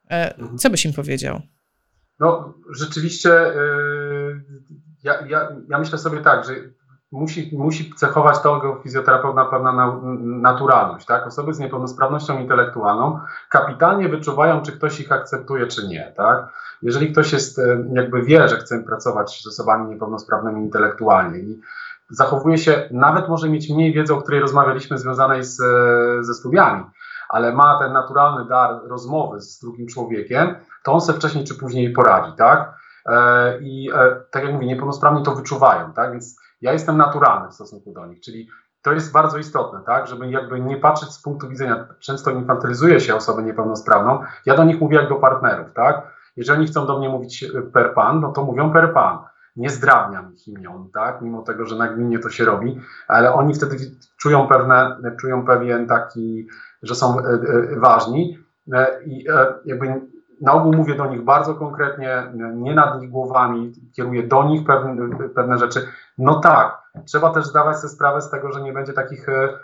E, 0.10 0.38
mhm. 0.38 0.58
Co 0.58 0.70
byś 0.70 0.86
im 0.86 0.94
powiedział? 0.94 1.42
No, 2.20 2.54
rzeczywiście, 2.76 3.30
yy, 3.30 4.44
ja, 5.04 5.28
ja, 5.28 5.56
ja 5.70 5.80
myślę 5.80 5.98
sobie 5.98 6.22
tak, 6.22 6.46
że 6.46 6.54
musi, 7.12 7.58
musi 7.58 7.94
cechować 7.96 8.40
tego 8.40 8.80
fizjoterapeuta 8.84 9.46
pewna 9.46 10.00
naturalność. 10.20 11.06
Tak? 11.06 11.28
Osoby 11.28 11.54
z 11.54 11.60
niepełnosprawnością 11.60 12.40
intelektualną 12.40 13.20
kapitalnie 13.50 14.10
wyczuwają, 14.10 14.62
czy 14.62 14.72
ktoś 14.72 15.00
ich 15.00 15.12
akceptuje, 15.12 15.68
czy 15.68 15.88
nie. 15.88 16.14
Tak? 16.18 16.48
Jeżeli 16.82 17.12
ktoś 17.12 17.34
jest, 17.34 17.60
e, 17.60 17.84
jakby 17.94 18.22
wie, 18.22 18.48
że 18.48 18.58
chce 18.58 18.84
pracować 18.84 19.42
z 19.44 19.48
osobami 19.48 19.90
niepełnosprawnymi 19.90 20.62
intelektualnie 20.62 21.40
i 21.40 21.62
zachowuje 22.10 22.58
się, 22.58 22.90
nawet 22.92 23.30
może 23.30 23.50
mieć 23.50 23.70
mniej 23.70 23.94
wiedzy, 23.94 24.14
o 24.14 24.22
której 24.22 24.40
rozmawialiśmy, 24.40 24.98
związanej 24.98 25.44
z, 25.44 25.62
e, 25.62 26.24
ze 26.24 26.34
studiami, 26.34 26.84
ale 27.30 27.54
ma 27.54 27.80
ten 27.80 27.94
naturalny 27.94 28.50
dar 28.50 28.82
rozmowy 28.88 29.42
z 29.42 29.60
drugim 29.60 29.88
człowiekiem, 29.88 30.56
to 30.84 30.94
on 30.94 31.02
sobie 31.02 31.20
wcześniej 31.20 31.44
czy 31.44 31.56
później 31.56 31.94
poradzi. 31.94 32.32
Tak? 32.38 32.74
E, 33.06 33.60
I 33.62 33.90
tak 34.32 34.44
jak 34.44 34.54
mówię, 34.54 34.68
niepełnosprawni 34.68 35.24
to 35.24 35.36
wyczuwają, 35.36 35.94
tak? 35.94 36.12
Więc 36.12 36.36
ja 36.62 36.74
jestem 36.74 36.98
naturalny 36.98 37.50
w 37.50 37.54
stosunku 37.54 37.94
do 37.94 38.06
nich, 38.06 38.20
czyli 38.20 38.48
to 38.82 38.94
jest 38.94 39.12
bardzo 39.12 39.38
istotne, 39.38 39.80
tak, 39.86 40.08
żeby 40.08 40.32
jakby 40.32 40.60
nie 40.60 40.78
patrzeć 40.78 41.10
z 41.10 41.22
punktu 41.22 41.50
widzenia, 41.50 41.88
często 42.00 42.32
infantylizuje 42.32 43.00
się 43.00 43.16
osobę 43.16 43.44
niepełnosprawną, 43.44 44.20
ja 44.46 44.56
do 44.56 44.64
nich 44.64 44.82
mówię 44.82 44.98
jak 44.98 45.10
do 45.10 45.16
partnerów, 45.16 45.74
tak, 45.74 46.08
jeżeli 46.36 46.60
oni 46.60 46.68
chcą 46.68 46.86
do 46.86 47.00
mnie 47.00 47.10
mówić 47.10 47.44
e, 47.44 47.62
per 47.62 47.94
pan, 47.94 48.22
no 48.22 48.32
to 48.32 48.44
mówią 48.44 48.74
per 48.74 48.94
pan, 48.94 49.18
nie 49.56 49.70
zdrabniam 49.70 50.34
ich 50.34 50.48
imion, 50.48 50.90
tak, 50.94 51.22
mimo 51.22 51.42
tego, 51.42 51.66
że 51.66 51.76
nagminnie 51.76 52.20
to 52.20 52.30
się 52.30 52.46
robi, 52.46 52.80
ale 53.08 53.34
oni 53.34 53.54
wtedy 53.54 53.78
czują 54.18 54.48
pewne, 54.48 54.98
czują 55.20 55.46
pewien 55.46 55.88
taki, 55.88 56.48
że 56.84 56.96
są 56.96 57.20
e, 57.20 57.24
e, 57.24 57.80
ważni 57.80 58.40
i 59.06 59.26
jakby 59.66 60.02
na 60.42 60.54
ogół 60.54 60.74
mówię 60.74 60.96
do 60.96 61.06
nich 61.06 61.24
bardzo 61.24 61.56
konkretnie, 61.56 62.34
nie 62.56 62.76
nad 62.76 63.04
ich 63.04 63.10
głowami, 63.10 63.74
kieruję 63.96 64.28
do 64.28 64.44
nich 64.44 64.68
pewne, 64.68 65.18
pewne 65.36 65.58
rzeczy. 65.58 65.88
No 66.18 66.40
tak, 66.40 66.82
trzeba 67.06 67.34
też 67.34 67.46
zdawać 67.46 67.78
sobie 67.78 67.94
sprawę 67.94 68.22
z 68.22 68.30
tego, 68.30 68.52
że 68.52 68.62
nie 68.62 68.74
będzie 68.74 68.94
takich 68.94 69.30
e, 69.30 69.60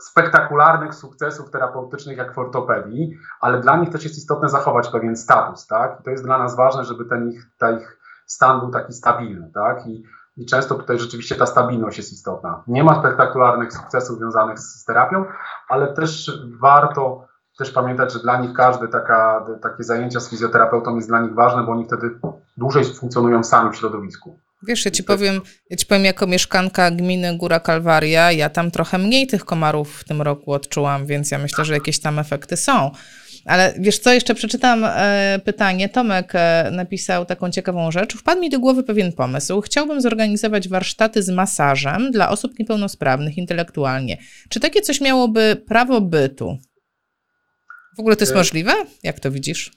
spektakularnych 0.00 0.94
sukcesów 0.94 1.50
terapeutycznych 1.50 2.18
jak 2.18 2.34
w 2.34 2.38
ortopedii, 2.38 3.18
ale 3.40 3.60
dla 3.60 3.76
nich 3.76 3.90
też 3.90 4.04
jest 4.04 4.18
istotne 4.18 4.48
zachować 4.48 4.88
pewien 4.88 5.16
status, 5.16 5.66
tak? 5.66 6.00
I 6.00 6.02
to 6.02 6.10
jest 6.10 6.24
dla 6.24 6.38
nas 6.38 6.56
ważne, 6.56 6.84
żeby 6.84 7.04
ten 7.04 7.28
ich, 7.28 7.46
ta 7.58 7.70
ich 7.70 7.98
stan 8.26 8.60
był 8.60 8.70
taki 8.70 8.92
stabilny, 8.92 9.50
tak? 9.54 9.86
I, 9.86 10.04
I 10.36 10.46
często 10.46 10.74
tutaj 10.74 10.98
rzeczywiście 10.98 11.34
ta 11.34 11.46
stabilność 11.46 11.98
jest 11.98 12.12
istotna. 12.12 12.62
Nie 12.66 12.84
ma 12.84 13.00
spektakularnych 13.00 13.72
sukcesów 13.72 14.18
związanych 14.18 14.58
z 14.58 14.84
terapią, 14.84 15.24
ale 15.68 15.94
też 15.94 16.40
warto 16.60 17.31
też 17.58 17.70
pamiętać, 17.70 18.12
że 18.12 18.18
dla 18.18 18.40
nich 18.40 18.52
każde 18.52 18.88
taka, 18.88 19.46
takie 19.62 19.84
zajęcia 19.84 20.20
z 20.20 20.30
fizjoterapeutą 20.30 20.96
jest 20.96 21.08
dla 21.08 21.20
nich 21.20 21.34
ważne, 21.34 21.62
bo 21.62 21.72
oni 21.72 21.84
wtedy 21.84 22.10
dłużej 22.56 22.84
funkcjonują 22.84 23.44
sami 23.44 23.72
w 23.72 23.76
środowisku. 23.76 24.38
Wiesz, 24.66 24.84
ja 24.84 24.90
ci 24.90 25.04
powiem, 25.04 25.40
ja 25.70 25.76
ci 25.76 25.86
powiem 25.86 26.04
jako 26.04 26.26
mieszkanka 26.26 26.90
gminy 26.90 27.36
Góra 27.36 27.60
Kalwaria, 27.60 28.32
ja 28.32 28.50
tam 28.50 28.70
trochę 28.70 28.98
mniej 28.98 29.26
tych 29.26 29.44
komarów 29.44 30.00
w 30.00 30.04
tym 30.04 30.22
roku 30.22 30.52
odczułam, 30.52 31.06
więc 31.06 31.30
ja 31.30 31.38
myślę, 31.38 31.64
że 31.64 31.74
jakieś 31.74 32.00
tam 32.00 32.18
efekty 32.18 32.56
są. 32.56 32.90
Ale 33.44 33.74
wiesz 33.78 33.98
co, 33.98 34.12
jeszcze 34.12 34.34
przeczytam 34.34 34.84
e, 34.84 35.40
pytanie. 35.44 35.88
Tomek 35.88 36.32
e, 36.34 36.70
napisał 36.72 37.26
taką 37.26 37.50
ciekawą 37.50 37.90
rzecz. 37.90 38.16
Wpadł 38.16 38.40
mi 38.40 38.50
do 38.50 38.60
głowy 38.60 38.82
pewien 38.82 39.12
pomysł. 39.12 39.60
Chciałbym 39.60 40.00
zorganizować 40.00 40.68
warsztaty 40.68 41.22
z 41.22 41.30
masażem 41.30 42.10
dla 42.10 42.28
osób 42.28 42.58
niepełnosprawnych 42.58 43.38
intelektualnie. 43.38 44.18
Czy 44.48 44.60
takie 44.60 44.80
coś 44.80 45.00
miałoby 45.00 45.62
prawo 45.66 46.00
bytu? 46.00 46.58
W 47.96 48.00
ogóle 48.00 48.16
to 48.16 48.22
jest 48.22 48.32
e, 48.32 48.36
możliwe? 48.38 48.72
Jak 49.02 49.20
to 49.20 49.30
widzisz? 49.30 49.72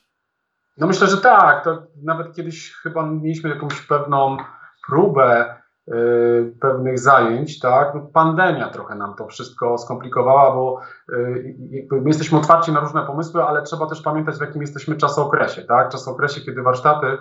No 0.78 0.88
myślę, 0.88 1.08
że 1.08 1.18
tak. 1.18 1.64
To 1.64 1.84
nawet 2.04 2.36
kiedyś 2.36 2.74
chyba 2.74 3.06
mieliśmy 3.06 3.50
jakąś 3.50 3.82
pewną 3.82 4.38
próbę 4.88 5.56
y, 5.88 6.56
pewnych 6.62 7.00
zajęć, 7.00 7.60
tak? 7.60 7.96
No, 7.96 8.02
pandemia 8.02 8.70
trochę 8.70 8.96
nam 8.96 9.16
to 9.16 9.28
wszystko 9.28 9.78
skomplikowała, 9.78 10.56
bo 10.56 10.82
y, 11.10 11.88
my 11.92 12.08
jesteśmy 12.08 12.38
otwarci 12.38 12.72
na 12.72 12.80
różne 12.80 13.06
pomysły, 13.06 13.44
ale 13.44 13.62
trzeba 13.62 13.88
też 13.88 14.02
pamiętać, 14.02 14.36
w 14.38 14.42
jakim 14.42 14.62
jesteśmy 14.62 14.96
czasokresie, 14.96 15.62
tak? 15.62 15.90
Czasokresie, 15.90 16.42
kiedy 16.42 16.62
warsztaty 16.62 17.18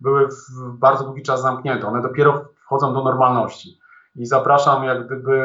były 0.00 0.28
w 0.28 0.78
bardzo 0.78 1.04
długi 1.04 1.22
czas 1.22 1.42
zamknięte. 1.42 1.86
One 1.86 2.02
dopiero 2.02 2.44
wchodzą 2.64 2.94
do 2.94 3.04
normalności. 3.04 3.78
I 4.16 4.26
zapraszam, 4.26 4.84
jak 4.84 5.06
gdyby 5.06 5.40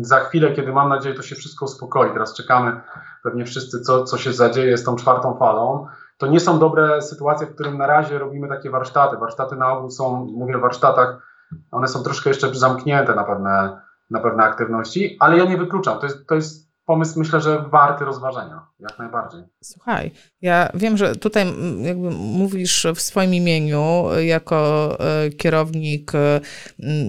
za 0.00 0.20
chwilę, 0.20 0.52
kiedy 0.52 0.72
mam 0.72 0.88
nadzieję, 0.88 1.14
to 1.14 1.22
się 1.22 1.36
wszystko 1.36 1.64
uspokoi. 1.64 2.12
Teraz 2.12 2.36
czekamy 2.36 2.80
pewnie 3.22 3.44
wszyscy, 3.44 3.80
co, 3.80 4.04
co 4.04 4.18
się 4.18 4.32
zadzieje 4.32 4.78
z 4.78 4.84
tą 4.84 4.96
czwartą 4.96 5.36
falą 5.36 5.86
to 6.22 6.26
nie 6.26 6.40
są 6.40 6.58
dobre 6.58 7.02
sytuacje, 7.02 7.46
w 7.46 7.54
którym 7.54 7.78
na 7.78 7.86
razie 7.86 8.18
robimy 8.18 8.48
takie 8.48 8.70
warsztaty. 8.70 9.16
Warsztaty 9.16 9.56
na 9.56 9.72
ogół 9.72 9.90
są, 9.90 10.24
mówię 10.24 10.56
o 10.56 10.60
warsztatach, 10.60 11.26
one 11.70 11.88
są 11.88 12.02
troszkę 12.02 12.30
jeszcze 12.30 12.54
zamknięte 12.54 13.14
na 13.14 13.24
pewne, 13.24 13.80
na 14.10 14.20
pewne 14.20 14.42
aktywności, 14.42 15.16
ale 15.20 15.38
ja 15.38 15.44
nie 15.44 15.56
wykluczam. 15.56 15.98
To 15.98 16.06
jest, 16.06 16.26
to 16.26 16.34
jest 16.34 16.61
pomysł 16.86 17.18
myślę, 17.18 17.40
że 17.40 17.64
warty 17.68 18.04
rozważenia, 18.04 18.66
jak 18.80 18.98
najbardziej. 18.98 19.40
Słuchaj, 19.62 20.10
ja 20.40 20.70
wiem, 20.74 20.96
że 20.96 21.16
tutaj 21.16 21.46
jakby 21.82 22.10
mówisz 22.10 22.86
w 22.96 23.00
swoim 23.00 23.34
imieniu 23.34 24.06
jako 24.20 24.98
e, 25.00 25.30
kierownik 25.30 26.12
e, 26.14 26.40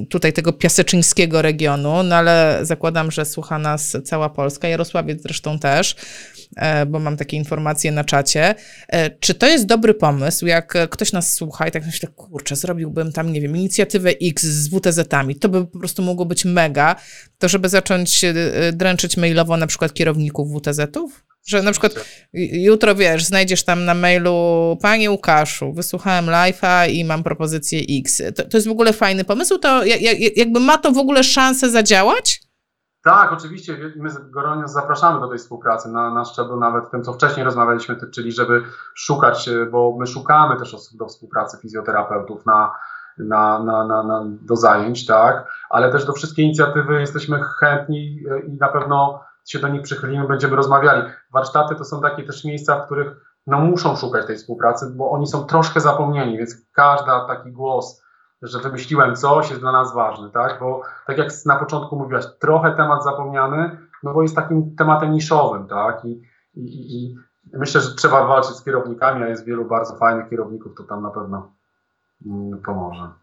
tutaj 0.10 0.34
tego 0.34 0.54
piaseczyńskiego 0.54 1.42
regionu, 1.42 2.04
no 2.04 2.16
ale 2.16 2.60
zakładam, 2.62 3.12
że 3.12 3.26
słucha 3.26 3.60
nas 3.60 3.98
cała 4.06 4.30
Polska, 4.30 4.68
Jarosławiec 4.68 5.22
zresztą 5.22 5.60
też, 5.60 5.96
bo 6.88 7.00
mam 7.00 7.18
takie 7.18 7.38
informacje 7.38 7.92
na 7.92 8.04
czacie. 8.04 8.56
Czy 9.20 9.34
to 9.34 9.48
jest 9.48 9.66
dobry 9.66 9.94
pomysł, 9.94 10.46
jak 10.46 10.78
ktoś 10.90 11.14
nas 11.14 11.34
słucha 11.34 11.68
i 11.68 11.72
tak 11.72 11.86
myślę, 11.86 12.10
kurczę, 12.10 12.56
zrobiłbym 12.56 13.12
tam, 13.12 13.34
nie 13.34 13.42
wiem, 13.42 13.58
inicjatywę 13.58 14.10
X 14.22 14.44
z 14.44 14.70
WTZ-ami, 14.70 15.36
to 15.36 15.50
by 15.50 15.66
po 15.66 15.80
prostu 15.80 16.02
mogło 16.02 16.26
być 16.26 16.46
mega, 16.46 16.96
to 17.38 17.48
żeby 17.48 17.70
zacząć 17.70 18.26
dręczyć 18.74 19.18
mailowo 19.18 19.58
na 19.64 19.68
przykład 19.68 19.94
kierowników 19.94 20.48
WTZ-ów? 20.52 21.24
Że 21.46 21.62
na 21.62 21.72
przykład 21.72 21.94
jutro 22.54 22.96
wiesz, 22.96 23.26
znajdziesz 23.26 23.64
tam 23.64 23.86
na 23.86 23.94
mailu, 23.94 24.78
panie 24.82 25.12
Łukaszu, 25.12 25.74
wysłuchałem 25.74 26.26
live'a 26.26 26.90
i 26.90 27.06
mam 27.06 27.24
propozycję 27.24 27.82
X. 28.00 28.22
To, 28.36 28.44
to 28.44 28.58
jest 28.58 28.68
w 28.68 28.72
ogóle 28.72 28.94
fajny 28.94 29.24
pomysł? 29.24 29.58
To 29.58 29.82
jakby 30.36 30.60
ma 30.60 30.78
to 30.78 30.92
w 30.92 30.98
ogóle 30.98 31.24
szansę 31.24 31.70
zadziałać? 31.70 32.42
Tak, 33.04 33.34
oczywiście. 33.34 33.78
My 33.96 34.10
gorąco 34.32 34.68
zapraszamy 34.68 35.20
do 35.20 35.28
tej 35.28 35.40
współpracy 35.40 35.90
na, 35.90 36.14
na 36.14 36.26
szczeblu 36.26 36.60
nawet 36.60 36.92
tym, 36.92 37.04
co 37.04 37.14
wcześniej 37.14 37.46
rozmawialiśmy, 37.46 37.96
czyli 38.14 38.32
żeby 38.32 38.64
szukać, 38.96 39.50
bo 39.72 39.96
my 40.00 40.08
szukamy 40.08 40.60
też 40.60 40.74
osób 40.74 40.98
do 40.98 41.06
współpracy 41.06 41.58
fizjoterapeutów 41.62 42.46
na, 42.46 42.72
na, 43.18 43.64
na, 43.64 43.88
na, 43.88 44.04
na, 44.04 44.24
do 44.26 44.56
zajęć, 44.56 45.06
tak, 45.06 45.48
ale 45.70 45.92
też 45.92 46.06
do 46.06 46.14
wszystkie 46.14 46.42
inicjatywy 46.42 47.00
jesteśmy 47.00 47.40
chętni 47.60 48.24
i 48.48 48.58
na 48.60 48.68
pewno 48.68 49.24
się 49.46 49.60
do 49.60 49.68
nich 49.68 49.82
przychylimy, 49.82 50.28
będziemy 50.28 50.56
rozmawiali. 50.56 51.02
Warsztaty 51.34 51.76
to 51.76 51.86
są 51.86 52.02
takie 52.02 52.24
też 52.24 52.46
miejsca, 52.46 52.80
w 52.80 52.86
których 52.86 53.34
no, 53.48 53.60
muszą 53.60 53.96
szukać 53.96 54.28
tej 54.28 54.38
współpracy, 54.38 54.94
bo 54.96 55.12
oni 55.12 55.28
są 55.28 55.44
troszkę 55.44 55.80
zapomnieni, 55.80 56.38
więc 56.38 56.56
każda 56.72 57.28
taki 57.28 57.52
głos, 57.52 58.04
że 58.42 58.60
wymyśliłem 58.60 59.16
coś, 59.16 59.50
jest 59.50 59.62
dla 59.62 59.72
nas 59.72 59.94
ważny, 59.94 60.30
tak? 60.30 60.60
Bo 60.60 60.82
tak 61.08 61.18
jak 61.18 61.30
na 61.46 61.56
początku 61.56 61.96
mówiłaś, 61.96 62.26
trochę 62.40 62.76
temat 62.76 63.04
zapomniany, 63.04 63.78
no 64.04 64.14
bo 64.14 64.22
jest 64.22 64.36
takim 64.36 64.76
tematem 64.76 65.12
niszowym, 65.12 65.68
tak? 65.68 66.06
I, 66.06 66.22
i, 66.54 67.04
i 67.04 67.16
myślę, 67.54 67.82
że 67.82 67.96
trzeba 67.96 68.28
walczyć 68.28 68.56
z 68.56 68.64
kierownikami, 68.64 69.24
a 69.24 69.28
jest 69.28 69.46
wielu 69.46 69.66
bardzo 69.66 69.96
fajnych 69.96 70.30
kierowników, 70.30 70.76
to 70.78 70.84
tam 70.84 71.04
na 71.04 71.12
pewno 71.12 71.52
mm, 72.26 72.62
pomoże. 72.62 73.23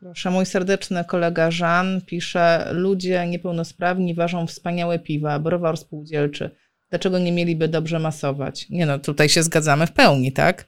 Proszę, 0.00 0.30
mój 0.30 0.46
serdeczny 0.46 1.04
kolega 1.04 1.50
Żan 1.50 2.00
pisze, 2.06 2.68
ludzie 2.72 3.26
niepełnosprawni 3.26 4.14
ważą 4.14 4.46
wspaniałe 4.46 4.98
piwa, 4.98 5.38
browar 5.38 5.76
spółdzielczy. 5.76 6.50
Dlaczego 6.90 7.18
nie 7.18 7.32
mieliby 7.32 7.68
dobrze 7.68 7.98
masować? 7.98 8.70
Nie 8.70 8.86
no, 8.86 8.98
tutaj 8.98 9.28
się 9.28 9.42
zgadzamy 9.42 9.86
w 9.86 9.92
pełni, 9.92 10.32
tak? 10.32 10.64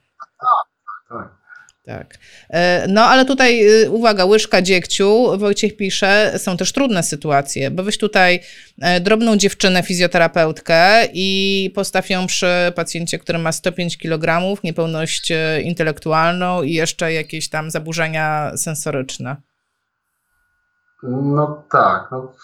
Tak, 1.08 1.38
tak. 1.88 2.18
E, 2.50 2.86
no 2.88 3.04
ale 3.04 3.24
tutaj 3.24 3.82
y, 3.82 3.90
uwaga, 3.90 4.24
łyżka 4.24 4.62
dziegciu, 4.62 5.38
Wojciech 5.38 5.76
pisze, 5.76 6.34
są 6.38 6.56
też 6.56 6.72
trudne 6.72 7.02
sytuacje, 7.02 7.70
bo 7.70 7.82
weź 7.82 7.98
tutaj 7.98 8.40
e, 8.80 9.00
drobną 9.00 9.36
dziewczynę, 9.36 9.82
fizjoterapeutkę 9.82 11.08
i 11.12 11.70
postaw 11.74 12.10
ją 12.10 12.26
przy 12.26 12.46
pacjencie, 12.74 13.18
który 13.18 13.38
ma 13.38 13.52
105 13.52 13.98
kg, 13.98 14.42
niepełność 14.64 15.30
e, 15.30 15.62
intelektualną 15.62 16.62
i 16.62 16.72
jeszcze 16.72 17.12
jakieś 17.12 17.48
tam 17.48 17.70
zaburzenia 17.70 18.52
sensoryczne. 18.56 19.36
No 21.02 21.64
tak. 21.70 22.08
No, 22.10 22.34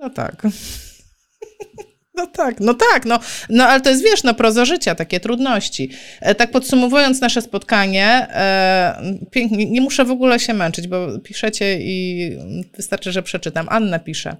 no 0.00 0.10
tak. 0.10 0.42
No 2.16 2.26
tak, 2.26 2.60
no 2.60 2.74
tak, 2.74 3.04
no, 3.04 3.18
no 3.50 3.64
ale 3.64 3.80
to 3.80 3.90
jest, 3.90 4.02
wiesz, 4.02 4.24
no 4.24 4.34
proza 4.34 4.64
życia, 4.64 4.94
takie 4.94 5.20
trudności. 5.20 5.90
E, 6.20 6.34
tak 6.34 6.50
podsumowując 6.50 7.20
nasze 7.20 7.42
spotkanie, 7.42 8.06
e, 8.30 9.16
nie 9.50 9.80
muszę 9.80 10.04
w 10.04 10.10
ogóle 10.10 10.38
się 10.38 10.54
męczyć, 10.54 10.88
bo 10.88 11.18
piszecie 11.18 11.78
i 11.80 12.30
wystarczy, 12.76 13.12
że 13.12 13.22
przeczytam. 13.22 13.66
Anna 13.70 13.98
pisze. 13.98 14.36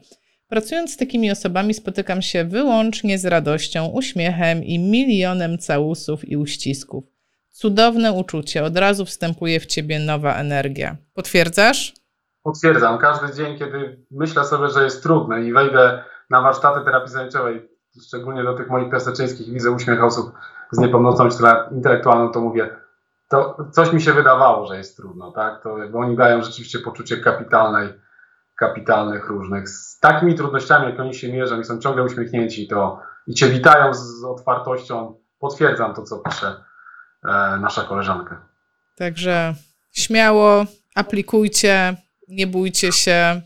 Pracując 0.49 0.93
z 0.93 0.97
takimi 0.97 1.31
osobami 1.31 1.75
spotykam 1.75 2.23
się 2.23 2.45
wyłącznie 2.45 3.19
z 3.19 3.25
radością, 3.25 3.87
uśmiechem 3.87 4.65
i 4.65 4.79
milionem 4.79 5.59
całusów 5.59 6.29
i 6.29 6.37
uścisków. 6.37 7.05
Cudowne 7.51 8.13
uczucie, 8.13 8.65
od 8.65 8.77
razu 8.77 9.05
wstępuje 9.05 9.61
w 9.61 9.67
ciebie 9.67 9.99
nowa 9.99 10.35
energia. 10.35 10.97
Potwierdzasz? 11.15 11.95
Potwierdzam. 12.43 12.99
Każdy 12.99 13.37
dzień, 13.37 13.59
kiedy 13.59 14.05
myślę 14.11 14.45
sobie, 14.45 14.69
że 14.69 14.85
jest 14.85 15.03
trudne 15.03 15.45
i 15.45 15.53
wejdę 15.53 16.05
na 16.31 16.43
warsztaty 16.43 16.85
terapii 16.85 17.11
zajęciowej, 17.11 17.69
szczególnie 18.07 18.45
do 18.45 18.55
tych 18.55 18.71
moich 18.71 18.91
piaseczyńskich, 18.91 19.53
widzę 19.53 19.71
uśmiech 19.71 20.05
osób 20.05 20.33
z 20.71 20.79
niepełnosprawnością 20.79 21.47
intelektualną, 21.71 22.33
to 22.33 22.41
mówię, 22.41 22.77
to 23.29 23.57
coś 23.73 23.93
mi 23.93 24.03
się 24.03 24.13
wydawało, 24.13 24.67
że 24.67 24.77
jest 24.77 24.97
trudno, 24.97 25.33
tak? 25.33 25.63
To 25.63 25.79
jakby 25.79 25.99
oni 25.99 26.17
dają 26.17 26.43
rzeczywiście 26.43 26.79
poczucie 26.79 27.17
kapitalnej, 27.17 27.89
kapitalnych 28.57 29.29
różnych. 29.29 29.69
Z 29.69 30.01
takimi 30.01 30.35
trudnościami, 30.35 30.87
jak 30.87 31.01
oni 31.01 31.15
się 31.15 31.33
mierzą 31.33 31.61
i 31.61 31.65
są 31.65 31.79
ciągle 31.79 32.03
uśmiechnięci, 32.03 32.69
to 32.69 33.01
i 33.27 33.35
cię 33.35 33.49
witają 33.49 33.95
z 33.95 34.25
otwartością, 34.25 35.15
potwierdzam 35.39 35.95
to, 35.95 36.03
co 36.03 36.19
pisze 36.19 36.65
e, 37.25 37.29
nasza 37.61 37.83
koleżanka. 37.83 38.49
Także 38.97 39.55
śmiało 39.93 40.65
aplikujcie, 40.95 41.97
nie 42.29 42.47
bójcie 42.47 42.93
się, 42.93 43.41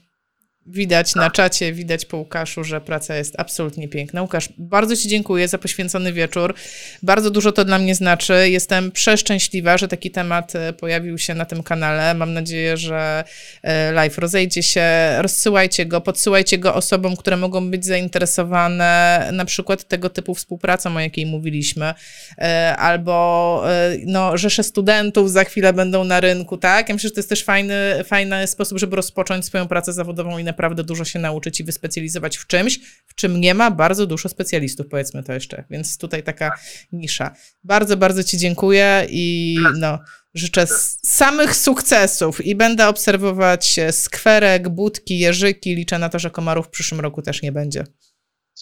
Widać 0.72 1.14
na 1.14 1.30
czacie, 1.30 1.72
widać 1.72 2.04
po 2.04 2.16
Łukaszu, 2.16 2.64
że 2.64 2.80
praca 2.80 3.16
jest 3.16 3.34
absolutnie 3.38 3.88
piękna. 3.88 4.22
Łukasz, 4.22 4.48
bardzo 4.58 4.96
Ci 4.96 5.08
dziękuję 5.08 5.48
za 5.48 5.58
poświęcony 5.58 6.12
wieczór. 6.12 6.54
Bardzo 7.02 7.30
dużo 7.30 7.52
to 7.52 7.64
dla 7.64 7.78
mnie 7.78 7.94
znaczy. 7.94 8.50
Jestem 8.50 8.92
przeszczęśliwa, 8.92 9.78
że 9.78 9.88
taki 9.88 10.10
temat 10.10 10.56
e, 10.56 10.72
pojawił 10.72 11.18
się 11.18 11.34
na 11.34 11.44
tym 11.44 11.62
kanale. 11.62 12.14
Mam 12.14 12.32
nadzieję, 12.32 12.76
że 12.76 13.24
e, 13.62 13.92
live 13.92 14.18
rozejdzie 14.18 14.62
się. 14.62 14.82
Rozsyłajcie 15.18 15.86
go, 15.86 16.00
podsyłajcie 16.00 16.58
go 16.58 16.74
osobom, 16.74 17.16
które 17.16 17.36
mogą 17.36 17.70
być 17.70 17.86
zainteresowane 17.86 19.28
na 19.32 19.44
przykład 19.44 19.84
tego 19.84 20.10
typu 20.10 20.34
współpracą, 20.34 20.96
o 20.96 21.00
jakiej 21.00 21.26
mówiliśmy. 21.26 21.94
E, 22.38 22.76
albo 22.76 23.64
no, 24.06 24.36
rzesze 24.36 24.62
studentów 24.62 25.30
za 25.30 25.44
chwilę 25.44 25.72
będą 25.72 26.04
na 26.04 26.20
rynku, 26.20 26.56
tak? 26.56 26.88
Ja 26.88 26.94
myślę, 26.94 27.08
że 27.08 27.14
to 27.14 27.20
jest 27.20 27.28
też 27.28 27.44
fajny, 27.44 27.74
fajny 28.04 28.46
sposób, 28.46 28.78
żeby 28.78 28.96
rozpocząć 28.96 29.44
swoją 29.44 29.68
pracę 29.68 29.92
zawodową 29.92 30.38
i 30.38 30.44
naprawdę 30.60 30.84
dużo 30.84 31.04
się 31.04 31.18
nauczyć 31.18 31.60
i 31.60 31.64
wyspecjalizować 31.64 32.36
w 32.36 32.46
czymś, 32.46 32.80
w 33.06 33.14
czym 33.14 33.40
nie 33.40 33.54
ma 33.54 33.70
bardzo 33.70 34.06
dużo 34.06 34.28
specjalistów, 34.28 34.86
powiedzmy 34.90 35.22
to 35.22 35.32
jeszcze. 35.32 35.64
Więc 35.70 35.98
tutaj 35.98 36.22
taka 36.22 36.52
nisza. 36.92 37.34
Bardzo, 37.64 37.96
bardzo 37.96 38.24
Ci 38.24 38.38
dziękuję 38.38 39.06
i 39.10 39.56
no, 39.78 39.98
życzę 40.34 40.66
samych 41.06 41.56
sukcesów 41.56 42.46
i 42.46 42.54
będę 42.54 42.88
obserwować 42.88 43.80
skwerek, 43.90 44.68
budki, 44.68 45.18
jeżyki. 45.18 45.74
Liczę 45.74 45.98
na 45.98 46.08
to, 46.08 46.18
że 46.18 46.30
komarów 46.30 46.66
w 46.66 46.70
przyszłym 46.70 47.00
roku 47.00 47.22
też 47.22 47.42
nie 47.42 47.52
będzie. 47.52 47.84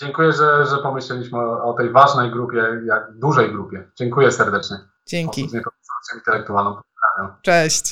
Dziękuję, 0.01 0.33
że, 0.33 0.67
że 0.67 0.77
pomyśleliśmy 0.83 1.39
o, 1.39 1.73
tej 1.73 1.91
ważnej 1.93 2.31
grupie, 2.31 2.63
jak 2.87 3.19
dużej 3.19 3.53
grupie. 3.53 3.91
Dziękuję 3.97 4.33
serdecznie. 4.33 4.77
Dzięki. 5.07 5.49
Intelektualną. 6.15 6.81
Cześć. 7.43 7.91